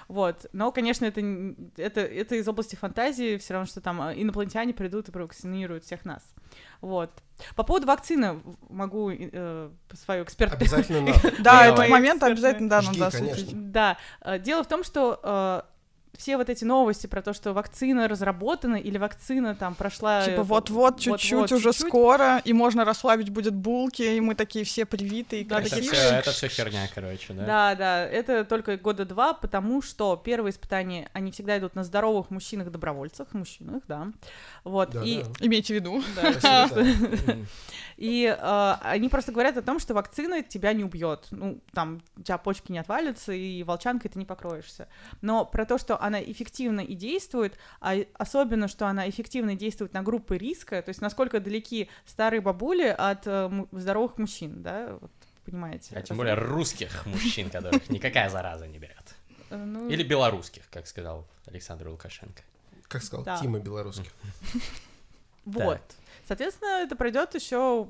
Вот, 0.09 0.46
но, 0.52 0.72
конечно, 0.72 1.05
это, 1.05 1.20
это, 1.76 2.00
это 2.00 2.37
из 2.37 2.48
области 2.48 2.74
фантазии, 2.74 3.37
все 3.37 3.52
равно, 3.52 3.66
что 3.66 3.81
там 3.83 4.00
э, 4.00 4.14
инопланетяне 4.22 4.72
придут 4.72 5.09
и 5.09 5.12
провакцинируют 5.12 5.85
всех 5.85 6.06
нас. 6.07 6.23
Вот. 6.81 7.11
По 7.55 7.62
поводу 7.62 7.87
вакцины 7.87 8.42
могу 8.69 9.11
э, 9.11 9.71
свою 9.92 10.25
экспертную 10.25 10.61
Обязательно 10.61 11.01
надо. 11.03 11.42
Да, 11.42 11.66
этот 11.73 11.88
момент 11.88 12.23
обязательно 12.23 12.69
да, 12.69 12.83
надо. 12.83 13.11
Да, 13.53 13.99
э, 14.23 14.38
дело 14.38 14.64
в 14.64 14.69
том, 14.69 14.85
что 14.85 15.21
э, 15.23 15.62
все 16.16 16.37
вот 16.37 16.49
эти 16.49 16.64
новости 16.64 17.07
про 17.07 17.23
то, 17.23 17.33
что 17.33 17.53
вакцина 17.53 18.09
разработана 18.09 18.77
или 18.77 18.99
вакцина 18.99 19.55
там 19.55 19.75
прошла... 19.75 20.23
э, 20.23 20.31
Типа 20.31 20.42
вот-вот, 20.42 20.99
чуть-чуть, 20.99 21.53
уже 21.53 21.73
чуть-чуть. 21.73 21.88
скоро, 21.88 22.40
и 22.45 22.53
можно 22.53 22.85
расслабить 22.85 23.31
будет 23.31 23.55
булки, 23.55 24.03
и 24.03 24.21
мы 24.21 24.35
такие 24.35 24.64
все 24.64 24.87
привитые, 24.87 25.45
Да, 25.45 25.61
это, 25.61 25.81
все, 25.81 25.97
это 25.97 26.31
все 26.31 26.49
херня, 26.49 26.88
короче, 26.95 27.33
да? 27.35 27.47
Да, 27.47 27.75
да, 27.75 28.07
это 28.07 28.45
только 28.45 28.77
года 28.77 29.05
два, 29.05 29.35
потому 29.35 29.83
что 29.83 30.16
первые 30.16 30.53
испытания, 30.53 31.11
они 31.12 31.33
всегда 31.33 31.59
идут 31.59 31.75
на 31.75 31.85
здоровых 31.85 32.31
мужчинах-добровольцах, 32.31 33.33
мужчинах, 33.35 33.83
да, 33.87 34.09
вот, 34.64 34.90
Да, 34.90 35.03
и... 35.05 35.23
да. 35.23 35.31
Имейте 35.40 35.75
в 35.75 35.77
виду. 35.77 36.03
да. 36.42 36.69
И 37.97 38.27
они 38.83 39.09
просто 39.09 39.33
говорят 39.33 39.57
о 39.57 39.62
том, 39.62 39.79
что 39.79 39.95
вакцина 39.95 40.42
тебя 40.42 40.73
не 40.73 40.85
убьет. 40.85 41.27
Ну, 41.31 41.61
там, 41.73 42.03
у 42.16 42.23
тебя 42.23 42.37
почки 42.38 42.71
не 42.73 42.79
отвалятся, 42.79 43.33
и 43.33 43.62
волчанкой 43.62 44.11
ты 44.11 44.19
не 44.19 44.25
покроешься. 44.27 44.88
Но 45.23 45.45
про 45.45 45.64
то, 45.64 45.79
что 45.79 45.97
она 46.07 46.23
эффективно 46.23 46.81
и 46.81 46.95
действует, 46.95 47.59
а 47.81 47.97
особенно, 48.14 48.69
что 48.69 48.87
она 48.87 49.09
эффективно 49.09 49.55
действует 49.55 49.92
на 49.92 50.03
группы 50.03 50.38
риска, 50.38 50.81
то 50.83 50.90
есть 50.90 51.01
насколько 51.01 51.40
далеки 51.40 51.88
старые 52.07 52.40
бабули 52.40 52.87
от 52.87 53.27
э, 53.27 53.51
здоровых 53.73 54.19
мужчин, 54.19 54.62
да, 54.62 54.97
вот, 55.01 55.11
понимаете? 55.45 55.95
А 55.97 56.03
тем 56.03 56.16
более 56.16 56.35
русских 56.35 57.05
мужчин, 57.07 57.51
которых 57.51 57.88
никакая 57.90 58.29
зараза 58.31 58.66
не 58.66 58.79
берет. 58.79 59.14
э, 59.51 59.57
ну, 59.57 59.88
Или 59.88 60.03
белорусских, 60.03 60.62
как 60.71 60.87
сказал 60.87 61.27
Александр 61.47 61.88
Лукашенко. 61.88 62.42
Как 62.88 63.03
сказал 63.03 63.25
Да. 63.25 63.38
Тима 63.38 63.59
Белорусских. 63.59 64.12
Вот. 65.45 65.81
Соответственно, 66.27 66.83
это 66.83 66.97
пройдет 66.97 67.35
еще 67.35 67.87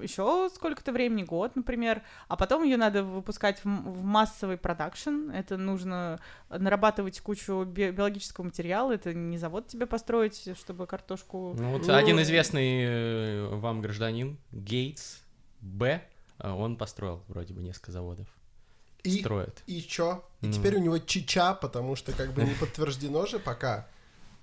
еще 0.00 0.50
сколько-то 0.54 0.92
времени, 0.92 1.22
год, 1.22 1.56
например, 1.56 2.02
а 2.28 2.36
потом 2.36 2.62
ее 2.62 2.76
надо 2.76 3.02
выпускать 3.02 3.58
в, 3.64 3.68
в 3.68 4.04
массовый 4.04 4.58
продакшн. 4.58 5.30
Это 5.30 5.56
нужно 5.56 6.20
нарабатывать 6.50 7.20
кучу 7.20 7.64
би- 7.64 7.90
биологического 7.90 8.44
материала. 8.44 8.92
Это 8.92 9.14
не 9.14 9.38
завод 9.38 9.66
тебе 9.68 9.86
построить, 9.86 10.50
чтобы 10.58 10.86
картошку. 10.86 11.54
Ну 11.58 11.72
вот 11.72 11.86
Ну, 11.86 11.94
один 11.94 12.20
известный 12.20 12.82
э, 12.84 13.46
вам 13.56 13.80
гражданин, 13.80 14.38
Гейтс 14.52 15.18
Б, 15.60 16.02
э, 16.38 16.50
он 16.50 16.76
построил 16.76 17.22
вроде 17.28 17.54
бы 17.54 17.62
несколько 17.62 17.92
заводов. 17.92 18.26
И, 19.02 19.20
Строит. 19.20 19.62
и 19.66 19.80
чё? 19.80 20.22
И 20.42 20.48
Ну. 20.48 20.52
теперь 20.52 20.76
у 20.76 20.80
него 20.80 20.98
чича, 20.98 21.54
потому 21.54 21.96
что 21.96 22.12
как 22.12 22.32
бы 22.34 22.42
не 22.44 22.52
подтверждено 22.54 23.24
же 23.24 23.38
пока. 23.38 23.88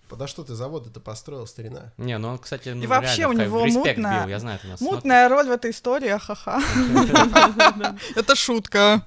Подо 0.09 0.27
что 0.27 0.43
ты 0.43 0.55
заводы-то 0.55 0.99
построил, 0.99 1.45
старина? 1.47 1.91
Не, 1.97 2.17
ну 2.17 2.29
он, 2.29 2.37
кстати, 2.37 2.69
ну, 2.69 2.87
вообще 2.87 3.21
реально 3.23 3.43
у 3.43 3.45
него 3.45 3.65
мутно- 3.65 4.19
бил, 4.21 4.29
я 4.29 4.39
знаю, 4.39 4.59
это 4.59 4.67
нас 4.67 4.81
Мутная 4.81 5.27
роль 5.29 5.47
в 5.47 5.51
этой 5.51 5.71
истории, 5.71 6.17
ха-ха. 6.17 6.61
Это 8.15 8.35
шутка. 8.35 9.05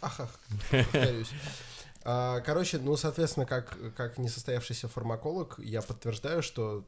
Ах, 0.00 0.20
ах, 0.20 0.30
повторюсь. 0.70 1.30
А, 2.04 2.40
Короче, 2.40 2.78
ну, 2.78 2.96
соответственно, 2.96 3.46
как, 3.46 3.76
как 3.96 4.18
несостоявшийся 4.18 4.86
фармаколог, 4.86 5.58
я 5.58 5.82
подтверждаю, 5.82 6.42
что 6.42 6.84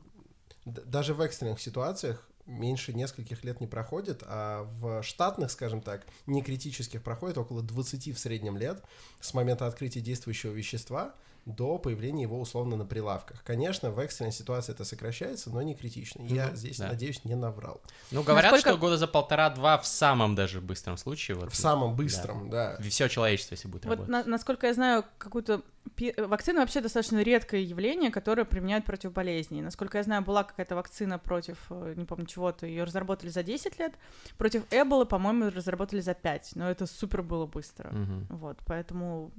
даже 0.64 1.14
в 1.14 1.20
экстренных 1.20 1.60
ситуациях 1.60 2.22
меньше 2.46 2.92
нескольких 2.92 3.44
лет 3.44 3.60
не 3.60 3.66
проходит, 3.66 4.22
а 4.26 4.64
в 4.80 5.02
штатных, 5.02 5.50
скажем 5.50 5.80
так, 5.80 6.06
не 6.26 6.42
критических 6.42 7.02
проходит 7.02 7.36
около 7.38 7.62
20 7.62 8.14
в 8.14 8.18
среднем 8.18 8.56
лет 8.56 8.82
с 9.20 9.34
момента 9.34 9.66
открытия 9.66 10.00
действующего 10.00 10.52
вещества 10.52 11.14
до 11.48 11.78
появления 11.78 12.22
его 12.22 12.38
условно 12.40 12.76
на 12.76 12.84
прилавках. 12.84 13.42
Конечно, 13.42 13.90
в 13.90 13.98
экстренной 13.98 14.32
ситуации 14.32 14.72
это 14.72 14.84
сокращается, 14.84 15.50
но 15.50 15.62
не 15.62 15.74
критично. 15.74 16.22
Я 16.22 16.46
Мгм, 16.48 16.56
здесь, 16.56 16.78
да. 16.78 16.88
надеюсь, 16.88 17.24
не 17.24 17.34
наврал. 17.34 17.80
Ну, 18.10 18.22
говорят, 18.22 18.52
Насколько- 18.52 18.70
что 18.76 18.78
года 18.78 18.96
за 18.98 19.06
полтора-два 19.08 19.78
в 19.78 19.86
самом 19.86 20.34
даже 20.34 20.60
быстром 20.60 20.96
случае. 20.96 21.36
Вот, 21.36 21.52
В 21.52 21.56
самом 21.56 21.96
быстром, 21.96 22.50
да. 22.50 22.78
Все 22.82 23.08
человечество, 23.08 23.54
если 23.54 23.68
будет 23.68 23.84
Вот 23.86 23.90
работать. 23.92 24.10
на- 24.10 24.24
насколько 24.24 24.66
я 24.66 24.74
знаю, 24.74 25.04
какую-то 25.18 25.62
пи- 25.94 26.14
вакцина 26.18 26.60
вообще 26.60 26.80
достаточно 26.82 27.22
редкое 27.22 27.62
явление, 27.62 28.10
которое 28.10 28.44
применяют 28.44 28.84
против 28.84 29.12
болезней. 29.12 29.62
Насколько 29.62 29.98
я 29.98 30.04
знаю, 30.04 30.22
была 30.22 30.44
какая-то 30.44 30.76
вакцина 30.76 31.18
против, 31.18 31.56
э, 31.70 31.94
не 31.96 32.04
помню 32.04 32.26
чего-то, 32.26 32.66
ее 32.66 32.84
разработали 32.84 33.30
за 33.30 33.42
10 33.42 33.78
лет. 33.78 33.94
Против 34.36 34.64
Эболы, 34.70 35.06
по-моему, 35.06 35.50
разработали 35.50 36.00
за 36.00 36.12
5, 36.14 36.52
но 36.56 36.70
это 36.70 36.86
супер 36.86 37.22
было 37.22 37.46
быстро. 37.46 37.88
Мгм. 37.90 38.26
Вот, 38.28 38.58
поэтому 38.66 39.32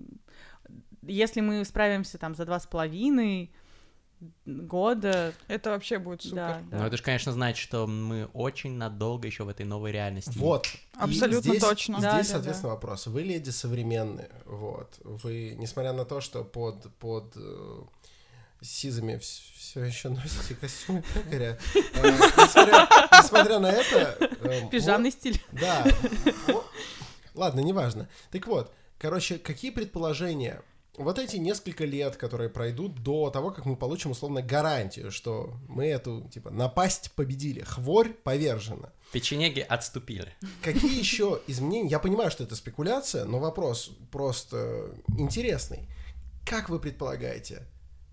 если 1.04 1.42
мы 1.42 1.64
справимся 1.66 2.18
там 2.18 2.36
за 2.36 2.46
два 2.46 2.60
с 2.60 2.68
половиной 2.68 3.52
года, 4.46 5.34
Это 5.48 5.70
вообще 5.70 5.98
будет 5.98 6.22
супер. 6.22 6.36
да, 6.36 6.62
да. 6.72 6.78
Ну, 6.80 6.86
это 6.86 6.98
же, 6.98 7.04
конечно, 7.04 7.32
значит, 7.32 7.58
что 7.64 7.88
мы 7.88 8.26
очень 8.34 8.74
надолго 8.74 9.26
еще 9.28 9.44
в 9.46 9.50
этой 9.50 9.66
новой 9.66 9.94
реальности. 9.94 10.38
Вот. 10.38 10.68
И 10.68 10.80
Абсолютно 10.98 11.52
здесь- 11.52 11.62
точно. 11.64 12.00
Здесь, 12.00 12.04
Да, 12.12 12.18
да, 12.18 12.24
соответственно, 12.26 12.74
вопрос. 12.74 13.08
Вы 13.08 13.22
леди 13.24 13.50
современные, 13.50 14.30
вот. 14.46 15.00
Вы, 15.06 15.56
несмотря 15.58 15.94
на 15.94 16.04
то, 16.04 16.20
что 16.20 16.44
под, 16.44 16.94
под 16.96 17.32
э, 17.38 17.82
сизами 18.62 19.18
все 19.20 19.86
еще 19.86 20.10
носите 20.10 20.56
костюмы 20.56 21.02
пекаря, 21.14 21.58
э, 21.76 21.80
несмотря, 23.22 23.60
на 23.60 23.72
это... 23.72 24.18
э, 24.42 24.68
Пижамный 24.70 25.12
стиль. 25.12 25.42
Да. 25.54 25.86
Ладно, 27.36 27.62
неважно. 27.62 28.10
Так 28.32 28.48
вот, 28.48 28.74
короче, 29.00 29.40
какие 29.40 29.72
предположения? 29.72 30.62
Вот 30.98 31.18
эти 31.18 31.38
несколько 31.38 31.86
лет, 31.86 32.18
которые 32.18 32.50
пройдут 32.50 33.02
до 33.02 33.30
того, 33.30 33.52
как 33.52 33.66
мы 33.66 33.78
получим 33.78 34.12
условно 34.12 34.42
гарантию, 34.42 35.12
что 35.12 35.54
мы 35.70 35.86
эту, 35.86 36.30
типа, 36.30 36.52
напасть 36.52 37.14
победили, 37.14 37.62
хворь 37.62 38.10
повержена. 38.10 38.92
Печенеги 39.14 39.62
отступили. 39.62 40.36
Какие 40.62 41.00
еще 41.00 41.42
изменения? 41.48 41.90
Я 41.90 42.00
понимаю, 42.00 42.30
что 42.32 42.44
это 42.44 42.56
спекуляция, 42.56 43.24
но 43.24 43.40
вопрос 43.40 43.92
просто 44.12 44.94
интересный. 45.18 45.88
Как 46.46 46.68
вы 46.68 46.80
предполагаете, 46.80 47.64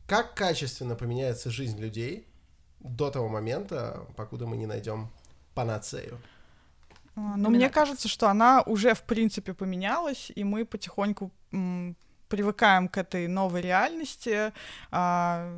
как 0.06 0.34
качественно 0.34 0.94
поменяется 0.94 1.50
жизнь 1.50 1.80
людей 1.80 2.28
до 2.78 3.10
того 3.10 3.28
момента, 3.28 4.06
покуда 4.16 4.46
мы 4.46 4.56
не 4.56 4.66
найдем 4.66 5.10
панацею? 5.54 6.20
А, 7.16 7.36
Но 7.36 7.50
мне 7.50 7.70
кажется, 7.70 8.08
что 8.08 8.28
она 8.28 8.62
уже 8.62 8.94
в 8.94 9.02
принципе 9.02 9.54
поменялась, 9.54 10.30
и 10.34 10.44
мы 10.44 10.64
потихоньку 10.64 11.32
привыкаем 12.28 12.88
к 12.88 12.98
этой 12.98 13.28
новой 13.28 13.60
реальности, 13.60 14.52
а, 14.90 15.48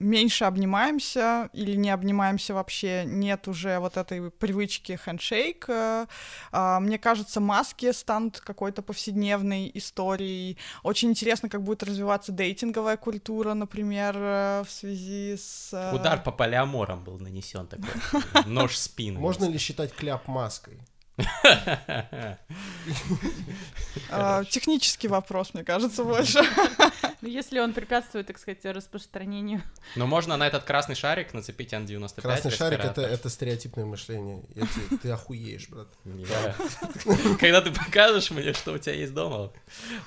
меньше 0.00 0.44
обнимаемся 0.44 1.50
или 1.52 1.76
не 1.76 1.90
обнимаемся 1.90 2.54
вообще, 2.54 3.04
нет 3.04 3.48
уже 3.48 3.78
вот 3.78 3.96
этой 3.96 4.30
привычки 4.30 4.98
хендшейк. 5.04 5.66
э, 5.68 6.06
а, 6.52 6.80
Мне 6.80 6.98
кажется, 6.98 7.40
маски 7.40 7.92
станут 7.92 8.40
какой-то 8.40 8.82
повседневной 8.82 9.70
историей. 9.74 10.56
Очень 10.82 11.10
интересно, 11.10 11.48
как 11.48 11.62
будет 11.62 11.82
развиваться 11.82 12.32
дейтинговая 12.32 12.96
культура, 12.96 13.54
например, 13.54 14.16
э, 14.16 14.64
в 14.66 14.70
связи 14.70 15.36
с... 15.36 15.70
э, 15.72 15.94
Удар 15.94 16.22
по 16.22 16.32
полиаморам 16.32 17.04
был 17.04 17.18
нанесен 17.18 17.66
такой. 17.66 17.90
Нож 18.46 18.72
в 18.72 18.78
спину. 18.78 19.20
Можно 19.20 19.46
ли 19.46 19.58
считать 19.58 19.92
кляп 19.92 20.28
маской? 20.28 20.80
Э, 24.10 24.44
Технический 24.50 25.08
вопрос, 25.08 25.54
мне 25.54 25.64
кажется, 25.64 26.04
больше. 26.04 26.40
Ну, 27.22 27.28
если 27.28 27.58
он 27.58 27.72
препятствует, 27.72 28.26
так 28.26 28.38
сказать, 28.38 28.64
распространению. 28.64 29.62
Но 29.96 30.06
можно 30.06 30.36
на 30.36 30.46
этот 30.46 30.64
красный 30.64 30.94
шарик 30.94 31.32
нацепить 31.32 31.72
N95 31.72 32.20
Красный 32.20 32.50
шарик 32.50 32.80
это, 32.80 33.00
это 33.02 33.30
стереотипное 33.30 33.86
мышление. 33.86 34.42
Ты 35.02 35.10
охуеешь, 35.10 35.68
брат. 35.68 35.88
Когда 37.40 37.62
ты 37.62 37.72
покажешь 37.72 38.30
мне, 38.30 38.52
что 38.52 38.72
у 38.72 38.78
тебя 38.78 38.94
есть 38.94 39.14
дома. 39.14 39.52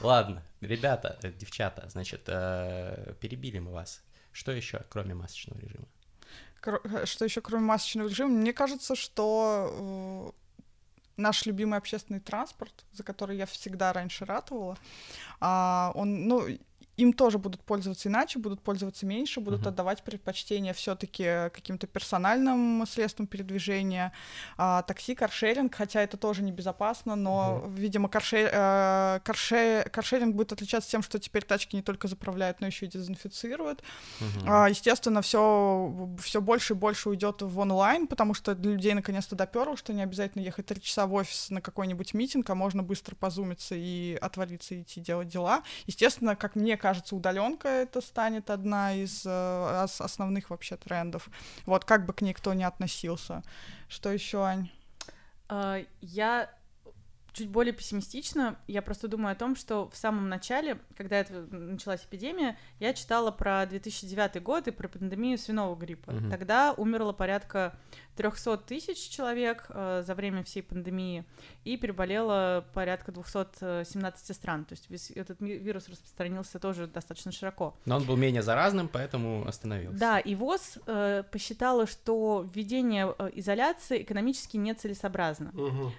Ладно, 0.01 0.43
ребята, 0.61 1.17
э, 1.23 1.31
девчата, 1.31 1.89
значит, 1.89 2.21
э, 2.27 3.13
перебили 3.19 3.59
мы 3.59 3.71
вас. 3.71 4.01
Что 4.31 4.51
еще, 4.51 4.85
кроме 4.89 5.15
масочного 5.15 5.59
режима? 5.59 5.87
Э, 6.65 7.05
Что 7.05 7.25
еще 7.25 7.41
кроме 7.41 7.65
масочного 7.65 8.07
режима? 8.07 8.29
Мне 8.29 8.53
кажется, 8.53 8.95
что 8.95 10.33
наш 11.19 11.45
любимый 11.45 11.77
общественный 11.77 12.19
транспорт, 12.19 12.85
за 12.91 13.03
который 13.03 13.37
я 13.37 13.45
всегда 13.45 13.93
раньше 13.93 14.25
ратовала, 14.25 14.77
а, 15.39 15.91
он, 15.95 16.27
ну, 16.27 16.47
им 16.99 17.13
тоже 17.13 17.37
будут 17.37 17.61
пользоваться 17.63 18.09
иначе, 18.09 18.39
будут 18.39 18.61
пользоваться 18.61 19.05
меньше, 19.05 19.39
будут 19.39 19.61
Мгм. 19.61 19.69
отдавать 19.69 20.03
предпочтение 20.03 20.73
все-таки 20.73 21.49
каким-то 21.53 21.87
персональным 21.87 22.85
средствам 22.85 23.25
передвижения, 23.27 24.11
а, 24.57 24.81
такси, 24.81 25.15
каршеринг, 25.15 25.73
хотя 25.73 26.01
это 26.01 26.17
тоже 26.17 26.43
небезопасно, 26.43 27.15
но, 27.15 27.63
видимо, 27.69 28.09
карше- 28.09 28.49
э, 28.51 29.19
карше- 29.23 29.89
каршеринг 29.89 30.35
будет 30.35 30.51
отличаться 30.51 30.89
тем, 30.91 31.01
что 31.01 31.19
теперь 31.19 31.43
тачки 31.43 31.75
не 31.75 31.81
только 31.81 32.07
заправляют, 32.07 32.59
но 32.61 32.67
еще 32.67 32.85
и 32.85 32.89
дезинфицируют. 32.89 33.81
Мгм. 34.19 34.45
А, 34.47 34.69
естественно, 34.69 35.21
все, 35.21 36.09
все 36.21 36.41
больше 36.41 36.73
и 36.73 36.75
больше 36.75 37.09
уйдет 37.09 37.41
в 37.41 37.59
онлайн, 37.59 38.07
потому 38.07 38.33
что 38.33 38.55
для 38.55 38.71
людей 38.71 38.93
наконец-то 38.93 39.35
доперло, 39.35 39.77
что 39.77 39.93
не 39.93 40.03
обязательно 40.03 40.41
ехать 40.43 40.65
три 40.65 40.81
часа 40.81 41.05
в 41.05 41.13
офис 41.13 41.49
на 41.49 41.61
какой-нибудь 41.61 42.13
митинг, 42.13 42.49
а 42.49 42.55
можно 42.55 42.83
быстро 42.83 43.15
позумиться 43.15 43.75
и 43.75 44.17
отвалиться 44.21 44.75
и 44.75 44.81
идти 44.81 44.99
делать 44.99 45.29
дела. 45.29 45.63
Естественно, 45.87 46.35
как 46.35 46.55
мне 46.55 46.75
кажется, 46.75 46.88
удаленка 47.15 47.67
это 47.67 48.01
станет 48.01 48.49
одна 48.49 48.93
из 48.93 49.25
э, 49.25 49.83
ос- 49.83 50.01
основных 50.01 50.49
вообще 50.49 50.77
трендов. 50.77 51.29
Вот 51.65 51.85
как 51.85 52.05
бы 52.05 52.13
к 52.13 52.21
ней 52.21 52.33
кто 52.33 52.53
ни 52.53 52.63
относился. 52.63 53.43
Что 53.87 54.11
еще, 54.11 54.43
Ань? 54.43 54.69
А, 55.47 55.79
Я 56.01 56.49
чуть 57.39 57.49
более 57.49 57.73
пессимистична. 57.73 58.57
Я 58.67 58.81
просто 58.81 59.07
думаю 59.07 59.31
о 59.31 59.35
том, 59.35 59.55
что 59.55 59.89
в 59.89 59.95
самом 59.95 60.27
начале, 60.27 60.77
когда 60.97 61.17
это 61.17 61.47
началась 61.51 62.03
эпидемия, 62.03 62.57
я 62.79 62.93
читала 62.93 63.31
про 63.31 63.65
2009 63.65 64.43
год 64.43 64.67
и 64.67 64.71
про 64.71 64.89
пандемию 64.89 65.37
свиного 65.37 65.75
гриппа. 65.75 66.11
Мгм. 66.11 66.29
Тогда 66.29 66.73
умерло 66.73 67.13
порядка 67.13 67.77
300 68.17 68.57
тысяч 68.57 69.09
человек 69.09 69.67
э, 69.69 70.03
за 70.05 70.15
время 70.15 70.43
всей 70.43 70.61
пандемии 70.61 71.23
и 71.63 71.77
переболело 71.77 72.65
порядка 72.73 73.13
217 73.13 74.35
стран. 74.35 74.65
То 74.65 74.73
есть 74.73 74.89
весь 74.89 75.11
этот 75.11 75.39
вирус 75.39 75.87
распространился 75.87 76.59
тоже 76.59 76.87
достаточно 76.87 77.31
широко. 77.31 77.77
Но 77.85 77.95
он 77.95 78.03
был 78.03 78.17
менее 78.17 78.41
заразным, 78.41 78.89
поэтому 78.89 79.47
остановился. 79.47 79.97
Да, 79.97 80.19
и 80.19 80.35
ВОЗ 80.35 80.79
э, 80.85 81.23
посчитала, 81.31 81.87
что 81.87 82.45
введение 82.53 83.15
э, 83.17 83.29
изоляции 83.35 84.01
экономически 84.01 84.57
нецелесообразно. 84.57 85.53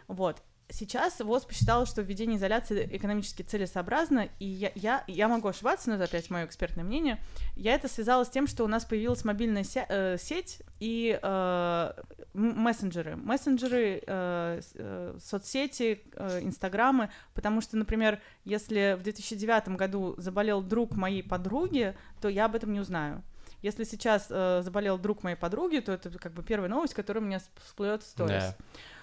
Вот. 0.06 0.42
Сейчас 0.72 1.18
ВОЗ 1.20 1.44
посчитала, 1.46 1.84
что 1.84 2.00
введение 2.02 2.36
изоляции 2.38 2.88
экономически 2.92 3.42
целесообразно, 3.42 4.28
и 4.38 4.44
я, 4.46 4.70
я, 4.76 5.04
я 5.08 5.26
могу 5.28 5.48
ошибаться, 5.48 5.90
но 5.90 5.96
это 5.96 6.04
опять 6.04 6.30
мое 6.30 6.46
экспертное 6.46 6.84
мнение. 6.84 7.18
Я 7.56 7.74
это 7.74 7.88
связала 7.88 8.24
с 8.24 8.28
тем, 8.30 8.46
что 8.46 8.64
у 8.64 8.68
нас 8.68 8.84
появилась 8.84 9.24
мобильная 9.24 9.64
ся- 9.64 9.86
э, 9.88 10.16
сеть 10.18 10.62
и 10.78 11.18
э, 11.20 11.92
мессенджеры. 12.34 13.16
Мессенджеры, 13.16 14.02
э, 14.06 14.60
э, 14.74 15.18
соцсети, 15.20 16.02
э, 16.14 16.40
инстаграмы, 16.42 17.10
потому 17.34 17.60
что, 17.60 17.76
например, 17.76 18.20
если 18.44 18.96
в 18.98 19.02
2009 19.02 19.76
году 19.76 20.14
заболел 20.18 20.62
друг 20.62 20.94
моей 20.94 21.22
подруги, 21.22 21.96
то 22.20 22.28
я 22.28 22.44
об 22.44 22.54
этом 22.54 22.72
не 22.72 22.80
узнаю. 22.80 23.22
Если 23.62 23.84
сейчас 23.84 24.28
э, 24.30 24.60
заболел 24.62 24.98
друг 24.98 25.22
моей 25.22 25.36
подруги, 25.36 25.80
то 25.80 25.92
это 25.92 26.10
как 26.18 26.32
бы 26.32 26.42
первая 26.42 26.70
новость, 26.70 26.94
которая 26.94 27.22
у 27.22 27.26
меня 27.26 27.38
сп- 27.38 27.60
всплывет 27.66 28.02
в 28.02 28.06
сторис. 28.06 28.42
Да. 28.44 28.54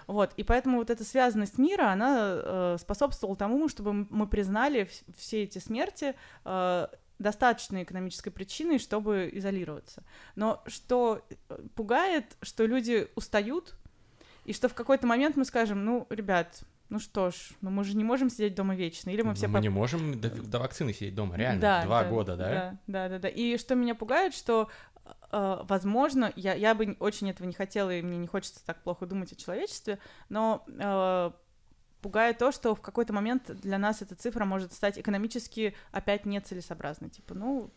Вот, 0.08 0.32
и 0.38 0.44
поэтому 0.44 0.78
вот 0.78 0.90
эта 0.90 1.04
связанность 1.04 1.58
мира, 1.58 1.92
она 1.92 2.18
э, 2.20 2.78
способствовала 2.80 3.36
тому, 3.38 3.68
чтобы 3.68 3.94
мы 4.10 4.26
признали 4.26 4.82
вс- 4.86 5.04
все 5.18 5.44
эти 5.44 5.60
смерти 5.60 6.16
э, 6.46 6.88
достаточной 7.20 7.84
экономической 7.84 8.30
причиной, 8.30 8.80
чтобы 8.80 9.30
изолироваться. 9.34 10.04
Но 10.36 10.64
что 10.66 11.22
э, 11.50 11.60
пугает, 11.76 12.38
что 12.42 12.66
люди 12.66 13.08
устают, 13.16 13.76
и 14.46 14.54
что 14.54 14.70
в 14.70 14.74
какой-то 14.74 15.06
момент 15.08 15.36
мы 15.36 15.44
скажем, 15.44 15.84
ну, 15.84 16.08
ребят, 16.10 16.62
ну 16.90 17.00
что 17.00 17.32
ж, 17.32 17.36
ну 17.60 17.70
мы 17.70 17.84
же 17.84 17.98
не 17.98 18.06
можем 18.06 18.30
сидеть 18.30 18.56
дома 18.56 18.74
вечно, 18.74 19.10
или 19.10 19.22
мы 19.22 19.34
все 19.34 19.48
мы 19.50 19.60
по- 19.60 19.62
не 19.62 19.68
можем 19.68 20.22
до, 20.22 20.30
до 20.30 20.60
вакцины 20.60 20.94
сидеть 20.94 21.16
дома, 21.16 21.36
реально. 21.36 21.60
да, 21.60 21.84
Два 21.84 22.04
да, 22.04 22.10
года, 22.10 22.38
да? 22.38 22.50
Да, 22.50 22.78
да, 22.88 23.10
да, 23.10 23.20
да. 23.20 23.28
И 23.28 23.58
что 23.58 23.76
меня 23.76 23.94
пугает, 23.94 24.34
что, 24.34 24.70
возможно, 25.32 26.32
я, 26.36 26.54
я 26.54 26.74
бы 26.74 26.96
очень 27.00 27.30
этого 27.30 27.48
не 27.48 27.54
хотела, 27.54 27.94
и 27.94 28.02
мне 28.02 28.18
не 28.18 28.28
хочется 28.28 28.66
так 28.66 28.82
плохо 28.84 29.06
думать 29.06 29.32
о 29.34 29.36
человечестве, 29.36 30.00
но 30.30 30.64
э, 30.68 31.32
пугает 32.02 32.38
то, 32.38 32.52
что 32.52 32.76
в 32.76 32.82
какой-то 32.82 33.14
момент 33.14 33.52
для 33.62 33.78
нас 33.78 34.02
эта 34.02 34.16
цифра 34.16 34.46
может 34.46 34.74
стать 34.74 34.98
экономически 34.98 35.76
опять 35.92 36.26
нецелесообразной. 36.26 37.10
Типа, 37.10 37.34
ну, 37.34 37.72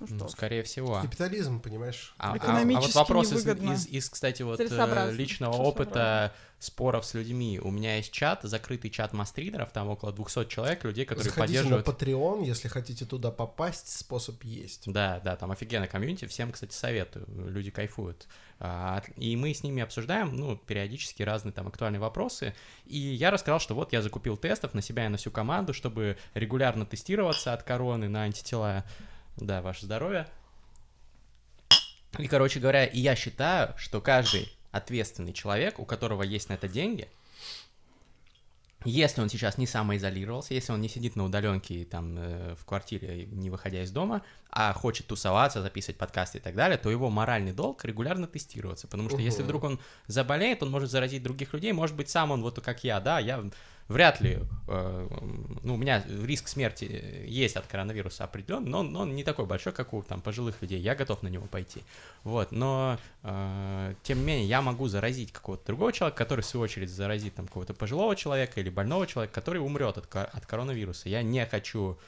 Ну 0.00 0.06
Ну, 0.10 0.16
что, 0.18 0.28
ж. 0.28 0.30
скорее 0.32 0.62
всего. 0.62 1.00
Капитализм, 1.00 1.60
понимаешь? 1.60 2.14
А, 2.18 2.32
а- 2.34 2.60
а 2.60 2.64
вот 2.80 2.94
вопрос 2.94 3.32
из, 3.32 3.46
из- 3.46 3.86
из, 3.86 4.10
кстати, 4.10 4.42
вот 4.42 4.58
э, 4.60 5.12
личного 5.12 5.54
опыта 5.56 6.32
споров 6.58 7.04
с 7.04 7.14
людьми. 7.14 7.60
У 7.62 7.70
меня 7.70 7.96
есть 7.96 8.10
чат, 8.10 8.40
закрытый 8.42 8.90
чат 8.90 9.12
мастридеров, 9.12 9.70
там 9.70 9.88
около 9.88 10.12
200 10.12 10.46
человек, 10.48 10.82
людей, 10.84 11.04
которые 11.04 11.30
Заходите 11.30 11.58
поддерживают... 11.62 11.86
на 11.86 11.90
Patreon, 11.92 12.44
если 12.44 12.68
хотите 12.68 13.04
туда 13.04 13.30
попасть, 13.30 13.88
способ 13.98 14.42
есть. 14.44 14.90
Да, 14.90 15.20
да, 15.22 15.36
там 15.36 15.50
офигенная 15.50 15.88
комьюнити, 15.88 16.24
всем, 16.26 16.52
кстати, 16.52 16.72
советую, 16.72 17.26
люди 17.50 17.70
кайфуют. 17.70 18.26
А, 18.60 19.02
И 19.16 19.36
мы 19.36 19.52
с 19.52 19.62
ними 19.62 19.82
обсуждаем, 19.82 20.34
ну, 20.34 20.56
периодически 20.56 21.22
разные 21.22 21.52
там 21.52 21.68
актуальные 21.68 22.00
вопросы. 22.00 22.54
И 22.86 22.98
я 22.98 23.30
рассказал, 23.30 23.60
что 23.60 23.74
вот 23.74 23.92
я 23.92 24.00
закупил 24.00 24.36
тестов 24.38 24.72
на 24.74 24.80
себя 24.80 25.04
и 25.04 25.08
на 25.08 25.18
всю 25.18 25.30
команду, 25.30 25.74
чтобы 25.74 26.16
регулярно 26.32 26.86
тестироваться 26.86 27.52
от 27.52 27.62
короны 27.62 28.08
на 28.08 28.22
антитела. 28.22 28.84
Да, 29.36 29.62
ваше 29.62 29.86
здоровье. 29.86 30.26
И, 32.18 32.28
короче 32.28 32.60
говоря, 32.60 32.84
и 32.84 33.00
я 33.00 33.16
считаю, 33.16 33.74
что 33.76 34.00
каждый 34.00 34.52
ответственный 34.70 35.32
человек, 35.32 35.78
у 35.78 35.84
которого 35.84 36.22
есть 36.22 36.48
на 36.48 36.54
это 36.54 36.68
деньги, 36.68 37.08
если 38.84 39.22
он 39.22 39.30
сейчас 39.30 39.56
не 39.56 39.66
самоизолировался, 39.66 40.52
если 40.52 40.72
он 40.72 40.80
не 40.80 40.88
сидит 40.88 41.16
на 41.16 41.24
удаленке 41.24 41.84
там 41.86 42.16
э, 42.18 42.54
в 42.54 42.66
квартире, 42.66 43.26
не 43.26 43.48
выходя 43.48 43.82
из 43.82 43.90
дома, 43.90 44.22
а 44.50 44.74
хочет 44.74 45.06
тусоваться, 45.06 45.62
записывать 45.62 45.96
подкасты 45.96 46.38
и 46.38 46.40
так 46.40 46.54
далее, 46.54 46.76
то 46.76 46.90
его 46.90 47.08
моральный 47.08 47.52
долг 47.52 47.84
регулярно 47.84 48.26
тестироваться, 48.26 48.86
потому 48.86 49.08
что 49.08 49.22
если 49.22 49.40
Мгм. 49.40 49.44
вдруг 49.44 49.64
он 49.64 49.80
заболеет, 50.06 50.62
он 50.62 50.70
может 50.70 50.90
заразить 50.90 51.22
других 51.22 51.54
людей, 51.54 51.72
может 51.72 51.96
быть 51.96 52.10
сам 52.10 52.30
он 52.30 52.42
вот 52.42 52.60
как 52.60 52.84
я, 52.84 53.00
да, 53.00 53.18
я 53.18 53.42
вряд 53.88 54.20
ли, 54.20 54.38
э, 54.68 55.08
ну 55.62 55.74
у 55.74 55.76
меня 55.76 56.04
риск 56.06 56.48
смерти 56.48 57.24
есть 57.26 57.56
от 57.56 57.66
коронавируса 57.66 58.24
определенный, 58.24 58.70
но, 58.70 58.82
но 58.82 59.00
он 59.00 59.14
не 59.14 59.24
такой 59.24 59.46
большой, 59.46 59.72
как 59.72 59.92
у 59.92 60.02
там 60.02 60.20
пожилых 60.20 60.60
людей, 60.62 60.80
я 60.80 60.94
готов 60.94 61.22
на 61.22 61.28
него 61.28 61.46
пойти, 61.46 61.82
вот, 62.22 62.52
но 62.52 62.98
э, 63.22 63.94
тем 64.02 64.18
не 64.18 64.24
менее 64.24 64.46
я 64.46 64.62
могу 64.62 64.88
заразить 64.88 65.32
какого-то 65.32 65.66
другого 65.66 65.92
человека, 65.92 66.18
который 66.18 66.40
в 66.40 66.46
свою 66.46 66.64
очередь 66.64 66.90
заразит 66.90 67.34
там 67.34 67.46
какого-то 67.46 67.74
пожилого 67.74 68.16
человека 68.16 68.60
или 68.60 68.70
больного 68.70 69.06
человека, 69.06 69.34
который 69.34 69.58
умрет 69.58 69.98
от, 69.98 70.14
от 70.14 70.46
коронавируса. 70.46 71.08
Я 71.08 71.22
не 71.22 71.44
хочу 71.46 71.98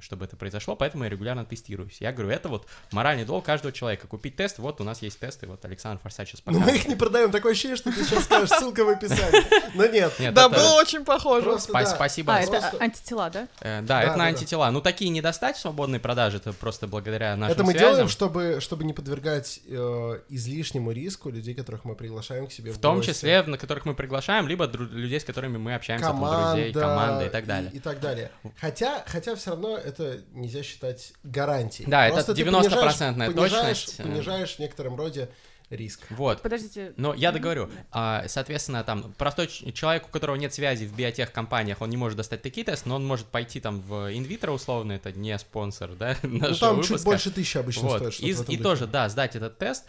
чтобы 0.00 0.24
это 0.26 0.36
произошло, 0.36 0.76
поэтому 0.76 1.04
я 1.04 1.10
регулярно 1.10 1.44
тестируюсь. 1.44 2.00
Я 2.00 2.12
говорю, 2.12 2.30
это 2.30 2.48
вот 2.48 2.66
моральный 2.92 3.24
долг 3.24 3.44
каждого 3.44 3.72
человека. 3.72 4.06
Купить 4.06 4.36
тест, 4.36 4.58
вот 4.58 4.80
у 4.80 4.84
нас 4.84 5.02
есть 5.02 5.18
тесты, 5.18 5.46
вот 5.46 5.64
Александр 5.64 6.00
Форсач 6.02 6.28
сейчас 6.30 6.42
Но 6.46 6.58
мы 6.60 6.76
их 6.76 6.86
не 6.86 6.94
продаем. 6.94 7.30
Такое 7.30 7.52
ощущение, 7.52 7.76
что 7.76 7.90
ты 7.92 8.04
сейчас 8.04 8.24
скажешь, 8.24 8.50
ссылка 8.50 8.84
в 8.84 8.88
описании. 8.88 9.76
Но 9.76 9.86
нет. 9.86 10.12
Нет, 10.20 10.34
Да, 10.34 10.46
это- 10.46 10.54
было 10.56 10.72
очень 10.80 11.04
похоже. 11.04 11.42
Просто 11.42 11.72
Спа- 11.72 11.82
да. 11.84 11.86
Спасибо. 11.86 12.34
А, 12.34 12.38
Ас- 12.38 12.42
это 12.48 12.60
просто- 12.60 12.78
антитела, 12.84 13.30
да? 13.30 13.48
Э, 13.60 13.80
да, 13.82 13.86
Да, 13.86 14.02
это 14.02 14.10
на 14.12 14.16
да, 14.18 14.22
да. 14.24 14.28
антитела. 14.28 14.70
Ну, 14.70 14.80
такие 14.80 15.10
не 15.10 15.20
достать 15.20 15.56
в 15.56 15.60
свободной 15.60 16.00
продаже, 16.00 16.36
это 16.38 16.52
просто 16.52 16.86
благодаря 16.86 17.36
нашим 17.36 17.52
Это 17.54 17.64
мы 17.64 17.72
связям. 17.72 17.88
делаем, 17.90 18.08
чтобы, 18.08 18.58
чтобы 18.60 18.84
не 18.84 18.92
подвергать 18.92 19.60
э, 19.66 20.20
излишнему 20.28 20.92
риску 20.92 21.30
людей, 21.30 21.54
которых 21.54 21.84
мы 21.84 21.94
приглашаем 21.94 22.46
к 22.46 22.52
себе 22.52 22.72
в, 22.72 22.76
В 22.76 22.80
том 22.80 22.96
гости. 22.96 23.10
числе, 23.10 23.42
на 23.42 23.58
которых 23.58 23.84
мы 23.84 23.94
приглашаем, 23.94 24.46
либо 24.48 24.66
дру- 24.66 24.88
людей, 24.88 25.18
с 25.20 25.24
которыми 25.24 25.58
мы 25.58 25.74
общаемся, 25.74 26.06
там, 26.06 26.20
друзей, 26.54 26.72
команды 26.72 27.26
и 27.26 27.28
так 27.28 27.46
далее. 27.46 27.70
И, 27.72 27.80
так 27.80 28.00
далее. 28.00 28.30
Хотя, 28.60 29.04
хотя 29.06 29.34
все 29.40 29.50
равно 29.50 29.76
это 29.76 30.20
нельзя 30.32 30.62
считать 30.62 31.12
гарантией. 31.24 31.88
Да, 31.88 32.06
это 32.06 32.14
Просто 32.14 32.34
ты 32.34 32.42
90% 32.42 33.16
понижаешь- 33.16 33.34
понижаешь- 33.34 33.84
точность. 33.86 33.96
Понижаешь 33.96 34.54
в 34.56 34.58
некотором 34.60 34.96
роде 34.96 35.28
риск. 35.70 36.00
Вот. 36.10 36.42
Подождите. 36.42 36.92
Но 36.96 37.14
я 37.14 37.32
договорю. 37.32 37.70
А, 37.90 38.24
соответственно, 38.26 38.84
там 38.84 39.12
простой 39.16 39.46
человек, 39.46 40.06
у 40.06 40.10
которого 40.10 40.36
нет 40.36 40.52
связи 40.52 40.84
в 40.84 40.94
биотех-компаниях, 40.94 41.80
он 41.80 41.90
не 41.90 41.96
может 41.96 42.16
достать 42.16 42.42
такие 42.42 42.64
тесты, 42.64 42.88
но 42.88 42.96
он 42.96 43.06
может 43.06 43.26
пойти 43.26 43.60
там 43.60 43.80
в 43.80 44.16
инвитро 44.16 44.50
условно, 44.52 44.92
это 44.92 45.12
не 45.12 45.38
спонсор, 45.38 45.94
да, 45.94 46.16
Ну 46.22 46.38
нашего 46.38 46.58
там 46.58 46.76
выпуска. 46.76 46.96
чуть 46.96 47.04
больше 47.04 47.30
тысячи 47.30 47.58
обычно 47.58 47.82
Вот. 47.82 48.14
стоит. 48.14 48.14
что-то 48.36 48.52
И, 48.52 48.54
и 48.56 48.58
тоже, 48.58 48.86
да, 48.86 49.08
сдать 49.08 49.36
этот 49.36 49.58
тест. 49.58 49.84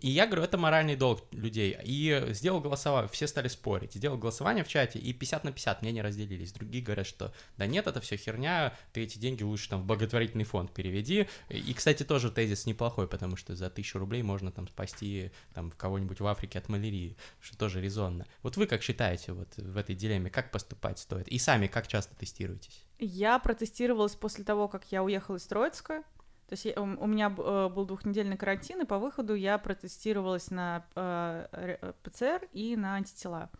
И 0.00 0.08
я 0.08 0.26
говорю, 0.26 0.42
это 0.42 0.56
моральный 0.56 0.96
долг 0.96 1.22
людей. 1.30 1.76
И 1.84 2.28
сделал 2.30 2.60
голосование, 2.60 3.08
все 3.12 3.26
стали 3.26 3.48
спорить. 3.48 3.94
Сделал 3.94 4.16
голосование 4.16 4.64
в 4.64 4.68
чате, 4.68 4.98
и 4.98 5.12
50 5.12 5.44
на 5.44 5.52
50 5.52 5.82
мнения 5.82 6.02
разделились. 6.02 6.52
Другие 6.52 6.82
говорят, 6.82 7.06
что 7.06 7.32
да 7.56 7.66
нет, 7.66 7.86
это 7.86 8.00
все 8.00 8.16
херня, 8.16 8.72
ты 8.92 9.02
эти 9.02 9.18
деньги 9.18 9.42
лучше 9.42 9.68
там 9.68 9.82
в 9.82 9.84
благотворительный 9.86 10.44
фонд 10.44 10.72
переведи. 10.72 11.28
И, 11.50 11.74
кстати, 11.74 12.02
тоже 12.02 12.30
тезис 12.30 12.66
неплохой, 12.66 13.06
потому 13.06 13.36
что 13.36 13.54
за 13.54 13.68
тысячу 13.68 13.98
рублей 13.98 14.22
можно 14.22 14.50
там 14.50 14.66
спасти 14.68 15.17
там 15.54 15.70
кого-нибудь 15.70 16.20
в 16.20 16.26
Африке 16.26 16.58
от 16.58 16.68
малярии, 16.68 17.16
что 17.40 17.56
тоже 17.56 17.80
резонно. 17.80 18.26
Вот 18.42 18.56
вы 18.56 18.66
как 18.66 18.82
считаете 18.82 19.32
вот 19.32 19.56
в 19.56 19.76
этой 19.76 19.94
дилемме, 19.94 20.30
как 20.30 20.50
поступать 20.50 20.98
стоит? 20.98 21.28
И 21.28 21.38
сами 21.38 21.66
как 21.66 21.86
часто 21.86 22.14
тестируетесь? 22.14 22.84
Я 22.98 23.38
протестировалась 23.38 24.16
после 24.16 24.44
того, 24.44 24.68
как 24.68 24.90
я 24.90 25.02
уехала 25.02 25.36
из 25.36 25.46
Троицка. 25.46 26.02
То 26.48 26.54
есть 26.54 26.64
я- 26.64 26.80
у 26.80 27.06
меня 27.06 27.26
э, 27.36 27.68
был 27.68 27.84
двухнедельный 27.84 28.38
карантин, 28.38 28.80
и 28.80 28.86
по 28.86 28.98
выходу 28.98 29.34
я 29.34 29.58
протестировалась 29.58 30.50
на 30.50 30.82
э, 30.96 31.46
э, 31.52 31.92
ПЦР 32.02 32.48
и 32.54 32.74
на 32.74 32.94
антитела. 32.94 33.50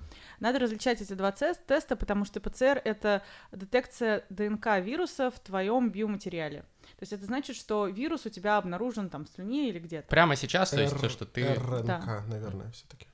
Надо 0.40 0.58
различать 0.58 1.02
эти 1.02 1.12
два 1.12 1.30
теста, 1.30 1.96
потому 1.96 2.24
что 2.24 2.40
ПЦР— 2.40 2.80
это 2.84 3.22
детекция 3.52 4.24
ДНК 4.30 4.78
вируса 4.80 5.30
в 5.30 5.38
твоем 5.38 5.90
биоматериале. 5.90 6.62
То 6.62 7.02
есть 7.02 7.12
это 7.12 7.26
значит, 7.26 7.56
что 7.56 7.86
вирус 7.88 8.24
у 8.24 8.30
тебя 8.30 8.56
обнаружен 8.56 9.10
там 9.10 9.26
в 9.26 9.28
слюне 9.28 9.68
или 9.68 9.78
где-то. 9.78 10.08
Прямо 10.08 10.34
сейчас, 10.34 10.70
то 10.70 10.80
есть 10.80 10.98
то, 10.98 11.10
что 11.10 11.26
ты... 11.26 11.44
РНК, 11.54 11.84
Да. 11.86 12.24
наверное, 12.26 12.70
все-таки. 12.70 13.06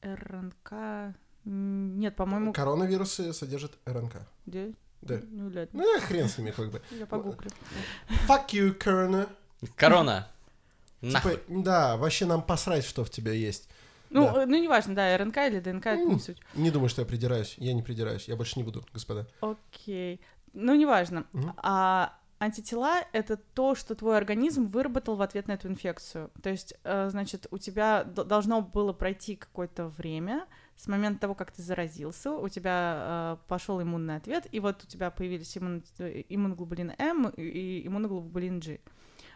РНК... 0.00 0.72
м, 1.44 1.98
Нет, 1.98 2.16
по-моему... 2.16 2.54
Коронавирусы 2.54 3.32
содержат 3.34 3.72
РНК. 3.84 4.16
Где? 4.46 4.72
Да. 5.02 5.20
Ну, 5.30 5.44
ладно, 5.44 5.68
Ну, 5.72 5.94
я 5.94 6.00
хрен 6.00 6.28
с 6.28 6.38
ними, 6.38 6.50
как 6.50 6.70
бы. 6.70 6.82
я 6.90 7.06
погуглю. 7.06 7.50
Fuck 8.26 8.48
you, 8.50 8.76
corona. 8.76 9.28
Корона. 9.76 10.28
Типа, 11.00 11.40
да, 11.48 11.96
вообще 11.96 12.26
нам 12.26 12.42
посрать, 12.42 12.84
что 12.84 13.04
в 13.04 13.10
тебя 13.10 13.32
есть. 13.32 13.68
Ну, 14.10 14.24
Да. 14.24 14.46
ну, 14.46 14.60
неважно, 14.60 14.94
да, 14.94 15.16
РНК 15.16 15.36
или 15.48 15.60
ДНК, 15.60 15.86
это 15.86 16.04
не 16.04 16.18
суть. 16.18 16.38
Не 16.54 16.70
думаю, 16.70 16.88
что 16.88 17.02
я 17.02 17.06
придираюсь. 17.06 17.54
Я 17.58 17.72
не 17.74 17.82
придираюсь. 17.82 18.26
Я 18.26 18.36
больше 18.36 18.54
не 18.58 18.64
буду, 18.64 18.84
господа. 18.92 19.26
Окей. 19.40 20.20
Ну, 20.54 20.74
неважно. 20.74 21.26
Мгм. 21.32 21.52
А 21.58 22.14
антитела— 22.40 23.02
это 23.12 23.36
то, 23.36 23.74
что 23.74 23.94
твой 23.94 24.16
организм 24.16 24.66
выработал 24.66 25.14
в 25.16 25.22
ответ 25.22 25.46
на 25.46 25.52
эту 25.52 25.68
инфекцию. 25.68 26.30
То 26.42 26.50
есть, 26.50 26.74
э, 26.84 27.08
значит, 27.10 27.46
у 27.50 27.58
тебя 27.58 28.02
должно 28.04 28.62
было 28.62 28.92
пройти 28.92 29.36
какое-то 29.36 29.88
время 29.88 30.46
с 30.78 30.86
момента 30.86 31.20
того, 31.20 31.34
как 31.34 31.50
ты 31.50 31.60
заразился, 31.60 32.30
у 32.32 32.48
тебя 32.48 33.38
пошел 33.48 33.82
иммунный 33.82 34.16
ответ, 34.16 34.46
и 34.52 34.60
вот 34.60 34.84
у 34.84 34.86
тебя 34.86 35.10
появились 35.10 35.56
иммун- 35.56 35.82
э, 35.98 36.22
иммуноглобулин 36.28 36.92
М 36.98 37.28
и 37.36 37.86
иммуноглобулин 37.86 38.60
G. 38.60 38.78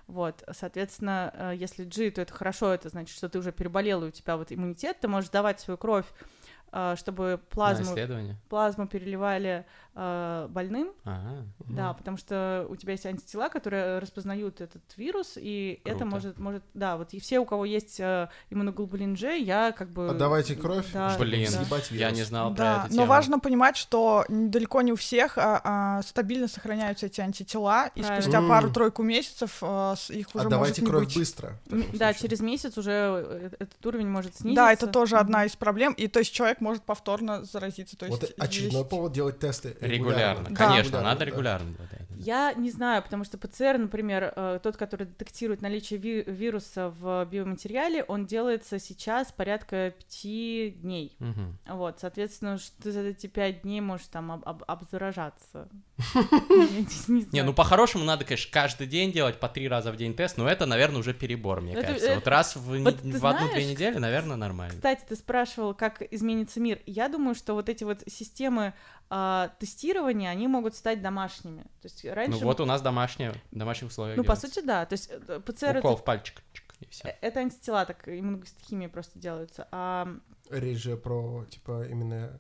Вот, 0.07 0.45
соответственно, 0.53 1.33
э, 1.35 1.53
если 1.57 1.85
G, 1.85 2.11
то 2.11 2.21
это 2.23 2.33
хорошо, 2.33 2.73
это 2.73 2.89
значит, 2.89 3.17
что 3.17 3.29
ты 3.29 3.39
уже 3.39 3.51
переболел, 3.53 4.05
и 4.05 4.09
у 4.09 4.11
тебя 4.11 4.37
вот 4.37 4.53
иммунитет, 4.53 5.01
ты 5.01 5.09
можешь 5.09 5.31
давать 5.31 5.61
свою 5.61 5.79
кровь, 5.79 6.07
э, 6.73 6.95
чтобы 6.97 7.41
плазму, 7.51 7.85
плазму 8.49 8.87
переливали 8.87 9.65
э, 9.95 10.47
больным, 10.51 10.93
Ага. 11.05 11.45
да, 11.69 11.93
потому 11.93 12.17
что 12.17 12.67
у 12.69 12.77
тебя 12.77 12.93
есть 12.93 13.05
антитела, 13.07 13.49
которые 13.49 13.99
распознают 13.99 14.61
этот 14.61 14.83
вирус, 14.97 15.35
и 15.37 15.81
это 15.85 15.99
Круто. 15.99 16.05
может, 16.07 16.39
может, 16.39 16.63
да, 16.75 16.97
вот 16.97 17.13
и 17.13 17.21
все, 17.21 17.39
у 17.41 17.45
кого 17.45 17.65
есть 17.65 18.01
э, 18.01 18.29
иммуноглобулин 18.51 19.15
G, 19.15 19.39
я 19.39 19.73
как 19.73 19.91
бы... 19.91 20.09
Отдавайте 20.09 20.55
кровь, 20.57 20.87
да, 20.93 21.17
Блин, 21.19 21.49
да. 21.69 21.79
Я 21.91 22.11
не 22.11 22.23
знал 22.23 22.51
про 22.55 22.57
Да, 22.59 22.77
эту 22.87 22.91
но 22.95 23.03
тему. 23.03 23.07
важно 23.07 23.39
понимать, 23.39 23.77
что 23.77 24.25
далеко 24.29 24.81
не 24.83 24.93
у 24.93 24.97
всех 24.97 25.37
а, 25.39 25.61
а, 25.65 26.03
стабильно 26.03 26.49
сохраняются 26.49 27.07
эти 27.07 27.21
антитела, 27.21 27.89
и 27.95 28.01
Правильно. 28.01 28.23
спустя 28.23 28.39
М. 28.39 28.49
пару-тройку 28.49 29.03
месяцев 29.03 29.59
а, 29.63 29.95
их 30.09 30.35
уже 30.35 30.47
Отдавайте 30.47 30.59
может 30.59 30.79
не 30.83 30.87
кровь 30.87 31.05
быть. 31.07 31.17
быстро. 31.17 31.59
Да, 31.95 32.15
через 32.15 32.41
месяц 32.41 32.79
уже 32.79 32.91
э, 32.93 33.51
этот 33.59 33.85
уровень 33.87 34.09
может 34.09 34.37
снизиться. 34.37 34.63
Да, 34.63 34.73
это 34.73 34.87
тоже 34.87 35.17
одна 35.17 35.45
из 35.45 35.57
проблем, 35.57 35.93
и 35.93 36.09
то 36.09 36.19
есть 36.21 36.33
человек 36.33 36.61
может 36.61 36.83
повторно 36.83 37.45
заразиться. 37.45 37.97
То 37.97 38.07
есть 38.07 38.21
Вот 38.21 38.33
очередной 38.39 38.81
есть- 38.81 38.91
повод 38.91 39.13
делать 39.13 39.39
тесты 39.39 39.77
Регулярно. 39.87 40.49
Да. 40.51 40.55
Конечно, 40.57 40.83
Регулярно, 40.89 41.09
надо 41.09 41.19
да. 41.21 41.25
регулярно. 41.25 41.75
да. 41.79 41.99
Я 42.25 42.53
не 42.55 42.71
знаю, 42.71 43.03
потому 43.03 43.25
что 43.25 43.37
ПЦР, 43.37 43.79
например, 43.79 44.33
э, 44.37 44.61
тот, 44.63 44.77
который 44.77 45.09
детектирует 45.09 45.61
наличие 45.61 45.99
ви- 45.99 46.23
вируса 46.23 46.89
в 47.01 47.25
биоматериале, 47.25 48.05
он 48.05 48.27
делается 48.27 48.79
сейчас 48.79 49.33
порядка 49.33 49.93
пяти 49.99 50.77
дней. 50.83 51.17
Мгм. 51.19 51.59
Вот, 51.69 51.99
соответственно, 52.01 52.59
что 52.59 52.81
ты 52.81 52.93
за 52.93 53.01
эти 53.01 53.27
пять 53.27 53.63
дней 53.63 53.81
можешь 53.81 54.07
там 54.07 54.31
об- 54.31 54.49
об- 54.49 54.63
обзаражаться. 54.69 55.69
Не 57.09 57.43
ну 57.43 57.53
по-хорошему 57.53 58.05
надо, 58.05 58.25
конечно, 58.25 58.51
каждый 58.53 58.87
день 58.87 59.13
делать 59.13 59.39
по 59.41 59.49
три 59.49 59.69
раза 59.69 59.91
в 59.93 59.97
день 59.97 60.15
тест, 60.15 60.37
но 60.39 60.49
это, 60.49 60.67
наверное, 60.67 61.01
уже 61.01 61.15
перебор, 61.15 61.61
мне 61.61 61.75
кажется. 61.75 62.07
это- 62.07 62.15
Вот 62.17 62.29
раз 62.29 62.57
в, 62.57 62.73
одну-две 62.73 63.67
недели, 63.67 63.99
наверное, 63.99 64.37
нормально. 64.37 64.75
Кстати, 64.75 65.03
ты 65.09 65.17
спрашивал, 65.17 65.75
как 65.75 66.03
изменится 66.13 66.61
мир. 66.61 66.79
Я 66.87 67.09
думаю, 67.09 67.35
что 67.35 67.55
вот 67.55 67.69
эти 67.69 67.85
вот 67.85 68.03
системы 68.07 68.75
а, 69.15 69.51
тестирования, 69.73 70.31
они 70.31 70.49
могут 70.49 70.75
стать 70.75 71.03
домашними. 71.03 71.63
То 71.63 71.85
есть 71.85 72.05
раньше... 72.05 72.41
Ну 72.41 72.47
вот 72.47 72.61
у 72.61 72.65
нас 72.65 72.83
домашнее, 72.83 73.33
в 73.51 73.57
домашних 73.57 73.89
условиях 73.91 74.17
ну, 74.17 74.23
по 74.23 74.35
делается. 74.35 74.47
сути, 74.49 74.67
да. 74.67 74.87
То 74.87 74.93
есть 74.95 75.11
э, 75.11 75.41
ПЦР 75.41 75.79
Укол 75.79 75.93
это, 75.93 76.03
в 76.03 76.05
пальчик, 76.05 76.43
чик, 76.53 76.75
и 76.81 76.87
все. 76.87 77.09
э, 77.09 77.17
это 77.21 77.41
антитела, 77.41 77.85
так 77.85 78.09
иммуногистохимия 78.09 78.89
просто 78.89 79.19
делаются. 79.19 79.69
А 79.73 80.09
Речь 80.51 80.83
же 80.83 80.97
про, 80.97 81.45
типа, 81.47 81.87
именно 81.89 82.39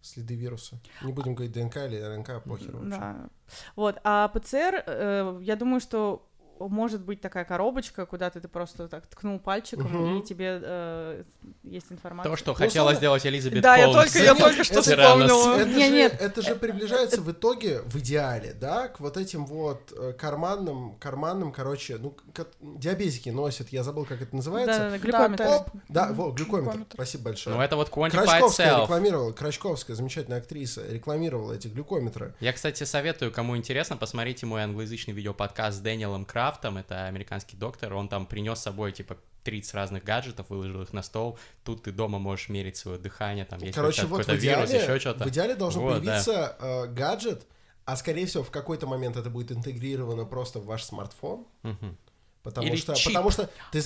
следы 0.00 0.36
вируса. 0.36 0.80
Не 1.02 1.12
будем 1.12 1.34
говорить 1.34 1.52
ДНК 1.52 1.76
или 1.78 2.00
РНК, 2.00 2.44
похер 2.44 2.76
вообще. 2.76 2.90
Да. 2.90 3.28
Вот, 3.74 3.98
а 4.04 4.28
ПЦР, 4.28 4.84
э, 4.86 5.38
я 5.42 5.56
думаю, 5.56 5.80
что 5.80 6.28
может 6.60 7.02
быть 7.02 7.20
такая 7.20 7.44
коробочка, 7.44 8.06
куда 8.06 8.30
ты, 8.30 8.40
ты 8.40 8.48
просто 8.48 8.88
так 8.88 9.06
ткнул 9.06 9.38
пальчиком, 9.38 9.86
Мгм. 9.92 10.18
и 10.20 10.24
тебе 10.24 10.60
э, 10.62 11.24
есть 11.62 11.86
информация. 11.90 12.30
То, 12.30 12.36
что 12.36 12.50
Ну, 12.52 12.54
хотела 12.56 12.86
самое- 12.86 12.96
сделать 12.96 13.26
Элизабет 13.26 13.62
Да, 13.62 13.76
я 13.76 13.84
Холмс. 13.86 14.04
только, 14.12 14.18
я 14.24 14.34
только 14.34 14.64
что 14.64 14.82
вспомнила. 14.82 15.56
Это, 15.58 15.70
же, 15.70 15.90
нет. 15.90 16.16
это 16.20 16.42
же 16.42 16.54
приближается 16.56 17.20
в 17.20 17.30
итоге, 17.30 17.82
в 17.82 17.96
идеале, 17.98 18.54
да, 18.54 18.88
к 18.88 19.00
вот 19.00 19.16
этим 19.16 19.46
вот 19.46 19.92
э, 19.96 20.12
карманным, 20.18 20.96
карманным, 20.98 21.52
короче, 21.52 21.98
ну, 21.98 22.16
диабетики 22.62 23.28
носят, 23.30 23.68
я 23.70 23.82
забыл, 23.82 24.04
как 24.04 24.22
это 24.22 24.34
называется. 24.34 24.78
Да, 24.78 24.90
да, 24.90 24.98
глюкометр. 24.98 25.44
Да, 25.44 25.56
Оп, 25.56 25.70
да, 25.88 26.04
Мгм, 26.06 26.14
во, 26.14 26.30
глюкометр. 26.32 26.64
глюкометр. 26.70 26.94
Спасибо 26.94 27.24
большое. 27.24 27.56
Ну, 27.56 27.62
это 27.62 27.76
вот 27.76 27.88
Крачковская 27.90 28.82
рекламировала, 28.82 29.32
Крачковская, 29.32 29.96
замечательная 29.96 30.38
актриса, 30.38 30.82
рекламировала 30.90 31.52
эти 31.52 31.68
глюкометры. 31.68 32.34
Я, 32.40 32.52
кстати, 32.52 32.84
советую, 32.84 33.32
кому 33.32 33.56
интересно, 33.56 33.96
посмотрите 33.96 34.46
мой 34.46 34.62
англоязычный 34.62 35.14
видеоподкаст 35.14 35.78
с 35.78 35.80
Дэниелом 35.80 36.24
Крафтом, 36.48 36.78
это 36.78 37.06
американский 37.06 37.56
доктор, 37.56 37.92
он 37.94 38.08
там 38.08 38.24
принес 38.26 38.58
с 38.58 38.62
собой, 38.62 38.92
типа, 38.92 39.18
30 39.44 39.74
разных 39.74 40.02
гаджетов, 40.04 40.46
выложил 40.48 40.80
их 40.82 40.92
на 40.94 41.02
стол, 41.02 41.38
тут 41.62 41.82
ты 41.82 41.92
дома 41.92 42.18
можешь 42.18 42.48
мерить 42.48 42.76
свое 42.76 42.98
дыхание, 42.98 43.44
там 43.44 43.60
есть 43.60 43.74
Короче, 43.74 44.06
вот 44.06 44.20
в 44.22 44.26
какой-то 44.26 44.34
вирус, 44.40 44.70
идеале, 44.70 44.82
еще 44.84 44.98
что-то. 44.98 45.24
в 45.24 45.28
идеале 45.28 45.54
должен 45.56 45.82
Вот, 45.82 45.94
да. 45.94 46.00
появиться 46.00 46.56
э, 46.58 46.86
гаджет, 46.86 47.46
а 47.84 47.96
скорее 47.96 48.24
всего 48.26 48.44
в 48.44 48.50
какой-то 48.50 48.86
момент 48.86 49.16
это 49.16 49.28
будет 49.30 49.52
интегрировано 49.52 50.24
просто 50.24 50.58
в 50.58 50.64
ваш 50.66 50.84
смартфон, 50.84 51.46
Мгм. 51.62 51.96
потому 52.42 52.66
Или 52.66 52.76
что, 52.76 52.94
чип. 52.94 53.12
потому 53.12 53.30
что 53.30 53.50
ты 53.72 53.80
А 53.80 53.82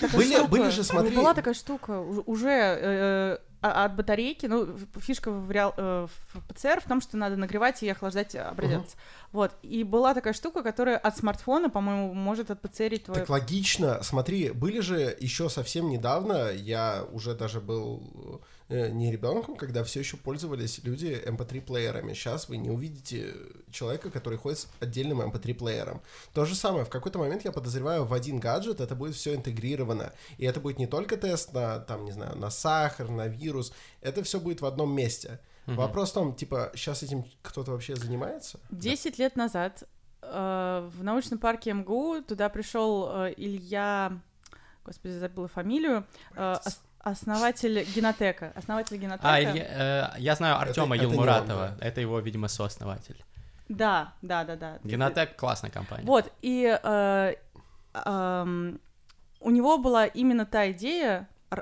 такая 0.00 0.10
были- 0.18 0.34
штука. 0.34 0.48
были 0.48 0.70
же, 0.70 0.84
смотри- 0.84 1.16
Была 1.16 1.32
такая 1.34 1.54
штука. 1.54 1.98
Уже 2.00 2.48
э, 2.50 3.38
а- 3.62 3.84
от 3.84 3.96
батарейки, 3.96 4.46
ну, 4.46 4.68
фишка 4.98 5.30
в, 5.30 5.50
реал- 5.50 5.74
э, 5.76 6.06
в 6.32 6.48
ПЦР 6.48 6.80
в 6.84 6.88
том, 6.88 7.00
что 7.00 7.16
надо 7.16 7.36
нагревать 7.36 7.82
и 7.82 7.88
охлаждать 7.88 8.34
образец. 8.34 8.96
Вот. 9.32 9.52
И 9.62 9.84
была 9.84 10.14
такая 10.14 10.32
штука, 10.32 10.62
которая 10.62 10.96
от 10.98 11.16
смартфона, 11.16 11.70
по-моему, 11.70 12.14
может 12.14 12.50
отпцерить 12.50 13.04
твой... 13.04 13.18
Так 13.18 13.28
логично, 13.28 14.02
смотри, 14.02 14.50
были 14.50 14.80
же 14.80 15.16
еще 15.20 15.48
совсем 15.48 15.88
недавно, 15.88 16.50
я 16.50 17.04
уже 17.12 17.34
даже 17.34 17.60
был 17.60 18.02
э, 18.14 18.38
не 18.70 19.10
ребенком, 19.10 19.56
когда 19.56 19.82
все 19.84 20.00
еще 20.00 20.16
пользовались 20.16 20.82
люди 20.84 21.20
MP3-плеерами. 21.26 22.14
Сейчас 22.14 22.48
вы 22.48 22.56
не 22.56 22.70
увидите 22.70 23.34
человека, 23.70 24.10
который 24.10 24.38
ходит 24.38 24.60
с 24.60 24.68
отдельным 24.78 25.20
MP3-плеером. 25.22 26.00
То 26.32 26.44
же 26.44 26.54
самое, 26.54 26.84
в 26.84 26.88
какой-то 26.88 27.18
момент, 27.18 27.44
я 27.44 27.52
подозреваю, 27.52 28.04
в 28.04 28.14
один 28.14 28.38
гаджет 28.38 28.80
это 28.80 28.94
будет 28.94 29.16
все 29.16 29.34
интегрировано. 29.34 30.12
И 30.38 30.44
это 30.44 30.60
будет 30.60 30.78
не 30.78 30.86
только 30.86 31.16
тест 31.16 31.52
на, 31.52 31.80
там, 31.80 32.04
не 32.04 32.12
знаю, 32.12 32.36
на 32.36 32.50
сахар, 32.50 33.10
на 33.10 33.26
вирус, 33.26 33.72
это 34.00 34.22
все 34.22 34.40
будет 34.40 34.60
в 34.60 34.66
одном 34.66 34.94
месте. 34.94 35.40
Мгм. 35.66 35.76
Вопрос 35.76 36.10
в 36.10 36.14
том, 36.14 36.34
типа, 36.34 36.72
сейчас 36.74 37.02
этим 37.02 37.24
кто-то 37.42 37.72
вообще 37.72 37.96
занимается? 37.96 38.60
Десять 38.70 39.18
лет 39.18 39.36
назад 39.36 39.84
э, 40.22 40.90
в 40.96 41.02
научном 41.02 41.38
парке 41.38 41.72
МГУ 41.72 42.22
туда 42.22 42.48
пришел 42.48 43.10
э, 43.12 43.34
Илья, 43.36 44.20
господи, 44.84 45.12
забыла 45.12 45.48
фамилию, 45.48 46.04
э, 46.34 46.54
основатель 47.00 47.84
Генотека, 47.94 48.52
основатель 48.54 48.96
Генотека. 48.96 49.28
А, 49.32 49.40
Илья- 49.40 50.12
э, 50.16 50.20
я 50.20 50.34
знаю 50.34 50.58
Артема 50.58 50.96
это 50.96 51.04
Елмуратова, 51.04 51.76
да. 51.78 51.86
это 51.86 52.00
его, 52.00 52.20
видимо, 52.20 52.48
сооснователь. 52.48 53.22
Да, 53.68 54.12
да, 54.22 54.44
да, 54.44 54.56
да. 54.56 54.78
Генотек 54.84 55.36
классная 55.36 55.70
компания. 55.70 56.04
Вот, 56.04 56.32
и 56.42 56.78
э, 56.82 57.34
ам, 57.94 58.80
у 59.40 59.50
него 59.50 59.78
была 59.78 60.06
именно 60.06 60.44
та 60.44 60.70
идея, 60.72 61.28
э, 61.50 61.56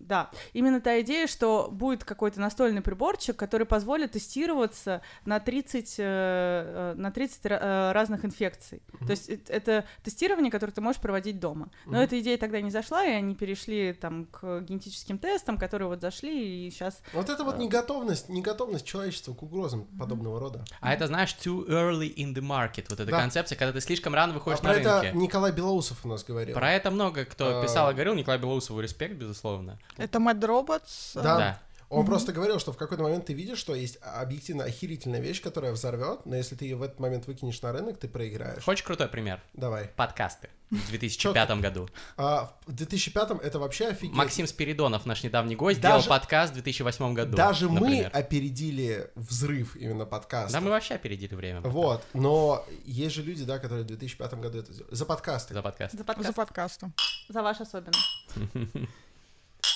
да, 0.00 0.30
именно 0.52 0.80
та 0.80 1.00
идея, 1.00 1.26
что 1.26 1.68
будет 1.70 2.04
какой-то 2.04 2.40
настольный 2.40 2.80
приборчик, 2.82 3.36
который 3.36 3.66
позволит 3.66 4.12
тестироваться 4.12 5.02
на 5.24 5.40
30, 5.40 5.96
э, 5.98 6.04
э, 6.04 6.94
на 6.96 7.10
30 7.10 7.44
ра- 7.46 7.58
э, 7.60 7.92
разных 7.92 8.24
инфекций. 8.24 8.82
То 9.00 9.10
есть 9.10 9.28
э- 9.28 9.38
это 9.48 9.84
тестирование, 10.02 10.50
которое 10.50 10.72
ты 10.72 10.80
можешь 10.80 11.00
проводить 11.00 11.40
дома. 11.40 11.70
Но 11.86 11.92
Мгм. 11.92 12.00
эта 12.00 12.20
идея 12.20 12.38
тогда 12.38 12.60
не 12.60 12.70
зашла, 12.70 13.04
и 13.04 13.10
они 13.12 13.34
перешли 13.34 13.92
там 13.92 14.26
к 14.26 14.60
генетическим 14.62 15.18
тестам, 15.18 15.58
которые 15.58 15.88
вот 15.88 16.00
зашли, 16.00 16.66
и 16.66 16.70
сейчас... 16.70 17.00
Вот 17.12 17.28
это 17.28 17.44
вот 17.44 17.54
А. 17.56 17.58
неготовность, 17.58 18.28
неготовность 18.28 18.84
человечества 18.86 19.34
к 19.34 19.42
угрозам 19.42 19.84
подобного 19.98 20.40
рода. 20.40 20.64
А 20.80 20.92
это, 20.92 21.06
знаешь, 21.06 21.36
too 21.40 21.66
early 21.68 22.14
in 22.14 22.34
the 22.34 22.40
market, 22.42 22.86
вот 22.90 23.00
эта 23.00 23.10
Да. 23.10 23.20
концепция, 23.20 23.56
когда 23.56 23.72
ты 23.72 23.80
слишком 23.80 24.14
рано 24.14 24.32
А 24.32 24.34
выходишь 24.34 24.60
про 24.60 24.72
на 24.72 24.76
это 24.78 25.02
рынке. 25.02 25.18
Николай 25.18 25.52
Белоусов 25.52 26.04
у 26.04 26.08
нас 26.08 26.24
говорил. 26.24 26.54
Про 26.54 26.72
это 26.72 26.90
много 26.90 27.24
кто 27.24 27.60
А. 27.60 27.62
писал 27.62 27.90
и 27.90 27.94
говорил, 27.94 28.14
Николай 28.14 28.38
Белоусову 28.38 28.80
респект, 28.80 29.14
безусловно. 29.14 29.63
Это 29.96 30.18
Mad 30.18 30.40
Robots. 30.40 31.18
э, 31.18 31.22
Да. 31.22 31.38
Да. 31.38 31.60
Он 31.90 32.00
Мгм. 32.00 32.06
просто 32.08 32.32
говорил, 32.32 32.58
что 32.58 32.72
в 32.72 32.76
какой-то 32.76 33.02
момент 33.04 33.26
ты 33.26 33.34
видишь, 33.34 33.58
что 33.58 33.74
есть 33.74 33.98
объективно 34.02 34.64
охерительная 34.64 35.20
вещь, 35.20 35.40
которая 35.40 35.70
взорвет, 35.70 36.24
но 36.26 36.34
если 36.34 36.56
ты 36.56 36.64
ее 36.64 36.76
в 36.76 36.82
этот 36.82 36.98
момент 36.98 37.26
выкинешь 37.26 37.60
на 37.62 37.72
рынок, 37.72 37.98
ты 37.98 38.08
проиграешь. 38.08 38.64
Хочешь 38.64 38.82
крутой 38.82 39.06
пример? 39.08 39.40
Давай. 39.52 39.88
Подкасты 39.94 40.48
в 40.70 40.88
2005 40.88 41.60
году. 41.60 41.88
А 42.16 42.56
в 42.66 42.72
2005-м 42.74 43.38
это 43.38 43.58
вообще 43.60 43.88
офигеть. 43.88 44.16
Максим 44.16 44.46
Спиридонов, 44.48 45.06
наш 45.06 45.22
недавний 45.22 45.54
гость, 45.54 45.80
Даже- 45.80 46.02
делал 46.04 46.18
подкаст 46.18 46.52
в 46.52 46.54
2008 46.54 47.14
году. 47.14 47.36
Даже 47.36 47.68
мы 47.68 47.80
например. 47.80 48.10
опередили 48.12 49.10
взрыв 49.14 49.76
именно 49.76 50.06
подкаста. 50.06 50.54
Да, 50.54 50.60
мы 50.62 50.70
вообще 50.70 50.94
опередили 50.94 51.34
время. 51.34 51.60
Вот, 51.60 52.02
но 52.12 52.64
есть 52.86 53.14
же 53.14 53.22
люди, 53.22 53.44
да, 53.44 53.58
которые 53.60 53.84
в 53.84 53.86
2005 53.86 54.40
году 54.40 54.58
это 54.58 54.72
сделали. 54.72 54.92
За 54.94 55.04
подкасты. 55.06 55.54
За 55.54 55.62
подкаст. 55.62 55.94
За 55.94 56.02
подкаст. 56.32 56.80
За. 56.80 56.90
За 57.28 57.42
ваш 57.42 57.60
особенно. 57.60 57.92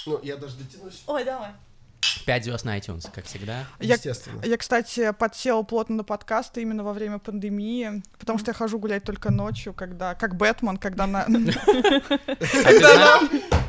Ну, 0.09 0.21
я 0.23 0.37
даже 0.37 0.57
дотянусь. 0.57 1.03
Ой, 1.07 1.25
давай. 1.25 1.51
5 2.27 2.45
звезд 2.45 2.65
на 2.65 2.79
iTunes, 2.79 3.11
как 3.13 3.25
всегда. 3.25 3.67
Я- 3.81 3.95
Естественно. 3.95 4.43
Я, 4.45 4.57
кстати, 4.57 5.13
подсела 5.13 5.63
плотно 5.63 5.97
на 5.97 6.05
подкасты 6.05 6.63
именно 6.63 6.85
во 6.85 6.93
время 6.93 7.19
пандемии, 7.19 8.03
потому 8.19 8.39
что 8.39 8.51
я 8.51 8.55
хожу 8.55 8.79
гулять 8.79 9.05
только 9.05 9.31
ночью, 9.31 9.73
когда, 9.75 10.15
как 10.15 10.37
Бэтмен, 10.37 10.77
когда 10.77 11.07
на... 11.07 11.27
А 12.29 13.21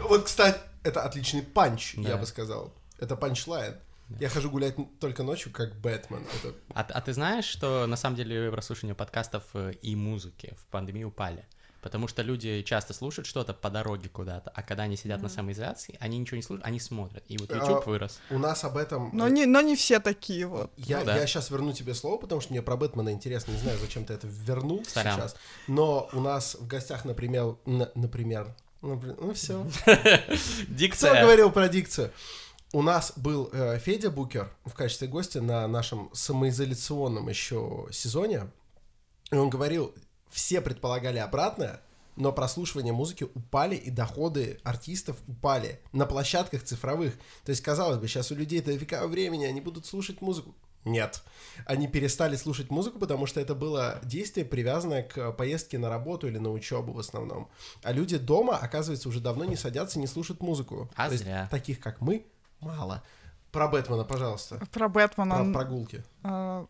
Вот, 0.08 0.26
кстати, 0.26 0.60
это 0.84 1.04
отличный 1.04 1.44
панч, 1.44 1.96
я 1.96 2.18
бы 2.18 2.26
сказал. 2.26 2.74
Это 3.00 3.16
панчлайн. 3.16 3.76
Я 4.20 4.28
хожу 4.28 4.50
гулять 4.50 4.76
только 5.00 5.22
ночью, 5.24 5.52
как 5.52 5.76
Бэтмен. 5.76 6.26
А, 6.74 6.82
а 6.82 7.02
ты 7.02 7.14
знаешь, 7.14 7.46
что 7.46 7.86
на 7.86 7.96
самом 7.96 8.16
деле 8.16 8.52
прослушивание 8.52 8.96
подкастов 8.96 9.44
э, 9.54 9.74
и 9.84 9.96
музыки 9.96 10.56
в 10.60 10.66
пандемии 10.72 11.04
упали? 11.04 11.46
Потому 11.82 12.08
что 12.10 12.22
люди 12.22 12.62
часто 12.64 12.94
слушают 12.94 13.26
что-то 13.26 13.54
по 13.54 13.70
дороге 13.70 14.10
куда-то, 14.10 14.50
а 14.54 14.62
когда 14.64 14.84
они 14.84 14.98
сидят 14.98 15.22
на 15.22 15.30
самоизоляции, 15.30 15.96
они 16.02 16.18
ничего 16.18 16.36
не 16.38 16.44
слушают, 16.44 16.66
они 16.68 16.80
смотрят. 16.80 17.24
И 17.30 17.38
вот 17.38 17.50
YouTube 17.54 17.84
А, 17.86 17.90
вырос. 17.90 18.20
у 18.30 18.38
нас 18.38 18.64
об 18.66 18.76
этом... 18.78 19.10
Но 19.14 19.28
не, 19.30 19.46
но 19.46 19.62
не 19.62 19.76
все 19.76 20.00
такие 20.00 20.46
вот. 20.46 20.72
Я, 20.76 21.00
Ну 21.00 21.06
да. 21.06 21.18
я 21.18 21.26
сейчас 21.26 21.50
верну 21.50 21.72
тебе 21.72 21.94
слово, 21.94 22.18
потому 22.18 22.42
что 22.42 22.52
мне 22.52 22.62
про 22.62 22.76
Бэтмена 22.76 23.12
интересно. 23.12 23.52
Не 23.52 23.58
знаю, 23.60 23.78
зачем 23.80 24.04
ты 24.04 24.14
это 24.14 24.28
вернул 24.28 24.84
Сорян. 24.86 25.16
сейчас. 25.16 25.36
Но 25.68 26.10
у 26.14 26.20
нас 26.20 26.56
в 26.56 26.68
гостях, 26.68 27.06
например... 27.06 27.56
н- 27.66 27.90
например 27.96 28.54
напри- 28.82 29.16
ну 29.20 29.34
все. 29.34 29.66
Кто 29.86 29.94
Дикция. 30.68 31.22
говорил 31.22 31.52
про 31.52 31.70
дикцию? 31.70 32.12
У 32.72 32.82
нас 32.82 33.14
был 33.16 33.50
э, 33.52 33.80
Федя 33.80 34.12
Букер 34.12 34.52
в 34.66 34.74
качестве 34.74 35.08
гостя 35.08 35.42
на 35.42 35.68
нашем 35.68 36.10
самоизоляционном 36.14 37.28
еще 37.30 37.88
сезоне. 37.92 38.52
И 39.32 39.36
он 39.36 39.50
говорил, 39.50 39.94
все 40.30 40.62
предполагали 40.62 41.18
обратное, 41.18 41.82
но 42.16 42.32
прослушивание 42.34 42.92
музыки 42.94 43.24
упали, 43.34 43.76
и 43.76 43.90
доходы 43.90 44.60
артистов 44.64 45.18
упали 45.28 45.80
на 45.94 46.06
площадках 46.06 46.64
цифровых. 46.64 47.14
То 47.46 47.52
есть, 47.52 47.62
казалось 47.62 47.98
бы, 47.98 48.08
сейчас 48.08 48.32
у 48.32 48.36
людей 48.36 48.62
дофига 48.62 49.08
времени, 49.08 49.46
они 49.46 49.62
будут 49.62 49.86
слушать 49.86 50.22
музыку. 50.22 50.54
Нет. 50.86 51.24
Они 51.66 51.88
перестали 51.88 52.36
слушать 52.38 52.72
музыку, 52.72 53.00
потому 53.00 53.26
что 53.26 53.40
это 53.42 53.54
было 53.54 54.00
действие, 54.04 54.46
привязанное 54.46 55.04
к 55.04 55.32
поездке 55.34 55.78
на 55.78 55.90
работу 55.90 56.28
или 56.28 56.38
на 56.38 56.52
учебу 56.52 56.94
в 56.94 57.00
основном. 57.00 57.50
А 57.84 57.92
люди 57.92 58.18
дома, 58.18 58.58
оказывается, 58.58 59.10
уже 59.10 59.20
давно 59.20 59.44
не 59.46 59.56
садятся 59.58 60.00
и 60.00 60.02
не 60.02 60.08
слушают 60.08 60.42
музыку. 60.42 60.90
А 60.96 61.08
То 61.08 61.12
есть 61.14 61.24
зря. 61.26 61.48
таких, 61.52 61.80
как 61.82 62.00
мы, 62.02 62.26
мало. 62.62 63.04
Про 63.52 63.68
Бэтмена, 63.68 64.04
пожалуйста. 64.06 64.60
Про 64.72 64.88
Бэтмена. 64.90 65.36
Про 65.44 65.52
прогулки. 65.54 66.04
гу- 66.24 66.70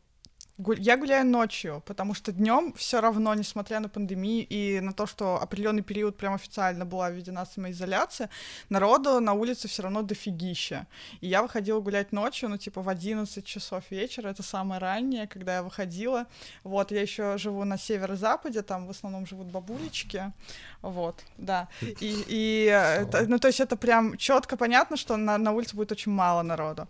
Я 0.78 0.98
гуляю 0.98 1.26
ночью, 1.26 1.82
потому 1.86 2.14
что 2.14 2.34
днем 2.34 2.74
все 2.74 3.00
равно, 3.00 3.34
несмотря 3.34 3.80
на 3.80 3.88
пандемию 3.88 4.46
и 4.50 4.82
на 4.82 4.92
то, 4.92 5.06
что 5.08 5.42
определенный 5.42 5.84
период 5.84 6.18
прям 6.18 6.34
официально 6.34 6.86
была 6.86 7.10
введена 7.10 7.46
самоизоляция, 7.46 8.30
народу 8.70 9.22
на 9.22 9.32
улице 9.34 9.70
все 9.70 9.84
равно 9.84 10.02
дофигища. 10.02 10.86
И 11.22 11.28
я 11.28 11.42
выходила 11.44 11.80
гулять 11.80 12.12
ночью, 12.12 12.50
ну, 12.50 12.58
типа 12.58 12.82
в 12.82 12.90
11 12.90 13.46
часов 13.46 13.84
вечера, 13.90 14.28
это 14.30 14.44
самое 14.44 14.82
раннее, 14.82 15.28
когда 15.28 15.56
я 15.56 15.64
выходила. 15.64 16.26
Вот, 16.66 16.92
я 16.92 17.02
еще 17.02 17.38
живу 17.38 17.64
на 17.64 17.78
северо-западе, 17.78 18.62
там 18.62 18.86
в 18.86 18.90
основном 18.90 19.26
живут 19.26 19.48
бабулечки. 19.48 20.34
Вот, 20.82 21.24
да. 21.38 21.70
И, 22.02 22.24
и 22.28 22.66
э, 22.70 23.04
это- 23.04 23.26
ну, 23.30 23.40
то 23.40 23.48
есть 23.48 23.62
это 23.62 23.78
прям 23.78 24.18
четко 24.18 24.58
понятно, 24.58 24.98
что 24.98 25.16
на, 25.18 25.38
на 25.38 25.52
улице 25.54 25.78
будет 25.78 25.94
очень 25.94 26.12
мало 26.12 26.42
народу. 26.42 26.88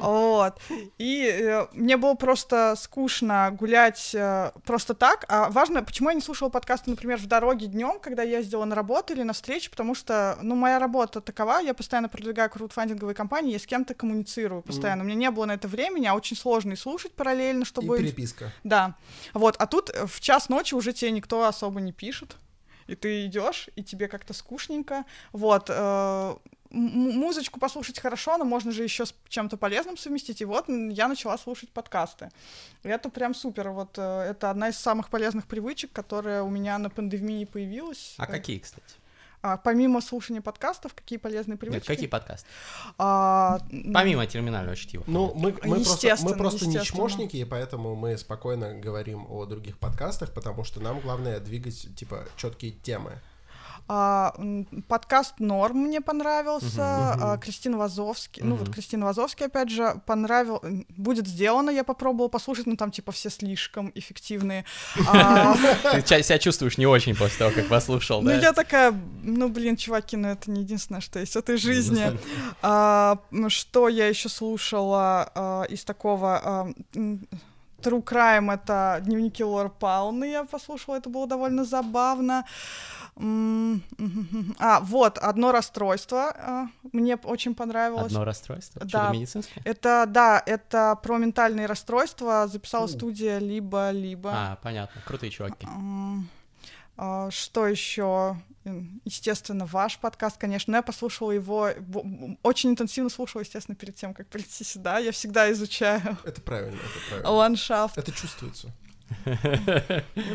Вот. 0.00 0.60
И 0.98 1.26
э, 1.26 1.66
мне 1.72 1.96
было 1.96 2.14
просто 2.14 2.74
скучно 2.76 3.50
гулять 3.52 4.14
э, 4.14 4.52
просто 4.64 4.94
так. 4.94 5.24
А 5.28 5.50
важно, 5.50 5.82
почему 5.82 6.08
я 6.10 6.14
не 6.14 6.20
слушала 6.20 6.48
подкасты, 6.48 6.90
например, 6.90 7.18
в 7.18 7.26
дороге 7.26 7.66
днем, 7.66 8.00
когда 8.00 8.22
я 8.22 8.38
ездила 8.38 8.64
на 8.64 8.74
работу 8.74 9.12
или 9.12 9.22
на 9.22 9.32
встречу, 9.32 9.70
потому 9.70 9.94
что, 9.94 10.38
ну, 10.42 10.54
моя 10.54 10.78
работа 10.78 11.20
такова, 11.20 11.58
я 11.58 11.74
постоянно 11.74 12.08
продвигаю 12.08 12.50
краудфандинговые 12.50 13.14
компании, 13.14 13.52
я 13.52 13.58
с 13.58 13.66
кем-то 13.66 13.94
коммуницирую 13.94 14.62
постоянно. 14.62 15.02
У 15.02 15.06
меня 15.06 15.16
не 15.16 15.30
было 15.30 15.46
на 15.46 15.52
это 15.52 15.68
времени, 15.68 16.06
а 16.06 16.14
очень 16.14 16.36
сложно 16.36 16.72
и 16.72 16.76
слушать 16.76 17.12
параллельно, 17.12 17.62
И 17.62 17.66
чтобы... 17.66 17.98
переписка. 17.98 18.52
Да. 18.64 18.94
Вот, 19.34 19.56
а 19.58 19.66
тут 19.66 19.90
э, 19.90 20.06
в 20.06 20.20
час 20.20 20.48
ночи 20.48 20.74
уже 20.74 20.92
тебе 20.92 21.10
никто 21.10 21.44
особо 21.44 21.80
не 21.80 21.92
пишет. 21.92 22.36
И 22.86 22.96
ты 22.96 23.26
идешь, 23.26 23.68
и 23.76 23.84
тебе 23.84 24.08
как-то 24.08 24.34
скучненько. 24.34 25.04
Вот. 25.32 25.66
э, 25.68 26.34
музычку 26.70 27.58
послушать 27.60 27.98
хорошо, 27.98 28.36
но 28.36 28.44
можно 28.44 28.72
же 28.72 28.82
еще 28.82 29.06
с 29.06 29.14
чем-то 29.28 29.56
полезным 29.56 29.96
совместить. 29.96 30.40
И 30.40 30.44
вот 30.44 30.68
я 30.68 31.08
начала 31.08 31.36
слушать 31.38 31.70
подкасты. 31.70 32.30
И 32.82 32.88
это 32.88 33.08
прям 33.10 33.34
супер. 33.34 33.70
Вот 33.70 33.98
э, 33.98 34.30
это 34.30 34.50
одна 34.50 34.68
из 34.68 34.78
самых 34.78 35.08
полезных 35.10 35.46
привычек, 35.46 35.92
которая 35.92 36.42
у 36.42 36.50
меня 36.50 36.78
на 36.78 36.90
пандемии 36.90 37.44
появилась. 37.44 38.14
А 38.18 38.24
Э, 38.24 38.26
какие, 38.26 38.58
кстати? 38.58 38.94
а, 39.42 39.56
помимо 39.56 40.00
слушания 40.00 40.42
подкастов, 40.42 40.94
какие 40.94 41.18
полезные 41.18 41.54
Нет, 41.54 41.60
привычки? 41.60 41.86
какие 41.86 42.06
подкасты? 42.08 42.46
А, 42.98 43.58
Помимо 43.92 44.26
терминального 44.26 44.76
чтива. 44.76 45.02
Ну, 45.06 45.32
мы, 45.34 45.56
мы 45.64 45.82
просто, 45.82 46.16
мы 46.22 46.34
просто 46.36 46.68
не 46.68 46.80
чмошники, 46.82 47.36
и 47.36 47.44
поэтому 47.44 47.94
мы 47.94 48.18
спокойно 48.18 48.74
говорим 48.74 49.26
о 49.30 49.46
других 49.46 49.78
подкастах, 49.78 50.32
потому 50.32 50.64
что 50.64 50.80
нам 50.80 51.00
главное 51.00 51.40
двигать, 51.40 51.94
типа, 51.96 52.26
четкие 52.36 52.72
темы. 52.72 53.18
А, 53.88 54.34
подкаст 54.88 55.40
Норм 55.40 55.78
мне 55.78 56.00
понравился. 56.00 56.80
а, 56.80 57.38
Кристина 57.38 57.78
Вазовский. 57.78 58.42
Ну, 58.44 58.56
вот. 58.56 58.72
Кристина 58.72 59.06
Вазовский, 59.06 59.46
опять 59.46 59.70
же, 59.70 60.00
понравил. 60.06 60.62
Будет 60.96 61.26
сделано, 61.26 61.70
я 61.70 61.84
попробовала 61.84 62.28
послушать, 62.28 62.66
но 62.66 62.76
там, 62.76 62.90
типа, 62.90 63.12
все 63.12 63.30
слишком 63.30 63.90
эффективные. 63.94 64.64
А, 65.08 65.54
Ты 65.92 66.22
себя 66.22 66.38
чувствуешь 66.38 66.78
не 66.78 66.86
очень 66.86 67.16
после 67.16 67.38
того, 67.38 67.50
как 67.52 67.68
послушал, 67.68 68.22
Ну, 68.22 68.28
да? 68.28 68.36
я 68.38 68.52
такая, 68.52 68.92
ну, 69.22 69.48
блин, 69.48 69.76
чуваки, 69.76 70.16
ну, 70.16 70.28
это 70.28 70.50
не 70.50 70.62
единственное, 70.62 71.00
что 71.00 71.18
есть 71.18 71.32
в 71.34 71.36
этой 71.38 71.56
жизни. 71.56 72.16
Что 73.48 73.88
я 73.88 74.06
еще 74.08 74.28
слушала 74.28 75.66
из 75.68 75.84
такого... 75.84 76.72
True 77.80 78.02
Crime— 78.02 78.52
это 78.54 79.00
дневники 79.04 79.42
Лор 79.42 79.70
Пауны, 79.70 80.24
я 80.24 80.44
послушала, 80.44 80.96
это 80.96 81.08
было 81.08 81.26
довольно 81.26 81.64
забавно. 81.64 82.44
А, 84.58 84.80
вот, 84.80 85.18
одно 85.18 85.52
расстройство 85.52 86.32
а, 86.36 86.66
мне 86.92 87.16
очень 87.16 87.54
понравилось. 87.54 88.06
Одно 88.06 88.24
расстройство? 88.24 88.80
Да. 88.82 88.88
Что-то 88.88 89.12
медицинское? 89.12 89.62
Это, 89.64 90.04
да, 90.08 90.42
это 90.46 90.98
про 91.02 91.18
ментальные 91.18 91.66
расстройства 91.66 92.46
записала 92.46 92.84
У. 92.84 92.88
студия 92.88 93.38
«Либо-либо». 93.38 94.30
А, 94.32 94.58
понятно. 94.62 95.02
Крутые 95.04 95.30
чуваки. 95.30 95.66
А, 97.02 97.30
Что 97.30 97.66
еще? 97.66 98.36
Естественно, 99.06 99.64
ваш 99.64 99.98
подкаст, 99.98 100.36
конечно. 100.36 100.70
Но 100.70 100.76
я 100.76 100.82
послушала 100.82 101.30
его, 101.30 101.70
очень 102.42 102.70
интенсивно 102.70 103.08
слушала, 103.08 103.40
естественно, 103.40 103.74
перед 103.74 103.96
тем, 103.96 104.12
как 104.12 104.26
прийти 104.28 104.64
сюда. 104.64 104.98
Я 104.98 105.10
всегда 105.12 105.50
изучаю 105.50 106.18
Это 106.24 106.42
правильно, 106.42 106.76
это 106.76 107.08
правильно. 107.08 107.30
ландшафт, 107.30 107.96
Это 107.96 108.12
чувствуется. 108.12 108.70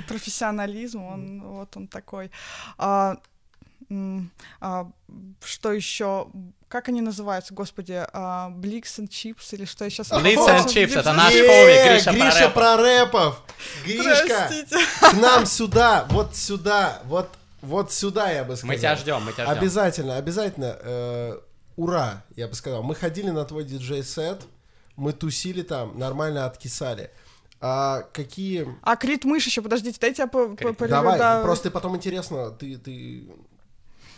профессионализм, 0.08 1.04
он 1.04 1.42
вот 1.44 1.78
он 1.78 1.88
такой. 1.88 2.32
А, 2.80 3.18
а, 4.60 4.92
что 5.44 5.72
еще? 5.72 6.28
Как 6.76 6.90
они 6.90 7.00
называются, 7.00 7.54
господи? 7.54 8.06
Бликс 8.58 9.00
and 9.00 9.08
Chips 9.08 9.54
или 9.54 9.64
что 9.64 9.86
я 9.86 9.90
сейчас... 9.90 10.12
Blitz 10.12 10.36
and 10.46 10.66
Chips, 10.66 11.00
это 11.00 11.14
наш 11.14 11.32
хоми, 11.32 11.88
Гриша 11.90 12.12
Гриша 12.12 12.50
про 12.50 12.76
рэп. 12.76 13.12
про 13.12 13.22
рэпов! 13.22 13.42
Гришка, 13.86 14.48
Простите. 14.50 14.78
к 15.00 15.14
нам 15.14 15.46
сюда, 15.46 16.06
вот 16.10 16.36
сюда, 16.36 17.02
вот, 17.06 17.30
вот 17.62 17.94
сюда, 17.94 18.30
я 18.30 18.44
бы 18.44 18.58
сказал. 18.58 18.74
Мы 18.74 18.78
тебя 18.78 18.96
ждем, 18.98 19.24
мы 19.24 19.32
тебя 19.32 19.46
ждем. 19.46 19.58
Обязательно, 19.58 20.18
обязательно. 20.18 20.78
э, 20.82 21.40
ура, 21.78 22.26
я 22.36 22.50
бы 22.50 22.56
сказал. 22.56 22.84
Мы 22.84 22.94
ходили 22.94 23.30
на 23.30 23.46
твой 23.46 23.64
диджей-сет, 23.64 24.42
мы 24.98 25.14
тусили 25.14 25.62
там, 25.62 25.98
нормально 25.98 26.46
откисали. 26.46 27.10
А 27.62 28.02
какие... 28.12 28.68
А 28.82 28.98
Крит 28.98 29.24
Мышь 29.24 29.46
еще, 29.46 29.62
подождите, 29.62 29.98
дайте 30.02 30.24
я 30.24 30.28
по- 30.28 30.50
по- 30.50 30.74
по- 30.74 30.88
Давай, 30.90 31.18
да, 31.18 31.42
просто 31.42 31.72
потом 31.72 31.96
интересно, 31.96 32.52
ты, 32.52 32.76
ты... 32.78 33.30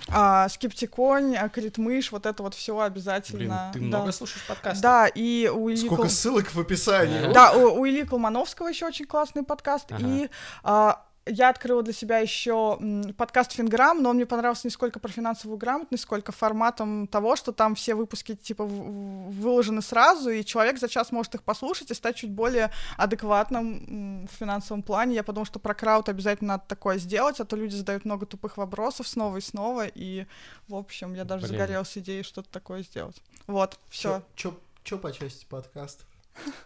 а, 0.09 0.47
Скептиконь, 0.49 1.35
а, 1.35 1.49
Крит 1.49 1.77
Мышь, 1.77 2.11
вот 2.11 2.25
это 2.25 2.43
вот 2.43 2.53
все 2.53 2.73
Блин, 2.75 2.85
обязательно. 2.85 3.71
ты 3.73 3.79
да. 3.79 3.85
много 3.85 4.11
слушаешь 4.11 4.45
подкастов? 4.45 4.81
Да, 4.81 5.07
и 5.07 5.49
у 5.53 5.69
Ильи 5.69 5.77
Сколько 5.77 6.03
Кол- 6.03 6.09
ссылок 6.09 6.53
в 6.53 6.59
описании. 6.59 7.31
Да, 7.33 7.53
у, 7.53 7.79
у 7.79 7.85
Ильи 7.87 8.03
Колмановского 8.03 8.67
еще 8.67 8.85
очень 8.85 9.05
классный 9.05 9.43
подкаст. 9.43 9.91
Ага. 9.91 10.05
И 10.05 10.29
а, 10.63 11.01
я 11.29 11.49
открыла 11.49 11.83
для 11.83 11.93
себя 11.93 12.19
еще 12.19 12.79
подкаст 13.17 13.53
Финграм, 13.53 14.01
но 14.01 14.09
он 14.09 14.15
мне 14.15 14.25
понравился 14.25 14.67
не 14.67 14.71
сколько 14.71 14.99
про 14.99 15.09
финансовую 15.09 15.57
грамотность, 15.57 16.03
сколько 16.03 16.31
форматом 16.31 17.07
того, 17.07 17.35
что 17.35 17.51
там 17.51 17.75
все 17.75 17.95
выпуски 17.95 18.35
типа 18.35 18.65
выложены 18.65 19.81
сразу, 19.81 20.29
и 20.29 20.43
человек 20.43 20.79
за 20.79 20.87
час 20.87 21.11
может 21.11 21.35
их 21.35 21.43
послушать 21.43 21.91
и 21.91 21.93
стать 21.93 22.15
чуть 22.17 22.31
более 22.31 22.71
адекватным 22.97 24.27
в 24.27 24.31
финансовом 24.35 24.83
плане. 24.83 25.15
Я 25.15 25.23
подумала, 25.23 25.45
что 25.45 25.59
про 25.59 25.73
крауд 25.73 26.09
обязательно 26.09 26.53
надо 26.53 26.63
такое 26.67 26.97
сделать, 26.97 27.39
а 27.39 27.45
то 27.45 27.55
люди 27.55 27.75
задают 27.75 28.05
много 28.05 28.25
тупых 28.25 28.57
вопросов 28.57 29.07
снова 29.07 29.37
и 29.37 29.41
снова, 29.41 29.87
и, 29.87 30.25
в 30.67 30.75
общем, 30.75 31.13
я 31.13 31.23
даже 31.23 31.47
Блин. 31.47 31.57
загорелась 31.57 31.97
идеей 31.97 32.23
что-то 32.23 32.49
такое 32.49 32.83
сделать. 32.83 33.21
Вот, 33.47 33.79
все. 33.89 34.23
Чё, 34.35 34.57
чё 34.83 34.97
по 34.97 35.11
части 35.11 35.45
подкастов? 35.45 36.05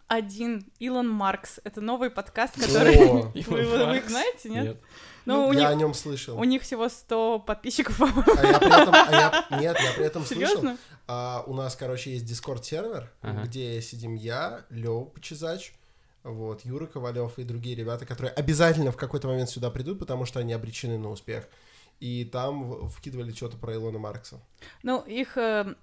Один. 0.08 0.66
Илон 0.80 1.10
Маркс. 1.10 1.60
Это 1.64 1.82
новый 1.82 2.10
подкаст, 2.10 2.56
который... 2.60 2.98
О, 2.98 3.32
Вы, 3.34 3.98
их 3.98 4.10
знаете, 4.10 4.50
нет? 4.50 4.78
Ну, 5.26 5.48
у, 5.50 5.54
я 5.54 5.60
них, 5.60 5.70
о 5.70 5.76
нем 5.76 5.94
слышал. 5.94 6.38
у 6.40 6.44
них 6.44 6.64
всего 6.64 6.90
100 6.90 7.40
подписчиков. 7.40 8.02
А 8.02 8.46
я 8.46 8.60
при 8.60 8.82
этом, 8.82 8.94
а 8.94 9.12
я, 9.52 9.60
нет, 9.62 9.78
я 9.80 9.94
при 9.94 10.06
этом 10.06 10.26
слышал. 10.26 10.48
Серьезно? 10.48 10.78
А, 11.08 11.44
у 11.46 11.54
нас, 11.54 11.76
короче, 11.76 12.12
есть 12.14 12.26
Discord 12.26 12.64
сервер, 12.64 13.12
Ага. 13.22 13.44
где 13.44 13.82
сидим 13.82 14.16
я, 14.16 14.66
Лёва 14.70 15.06
Почезач, 15.06 15.74
вот, 16.24 16.66
Юра 16.66 16.88
Ковалев 16.88 17.38
и 17.38 17.44
другие 17.44 17.76
ребята, 17.76 18.06
которые 18.06 18.32
обязательно 18.32 18.92
в 18.92 18.98
какой-то 18.98 19.28
момент 19.28 19.50
сюда 19.50 19.70
придут, 19.70 20.00
потому 20.00 20.26
что 20.26 20.40
они 20.40 20.54
обречены 20.54 20.98
на 20.98 21.10
успех. 21.10 21.48
И 22.00 22.26
там 22.26 22.90
вкидывали 22.90 23.32
что-то 23.32 23.58
про 23.58 23.76
Илона 23.76 24.00
Маркса. 24.00 24.40
Ну, 24.82 25.02
их 25.02 25.38
э, 25.38 25.76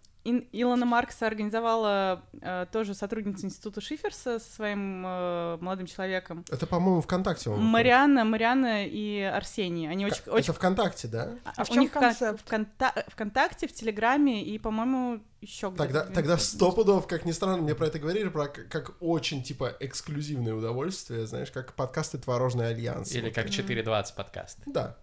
Илона 0.52 0.86
Маркса 0.86 1.26
организовала 1.26 2.22
э, 2.40 2.66
тоже 2.72 2.94
сотрудница 2.94 3.46
института 3.46 3.80
Шиферса 3.80 4.38
со 4.38 4.52
своим 4.52 5.04
э, 5.06 5.58
молодым 5.60 5.86
человеком. 5.86 6.44
Это, 6.50 6.66
по-моему, 6.66 7.00
ВКонтакте. 7.00 7.50
он 7.50 7.62
Марианна, 7.64 8.24
Марианна 8.24 8.86
и 8.86 9.20
Арсений. 9.20 9.88
Они 9.90 10.06
очень, 10.06 10.16
выходит. 10.16 10.34
очень 10.34 10.44
Это 10.44 10.52
ВКонтакте, 10.54 11.08
да? 11.08 11.30
А 11.56 11.64
в 11.64 11.70
у 11.70 11.74
чём 11.74 11.82
них 11.82 11.92
кон- 11.92 12.02
концепт? 12.02 12.40
вконта- 12.46 13.04
ВКонтакте, 13.08 13.66
в 13.68 13.72
Телеграме 13.72 14.42
и, 14.44 14.58
по-моему, 14.58 15.20
еще 15.40 15.68
где-то. 15.68 15.84
Тогда, 15.84 16.04
тогда 16.04 16.36
сто 16.38 16.72
пудов, 16.72 17.06
как 17.06 17.24
ни 17.24 17.32
странно, 17.32 17.62
мне 17.62 17.74
про 17.74 17.86
это 17.86 17.98
говорили, 17.98 18.28
про 18.28 18.48
к- 18.48 18.68
как 18.68 18.94
очень, 19.00 19.42
типа, 19.42 19.72
эксклюзивное 19.80 20.54
удовольствие, 20.54 21.26
знаешь, 21.26 21.50
как 21.50 21.74
подкасты 21.74 22.18
«Творожный 22.18 22.68
альянс». 22.68 23.12
Или 23.12 23.26
Вот. 23.26 23.34
как 23.34 23.46
4.20 23.46 24.14
подкаст. 24.16 24.58
Да. 24.66 24.96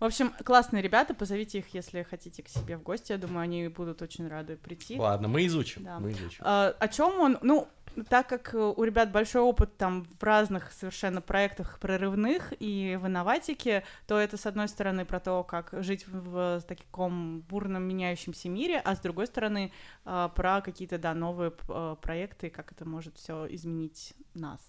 В 0.00 0.04
общем, 0.04 0.32
классные 0.44 0.80
ребята, 0.80 1.12
позовите 1.12 1.58
их, 1.58 1.74
если 1.74 2.04
хотите 2.04 2.42
к 2.42 2.48
себе 2.48 2.76
в 2.76 2.82
гости. 2.82 3.12
Я 3.12 3.18
думаю, 3.18 3.42
они 3.42 3.66
будут 3.68 4.00
очень 4.00 4.28
рады 4.28 4.56
прийти. 4.56 4.96
Ладно, 4.96 5.26
мы 5.26 5.44
изучим, 5.46 5.82
Да. 5.82 5.98
мы 5.98 6.12
изучим. 6.12 6.42
А, 6.44 6.74
о 6.78 6.88
чем 6.88 7.18
он? 7.18 7.38
Ну, 7.42 7.68
так 8.08 8.28
как 8.28 8.54
э, 8.54 8.58
у 8.58 8.84
ребят 8.84 9.10
большой 9.10 9.42
опыт 9.42 9.76
там 9.76 10.04
в 10.04 10.22
разных 10.22 10.72
совершенно 10.72 11.20
проектах 11.20 11.78
прорывных 11.80 12.52
и 12.60 12.98
в 13.00 13.06
инноватике, 13.06 13.82
то 14.06 14.18
это, 14.18 14.36
с 14.36 14.46
одной 14.46 14.68
стороны, 14.68 15.04
про 15.04 15.18
то, 15.18 15.42
как 15.42 15.70
жить 15.82 16.06
в, 16.06 16.60
в 16.60 16.62
таком 16.62 17.40
бурном 17.40 17.82
меняющемся 17.82 18.48
мире, 18.48 18.80
а 18.84 18.94
с 18.94 19.00
другой 19.00 19.26
стороны, 19.26 19.72
а, 20.04 20.28
про 20.28 20.60
какие-то, 20.60 20.98
да, 20.98 21.14
новые 21.14 21.52
э, 21.68 21.96
проекты, 22.00 22.50
как 22.50 22.72
это 22.72 22.84
может 22.84 23.16
все 23.16 23.46
изменить 23.52 24.14
нас. 24.34 24.60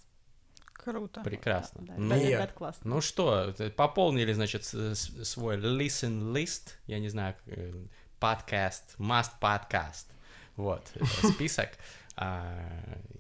Круто. 0.84 1.22
Прекрасно. 1.22 1.82
Да, 1.86 1.94
Ну, 1.98 2.16
ребят, 2.16 2.24
Не. 2.24 2.30
ребят, 2.32 2.54
классно. 2.54 2.90
Ну 2.90 3.02
что, 3.02 3.54
пополнили, 3.76 4.34
значит, 4.34 4.64
свой 4.64 5.58
listen 5.58 6.34
list, 6.34 6.76
я 6.88 7.00
не 7.00 7.10
знаю, 7.10 7.36
э, 7.48 7.74
подкаст, 8.20 8.96
must 8.98 9.32
podcast, 9.42 10.06
вот, 10.56 10.84
э, 10.96 11.04
список. 11.34 11.70
А, 12.16 12.70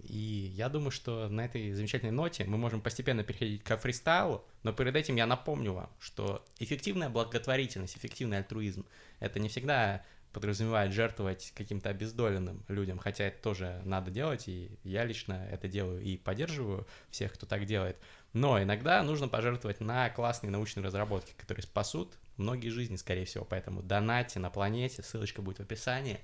И 0.03 0.51
я 0.55 0.67
думаю, 0.69 0.91
что 0.91 1.29
на 1.29 1.45
этой 1.45 1.71
замечательной 1.73 2.11
ноте 2.11 2.43
мы 2.45 2.57
можем 2.57 2.81
постепенно 2.81 3.23
переходить 3.23 3.63
к 3.63 3.77
фристайлу, 3.77 4.43
но 4.63 4.73
перед 4.73 4.95
этим 4.95 5.15
я 5.15 5.25
напомню 5.25 5.71
вам, 5.73 5.89
что 5.99 6.43
эффективная 6.57 7.09
благотворительность, 7.09 7.95
эффективный 7.95 8.37
альтруизм— 8.39 8.85
это 9.19 9.39
не 9.39 9.47
всегда 9.49 10.03
подразумевает 10.33 10.91
жертвовать 10.93 11.51
каким-то 11.55 11.89
обездоленным 11.89 12.63
людям, 12.67 12.99
хотя 12.99 13.25
это 13.25 13.41
тоже 13.41 13.81
надо 13.85 14.11
делать, 14.11 14.47
и 14.47 14.77
я 14.83 15.03
лично 15.05 15.47
это 15.51 15.67
делаю 15.67 16.01
и 16.01 16.17
поддерживаю 16.17 16.87
всех, 17.09 17.33
кто 17.33 17.45
так 17.45 17.65
делает. 17.65 17.97
Но 18.33 18.61
иногда 18.61 19.01
нужно 19.01 19.27
пожертвовать 19.27 19.79
на 19.79 20.09
классные 20.11 20.51
научные 20.51 20.83
разработки, 20.83 21.33
которые 21.37 21.63
спасут 21.63 22.13
многие 22.37 22.69
жизни, 22.69 22.95
скорее 22.95 23.25
всего. 23.25 23.43
Поэтому 23.43 23.81
донайте 23.81 24.39
на 24.39 24.49
планете, 24.51 25.01
ссылочка 25.01 25.41
будет 25.41 25.57
в 25.57 25.61
описании. 25.61 26.19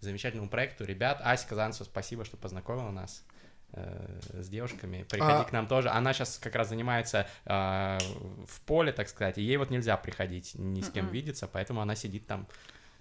замечательному 0.00 0.50
проекту 0.50 0.84
ребят. 0.84 1.20
Ася 1.24 1.48
Казанцева, 1.48 1.84
спасибо, 1.84 2.24
что 2.26 2.36
познакомила 2.36 2.90
нас 2.90 3.24
э, 3.72 4.20
с 4.34 4.48
девушками. 4.48 5.04
Приходи 5.04 5.32
А- 5.42 5.44
к 5.44 5.52
нам 5.52 5.66
тоже. 5.66 5.88
Она 5.88 6.12
сейчас 6.12 6.38
как 6.38 6.54
раз 6.54 6.68
занимается 6.68 7.26
э, 7.46 7.98
в 8.46 8.60
поле, 8.66 8.92
так 8.92 9.08
сказать, 9.08 9.38
и 9.38 9.42
ей 9.42 9.56
вот 9.56 9.70
нельзя 9.70 9.96
приходить 9.96 10.52
ни 10.54 10.82
с 10.82 10.90
кем 10.90 11.06
Мгм. 11.06 11.14
видеться, 11.14 11.48
поэтому 11.48 11.80
она 11.80 11.94
сидит 11.94 12.26
там. 12.26 12.46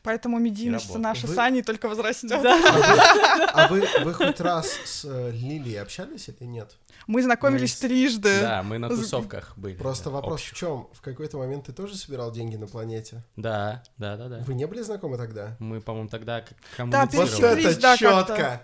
Поэтому 0.05 0.39
медийность 0.39 0.95
наша 0.95 1.25
Вы- 1.27 1.33
с 1.33 1.37
Аней 1.37 1.63
только 1.63 1.89
возрастет. 1.89 2.31
А 3.53 3.67
вы, 3.69 3.85
вы 4.03 4.13
хоть 4.13 4.39
раз 4.39 4.69
с 4.85 5.03
э, 5.05 5.31
Лилией 5.31 5.81
общались 5.81 6.29
или 6.29 6.45
нет? 6.47 6.75
Мы 7.07 7.21
знакомились 7.23 7.81
Мы- 7.81 7.87
трижды. 7.89 8.41
Да, 8.41 8.63
мы 8.63 8.77
на 8.77 8.87
тусовках 8.89 9.53
были. 9.57 9.75
Просто 9.75 10.05
да, 10.05 10.11
вопрос 10.11 10.41
общих. 10.41 10.53
в 10.53 10.57
чем? 10.57 10.87
В 10.93 11.01
какой-то 11.01 11.37
момент 11.37 11.65
ты 11.65 11.73
тоже 11.73 11.95
собирал 11.95 12.31
деньги 12.31 12.55
на 12.55 12.67
планете? 12.67 13.23
Да, 13.35 13.83
да, 13.97 14.15
да, 14.17 14.27
да. 14.29 14.37
Вы 14.45 14.53
не 14.53 14.65
были 14.67 14.81
знакомы 14.81 15.17
тогда? 15.17 15.55
Мы, 15.59 15.81
по-моему, 15.81 16.09
тогда 16.09 16.41
к- 16.41 16.49
Да, 16.77 16.85
Вот 16.85 17.09
коммуницировали. 17.11 17.65
это 17.71 17.81
да, 17.81 17.97
четко! 17.97 18.35
как-то. 18.35 18.61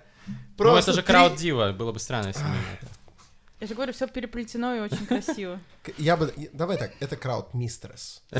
Ну, 0.59 0.75
это 0.75 0.93
же 0.93 1.01
три- 1.01 1.07
крауд 1.07 1.35
дива, 1.35 1.71
было 1.71 1.91
бы 1.91 1.99
странно, 1.99 2.27
если 2.27 2.43
мы 2.43 2.55
это. 2.79 2.87
Я 3.61 3.67
же 3.67 3.75
говорю, 3.75 3.93
все 3.93 4.07
переплетено 4.07 4.75
и 4.75 4.79
очень 4.79 5.05
красиво. 5.05 5.59
Я 5.99 6.17
бы... 6.17 6.33
Давай 6.51 6.77
так, 6.77 6.93
это 6.99 7.15
крауд 7.15 7.53
мистерс. 7.53 8.23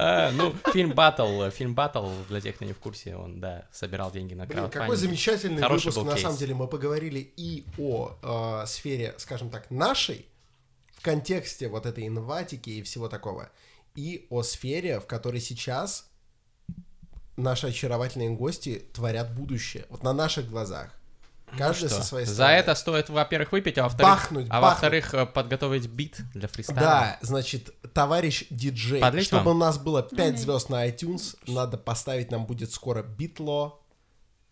А, 0.00 0.30
Ну, 0.32 0.54
фильм 0.72 0.92
Батл, 0.92 1.48
фильм 1.50 1.74
Батл, 1.74 2.08
для 2.28 2.40
тех, 2.42 2.56
кто 2.56 2.66
не 2.66 2.74
в 2.74 2.78
курсе, 2.78 3.16
он, 3.16 3.40
да, 3.40 3.66
собирал 3.72 4.10
деньги 4.12 4.34
на 4.34 4.44
Блин, 4.44 4.68
какой 4.68 4.96
замечательный 4.96 5.66
выпуск, 5.66 6.02
на 6.02 6.16
самом 6.16 6.36
деле. 6.36 6.54
Мы 6.54 6.68
поговорили 6.68 7.32
и 7.36 7.64
о 7.78 8.16
э, 8.22 8.66
сфере, 8.66 9.14
скажем 9.16 9.48
так, 9.48 9.70
нашей, 9.70 10.26
в 10.92 11.02
контексте 11.02 11.68
вот 11.68 11.86
этой 11.86 12.06
инноватики 12.06 12.70
и 12.70 12.82
всего 12.82 13.08
такого, 13.08 13.50
и 13.94 14.26
о 14.28 14.42
сфере, 14.42 15.00
в 15.00 15.06
которой 15.06 15.40
сейчас 15.40 16.10
наши 17.36 17.68
очаровательные 17.68 18.30
гости 18.30 18.82
творят 18.92 19.34
будущее. 19.34 19.86
Вот 19.88 20.02
на 20.02 20.12
наших 20.12 20.50
глазах. 20.50 20.97
Каждый 21.56 21.84
Ну 21.84 21.88
Что? 21.88 21.96
со 21.96 22.02
своей 22.02 22.26
За 22.26 22.34
стороны. 22.34 22.54
это 22.56 22.74
стоит, 22.74 23.08
во-первых, 23.08 23.52
выпить, 23.52 23.78
а 23.78 23.84
во-вторых, 23.84 24.12
Бахнуть, 24.14 24.46
а 24.50 24.60
бахнуть. 24.60 24.70
во-вторых, 24.70 25.14
э, 25.14 25.26
подготовить 25.26 25.86
бит 25.88 26.16
для 26.34 26.46
фристайла. 26.48 26.80
Да, 26.80 27.18
значит, 27.22 27.70
товарищ 27.94 28.44
диджей, 28.50 29.00
Подлить 29.00 29.26
чтобы 29.26 29.44
вам? 29.44 29.56
у 29.56 29.60
нас 29.60 29.78
было 29.78 30.02
5 30.02 30.32
не- 30.32 30.38
звезд 30.38 30.68
на 30.68 30.86
iTunes, 30.88 31.36
надо 31.46 31.78
поставить 31.78 32.30
нам 32.30 32.46
будет 32.46 32.70
скоро 32.72 33.02
битло. 33.02 33.80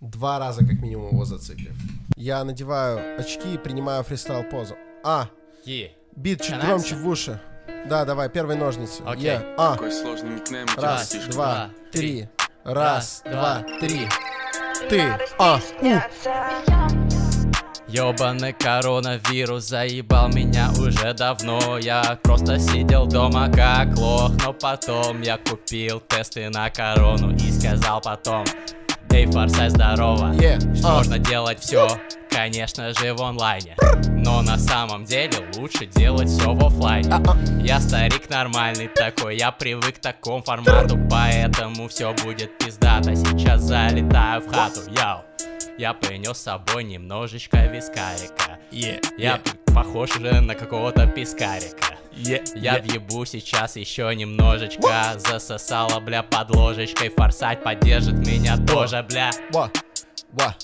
Два 0.01 0.39
раза 0.39 0.61
как 0.61 0.73
минимум 0.81 1.13
его 1.13 1.25
зациклив. 1.25 1.75
Я 2.17 2.45
надеваю 2.45 3.19
очки 3.21 3.55
и 3.55 3.59
принимаю 3.59 4.03
фристайл 4.05 4.45
позу. 4.45 4.77
А, 5.05 5.29
Е. 5.65 5.93
бит 6.15 6.41
чуть 6.43 6.51
Начинается? 6.57 6.67
громче 6.91 6.95
в 6.97 7.09
уши. 7.09 7.41
Да, 7.89 8.05
давай, 8.05 8.29
первые 8.29 8.59
ножницы. 8.59 9.03
Окей. 9.07 9.25
Е. 9.31 9.55
А, 9.57 9.77
тебя, 9.77 10.67
раз, 10.77 11.15
два, 11.31 11.71
три. 11.93 12.29
Раз, 12.65 13.23
два, 13.25 13.65
три. 13.81 14.09
Ты, 14.89 15.03
а, 15.39 15.59
у. 15.83 15.89
Ёбаный 17.89 18.53
коронавирус 18.53 19.65
заебал 19.65 20.29
меня 20.29 20.71
уже 20.79 21.13
давно 21.15 21.79
Я 21.79 22.19
просто 22.23 22.59
сидел 22.59 23.07
дома 23.07 23.49
как 23.49 23.97
лох 23.97 24.33
Но 24.45 24.53
потом 24.53 25.23
я 25.23 25.39
купил 25.39 26.01
тесты 26.01 26.49
на 26.51 26.69
корону 26.71 27.35
И 27.35 27.51
сказал 27.53 28.01
потом 28.01 28.45
Эй, 29.11 29.27
форсай, 29.27 29.71
здорово 29.71 30.35
а. 30.37 30.59
Можно 30.83 31.19
делать 31.19 31.61
все, 31.61 31.89
конечно 32.37 32.93
же, 32.93 33.15
в 33.15 33.23
онлайне. 33.23 33.77
Но 34.09 34.43
на 34.43 34.59
самом 34.59 35.05
деле 35.05 35.39
лучше 35.57 35.87
делать 35.87 36.29
все 36.29 36.53
в 36.53 36.67
оффлайне 36.67 37.11
А, 37.11 37.37
Я 37.61 37.81
старик 37.81 38.29
нормальный 38.29 38.89
такой, 38.89 39.37
я 39.37 39.51
привык 39.53 39.97
к 39.97 39.99
такому 40.01 40.43
формату 40.43 40.99
Поэтому 41.11 41.89
все 41.89 42.13
будет 42.25 42.59
пиздато. 42.59 43.17
Сейчас 43.17 43.63
залетаю 43.63 44.43
в 44.43 44.49
хату, 44.53 44.81
яу 44.91 45.21
Я 45.79 45.95
принес 45.95 46.37
с 46.37 46.43
собой 46.43 46.85
немножечко 46.85 47.57
вискарика. 47.67 48.59
Е, 48.71 49.01
Я 49.17 49.37
п- 49.39 49.73
похож 49.75 50.17
уже 50.17 50.41
на 50.41 50.55
какого-то 50.55 51.07
пискарика. 51.07 51.97
Я 52.55 52.81
въебу 52.83 53.25
сейчас 53.25 53.77
еще 53.77 54.15
немножечко 54.15 55.15
Засосала, 55.17 56.01
бля, 56.01 56.23
под 56.23 56.51
ложечкой. 56.55 57.09
Форсать 57.11 57.63
поддержит 57.63 58.27
меня 58.27 58.57
тоже, 58.67 59.03
бля. 59.09 59.31
Ва, 59.53 59.71
ва, 60.33 60.55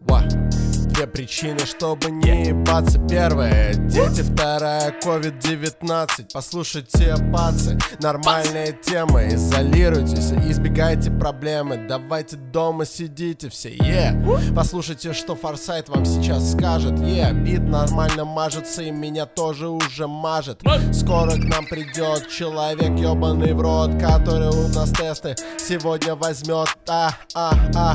ва. 0.00 0.49
Две 0.90 1.06
причины, 1.06 1.60
чтобы 1.60 2.10
не 2.10 2.48
ебаться. 2.48 2.98
Первая, 3.08 3.74
дети, 3.74 4.22
вторая, 4.22 4.94
COVID-19 5.02 6.30
Послушайте, 6.32 7.14
пацы, 7.32 7.78
нормальная 8.00 8.72
тема 8.72 9.26
Изолируйтесь, 9.28 10.32
избегайте 10.50 11.10
проблемы. 11.10 11.86
Давайте 11.88 12.36
дома 12.36 12.84
сидите 12.84 13.48
все, 13.48 13.70
е 13.70 14.22
Послушайте, 14.54 15.12
что 15.12 15.34
Форсайт 15.34 15.88
вам 15.88 16.04
сейчас 16.04 16.52
скажет 16.52 16.98
Е, 17.00 17.32
бит 17.32 17.62
нормально 17.62 18.24
мажется 18.24 18.82
и 18.82 18.90
меня 18.90 19.26
тоже 19.26 19.68
уже 19.68 20.06
мажет. 20.06 20.60
Скоро 20.92 21.32
к 21.32 21.44
нам 21.44 21.66
придет 21.66 22.28
человек 22.28 22.90
ебаный 22.98 23.54
в 23.54 23.60
рот 23.60 23.92
Который 24.00 24.48
у 24.48 24.68
нас 24.68 24.90
тесты 24.90 25.36
сегодня 25.58 26.14
возьмет. 26.14 26.68
А, 26.88 27.12
а, 27.34 27.52
а, 27.74 27.94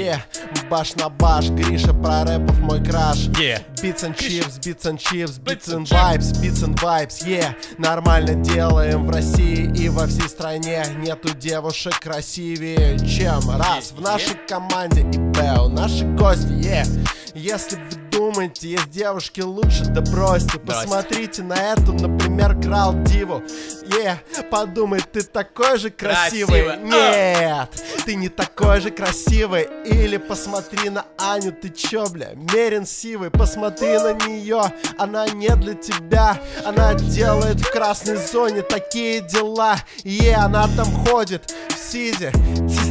е 0.00 0.24
Баш 0.70 0.94
на 0.94 1.08
баш, 1.08 1.50
Гриша 1.50 1.92
про 1.94 2.24
рэпов 2.24 2.60
мой 2.60 2.82
краш. 2.82 3.18
Е. 3.40 3.64
Beats 3.82 4.02
and 4.02 4.16
chips, 4.16 4.58
beats 4.58 4.86
and 4.86 4.98
chips, 4.98 5.38
beats 5.38 5.68
and 5.68 5.86
vibes, 5.86 6.32
beats 6.40 6.62
and 6.62 6.74
vibes, 6.76 7.26
yeah 7.26 7.54
Нормально 7.78 8.34
делаем 8.34 9.06
в 9.06 9.10
России 9.10 9.70
и 9.76 9.88
во 9.88 10.06
всей 10.06 10.28
стране. 10.28 10.82
Нету 10.98 11.34
девушек 11.34 11.98
красивее, 12.00 12.98
чем 12.98 13.42
раз. 13.50 13.92
В 13.92 14.00
нашей 14.00 14.36
команде 14.48 15.02
и 15.02 15.18
Б, 15.18 15.58
у 15.60 15.68
наши 15.68 16.04
гости, 16.04 16.52
yeah 16.52 16.86
Если 17.34 17.76
вы 17.76 18.03
думаете, 18.14 18.70
есть 18.70 18.90
девушки 18.90 19.40
лучше, 19.40 19.84
да 19.86 20.00
бросьте 20.00 20.58
Посмотрите 20.58 21.42
на 21.42 21.54
эту, 21.54 21.92
например, 21.92 22.60
Крал 22.60 22.94
Диву. 23.04 23.42
Yeah, 23.84 24.18
подумай, 24.50 25.00
ты 25.00 25.22
такой 25.22 25.78
же 25.78 25.90
красивый. 25.90 26.64
Красивый, 26.64 26.90
Нет, 26.90 27.84
ты 28.04 28.14
не 28.14 28.28
такой 28.28 28.80
же 28.80 28.90
красивый. 28.90 29.68
Или 29.84 30.16
посмотри 30.16 30.90
на 30.90 31.04
Аню, 31.18 31.52
ты 31.52 31.68
чё, 31.68 32.08
бля, 32.08 32.30
мерен 32.34 32.86
сивый? 32.86 33.30
Посмотри 33.30 33.98
на 33.98 34.12
нее, 34.12 34.62
она 34.98 35.28
не 35.28 35.54
для 35.56 35.74
тебя. 35.74 36.38
Она 36.64 36.94
делает 36.94 37.60
в 37.60 37.70
красной 37.70 38.16
зоне 38.16 38.62
такие 38.62 39.20
дела. 39.20 39.76
Е, 40.04 40.34
она 40.34 40.68
там 40.76 40.86
ходит 41.06 41.52
в 41.68 41.92
сиде 41.92 42.32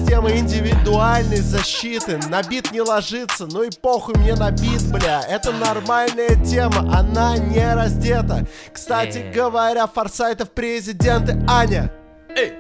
Система 0.04 0.32
индивидуальной 0.32 1.38
защиты. 1.38 2.20
На 2.30 2.44
бит 2.44 2.74
не 2.74 2.82
ложится, 2.82 3.46
ну 3.46 3.64
и 3.64 3.70
похуй 3.70 4.16
мне 4.18 4.36
на 4.36 4.52
бит, 4.52 4.84
бля. 4.92 5.22
Это 5.22 5.54
нормальная 5.54 6.36
тема, 6.44 6.80
она 6.94 7.38
не 7.38 7.74
раздета. 7.74 8.46
Кстати 8.74 9.20
Е. 9.20 9.32
говоря, 9.32 9.88
форсайтов 9.88 10.52
президенты 10.52 11.40
Аня. 11.48 11.90
И 12.36 12.54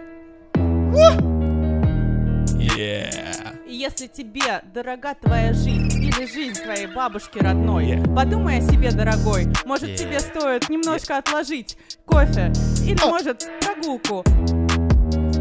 если 3.67 4.07
тебе 4.07 4.61
дорога 4.73 5.13
твоя 5.21 5.51
жизнь 5.51 5.91
или 6.01 6.25
жизнь 6.25 6.61
твоей 6.63 6.87
бабушки 6.87 7.39
родной, 7.39 8.01
подумай 8.15 8.59
о 8.59 8.61
себе, 8.61 8.89
дорогой. 8.91 9.47
Может, 9.65 9.89
Yeah. 9.89 9.97
тебе 9.97 10.19
стоит 10.21 10.69
немножко 10.69 11.17
отложить 11.17 11.77
кофе 12.05 12.53
или, 12.87 12.97
А. 13.03 13.07
может, 13.09 13.45
прогулку 13.59 14.23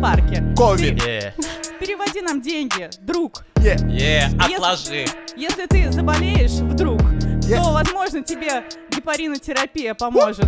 парке. 0.03 0.43
Ковид. 0.57 1.03
Е. 1.07 1.33
Ты 1.39 1.79
переводи 1.87 2.21
нам 2.23 2.41
деньги, 2.41 2.91
друг. 3.03 3.45
Е. 3.59 3.77
Е, 3.89 4.29
Если- 4.49 4.55
отложи. 4.57 5.05
Если 5.37 5.67
ты 5.67 5.93
заболеешь 5.93 6.51
вдруг, 6.61 7.01
Я- 7.49 7.63
то, 7.63 7.73
возможно, 7.73 8.23
тебе 8.23 8.65
гепаринотерапия 8.91 9.95
поможет. 9.95 10.47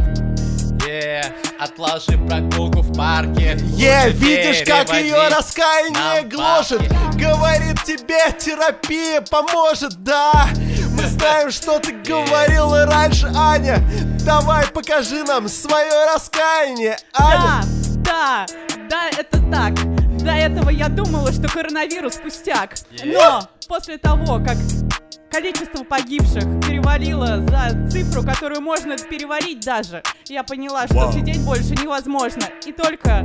Е, 0.89 1.23
отложи 1.61 2.19
прогулку 2.29 2.81
в 2.83 2.93
парке. 2.97 3.57
Е, 3.79 4.07
Лучше 4.07 4.17
видишь, 4.19 4.63
как 4.67 4.93
ее 4.93 5.29
раскаяние 5.29 6.23
гложет. 6.25 6.83
Говорит, 7.15 7.83
тебе 7.85 8.33
терапия 8.39 9.21
поможет, 9.21 9.95
да 10.03 10.49
Мы 10.97 11.03
знаем, 11.07 11.51
что 11.51 11.79
ты 11.79 11.93
говорила 11.93 12.87
раньше, 12.87 13.31
Аня 13.35 13.79
Давай 14.27 14.67
покажи 14.67 15.23
нам 15.25 15.49
свое 15.49 16.07
раскаяние, 16.15 16.97
Аня 17.15 17.63
Да, 18.05 18.47
да, 18.47 18.47
да, 18.95 19.09
это 19.09 19.43
так. 19.51 19.75
До 20.23 20.31
этого 20.31 20.71
я 20.71 20.89
думала, 20.89 21.33
что 21.33 21.49
коронавирус 21.49 22.17
пустяк. 22.17 22.75
Но 23.05 23.49
после 23.69 23.99
того, 23.99 24.39
как 24.39 24.57
количество 25.31 25.83
погибших 25.83 26.45
перевалило 26.65 27.45
за 27.49 27.91
цифру, 27.91 28.23
которую 28.23 28.61
можно 28.61 28.97
переварить 28.97 29.65
даже, 29.65 30.03
я 30.29 30.45
поняла, 30.45 30.87
что 30.87 31.11
сидеть 31.13 31.45
больше 31.45 31.71
невозможно. 31.71 32.45
И 32.65 32.73
только 32.73 33.25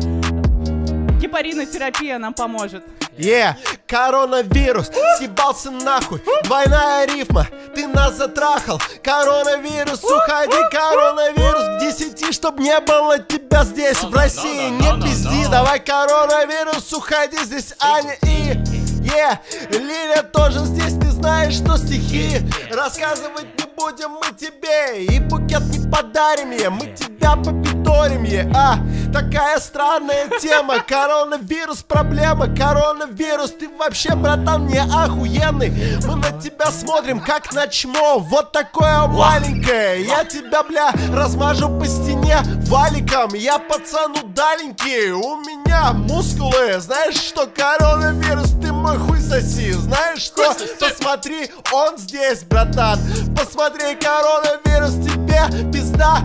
гепаринотерапия 1.20 2.20
нам 2.20 2.34
поможет. 2.34 2.84
Е, 3.18 3.56
коронавирус, 3.88 4.90
съебался 5.18 5.72
нахуй. 5.72 6.22
Двойная 6.44 7.06
рифма, 7.06 7.48
ты 7.76 7.88
нас 7.88 8.16
затрахал. 8.16 8.80
Коронавирус, 9.04 10.04
уходи, 10.04 10.58
коронавирус. 10.72 11.64
К 11.64 11.80
десяти, 11.82 12.32
чтоб 12.32 12.60
не 12.60 12.80
было 12.80 13.20
тебя 13.20 13.64
здесь, 13.66 14.02
в 14.04 14.14
России 14.16 14.70
Не 14.70 15.02
пизди, 15.04 15.46
давай 15.52 15.80
коронавирус, 15.80 16.94
уходи. 16.94 17.38
Здесь, 17.44 17.74
Аня 17.80 18.16
и... 18.24 18.79
Е, 19.16 19.40
Лиля 19.72 20.24
тоже 20.24 20.60
здесь, 20.60 20.94
ты 20.94 21.10
знаешь, 21.12 21.56
что 21.56 21.78
стихи 21.78 22.38
Рассказывать 22.72 23.48
не 23.58 23.70
будем 23.80 24.12
мы 24.12 24.36
тебе. 24.38 25.06
И 25.06 25.20
букет 25.20 25.64
не 25.64 25.90
подарим 25.90 26.52
е, 26.52 26.70
мы 26.70 26.88
тебя 26.88 27.36
попиторим 27.36 28.24
е 28.24 28.50
А, 28.56 28.78
такая 29.12 29.60
странная 29.60 30.30
тема. 30.40 30.80
Коронавирус 30.80 31.84
проблема, 31.84 32.48
коронавирус. 32.48 33.52
Ты 33.52 33.70
вообще, 33.70 34.16
братан, 34.16 34.68
не 34.68 34.80
охуенный. 34.80 35.72
Мы 36.06 36.16
на 36.16 36.32
тебя 36.42 36.68
смотрим, 36.68 37.20
как 37.20 37.54
на 37.54 37.68
чмо. 37.68 38.20
Вот 38.20 38.52
такое 38.52 39.08
маленькое. 39.08 40.06
Я 40.06 40.26
тебя, 40.26 40.64
бля, 40.64 40.92
размажу 41.12 41.70
по 41.80 41.86
стене 41.86 42.40
валиком. 42.68 43.34
Я 43.34 43.60
пацан 43.60 44.12
удаленький 44.12 45.12
У 45.12 45.38
меня 45.38 45.94
мускулы. 45.94 46.80
Знаешь 46.80 47.16
что, 47.16 47.48
коронавирус, 47.48 48.52
ты 48.62 48.72
мой 48.72 48.98
хуй 49.00 49.20
соси. 49.22 49.72
Знаешь 49.72 50.22
что, 50.22 50.56
посмотри, 50.80 51.50
он 51.72 51.98
здесь, 51.98 52.44
братан. 52.44 53.00
Посмотри, 53.36 53.96
коронавирус, 53.96 54.94
тебе 55.06 55.72
пизда 55.72 56.24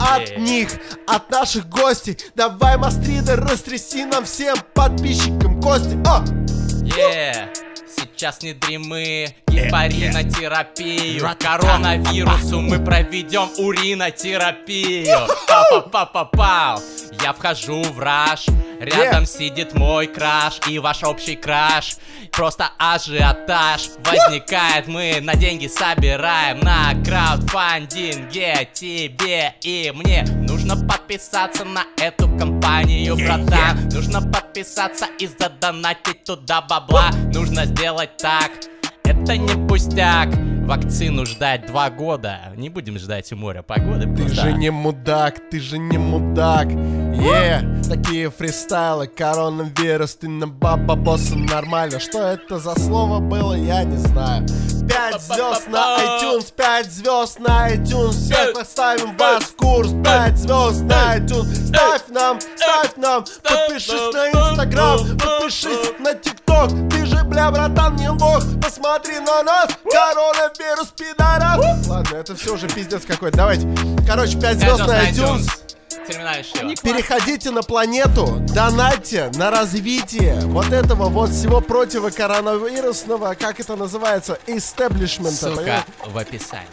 от 0.00 0.38
них, 0.38 0.68
от 1.06 1.30
наших 1.30 1.68
гостей. 1.68 2.18
Давай, 2.34 2.76
Мастридер, 2.76 3.44
растряси 3.44 4.04
нам 4.04 4.24
всем 4.24 4.56
подписчикам 4.74 5.60
кости 5.60 5.96
О! 6.06 6.22
Е, 6.96 7.48
Сейчас 8.24 8.40
не 8.40 8.54
дремы, 8.54 9.36
гепаринотерапию 9.48 11.28
Коронавирусу 11.38 12.58
мы 12.62 12.82
проведем 12.82 13.50
уринотерапию. 13.58 15.28
Па-па-па-па-пау. 15.46 16.80
Я 17.22 17.34
вхожу 17.34 17.82
в 17.82 18.00
раж 18.00 18.46
Рядом 18.80 19.24
сидит 19.26 19.74
мой 19.74 20.06
краш 20.06 20.60
и 20.68 20.78
ваш 20.78 21.02
общий 21.04 21.36
краш. 21.36 21.96
Просто 22.32 22.70
ажиотаж 22.78 23.88
возникает 24.04 24.88
Мы 24.88 25.20
на 25.20 25.34
деньги 25.34 25.68
собираем. 25.68 26.60
На 26.60 26.92
краудфандинге 27.04 28.68
Тебе 28.72 29.54
и 29.62 29.92
мне 29.94 30.24
нужно 30.48 30.76
подписаться 30.76 31.64
на 31.64 31.84
эту 31.96 32.28
компанию, 32.36 33.16
братан. 33.16 33.88
Нужно 33.90 34.20
подписаться 34.20 35.06
и 35.18 35.26
задонатить 35.26 36.24
туда 36.24 36.60
бабла. 36.62 37.10
Нужно 37.32 37.64
сделать 37.64 38.13
так, 38.18 38.50
это 39.04 39.36
не 39.36 39.68
пустяк. 39.68 40.28
Вакцину 40.64 41.26
ждать 41.26 41.66
два 41.66 41.90
года. 41.90 42.38
Не 42.56 42.70
будем 42.70 42.98
ждать 42.98 43.30
у 43.32 43.36
моря 43.36 43.60
погоды 43.62 44.06
Ты 44.06 44.22
просто. 44.22 44.42
же 44.50 44.52
не 44.54 44.70
мудак, 44.70 45.50
ты 45.50 45.60
же 45.60 45.76
не 45.78 45.98
мудак 45.98 46.68
Е, 47.24 47.62
такие 47.88 48.30
фристайлы, 48.30 49.06
коронавирус 49.06 50.14
Ты 50.16 50.28
на 50.28 50.46
баба 50.46 50.94
босса 50.94 51.36
нормально. 51.36 51.98
Что 51.98 52.18
это 52.18 52.58
за 52.58 52.78
слово 52.78 53.18
было, 53.18 53.54
я 53.54 53.82
не 53.82 53.96
знаю. 53.96 54.46
Пять 54.86 55.22
звезд 55.22 55.66
на 55.68 55.96
iTunes, 55.96 56.52
пять 56.54 56.92
звезд 56.92 57.40
на 57.40 57.72
iTunes. 57.72 58.10
Всех 58.10 58.52
поставим 58.52 59.16
вас 59.16 59.44
в 59.44 59.56
курс. 59.56 59.92
Пять. 60.04 60.36
Звезд 60.36 60.82
на 60.82 61.16
iTunes. 61.16 61.68
Ставь 61.68 62.02
нам, 62.10 62.38
ставь 62.40 62.96
нам. 62.96 63.24
Подпишись 63.42 64.12
на 64.12 64.28
Инстаграм, 64.28 64.98
подпишись 65.16 65.98
на 65.98 66.12
ТикТок. 66.12 66.70
Ты 66.90 67.06
же, 67.06 67.24
бля, 67.24 67.50
братан, 67.50 67.96
не 67.96 68.12
бог 68.12 68.42
Посмотри 68.62 69.18
на 69.20 69.42
нас, 69.42 69.70
коронавирус, 69.90 70.88
пидорас. 70.88 71.88
Ладно, 71.88 72.16
это 72.16 72.36
все 72.36 72.52
уже 72.52 72.68
пиздец 72.68 73.06
какой-то. 73.06 73.38
Давайте, 73.38 73.66
короче, 74.06 74.38
пять 74.38 74.58
звезд 74.58 74.86
на 74.86 75.08
iTunes 75.08 75.48
Переходите 76.82 77.50
на 77.50 77.62
планету, 77.62 78.38
донатьте 78.54 79.30
на 79.34 79.50
развитие 79.50 80.40
вот 80.40 80.72
этого 80.72 81.08
вот 81.08 81.30
всего 81.30 81.60
противокоронавирусного, 81.60 83.34
как 83.34 83.60
это 83.60 83.76
называется, 83.76 84.38
истеблишмента. 84.46 85.32
Ссылка 85.34 85.84
в 86.04 86.18
описании. 86.18 86.68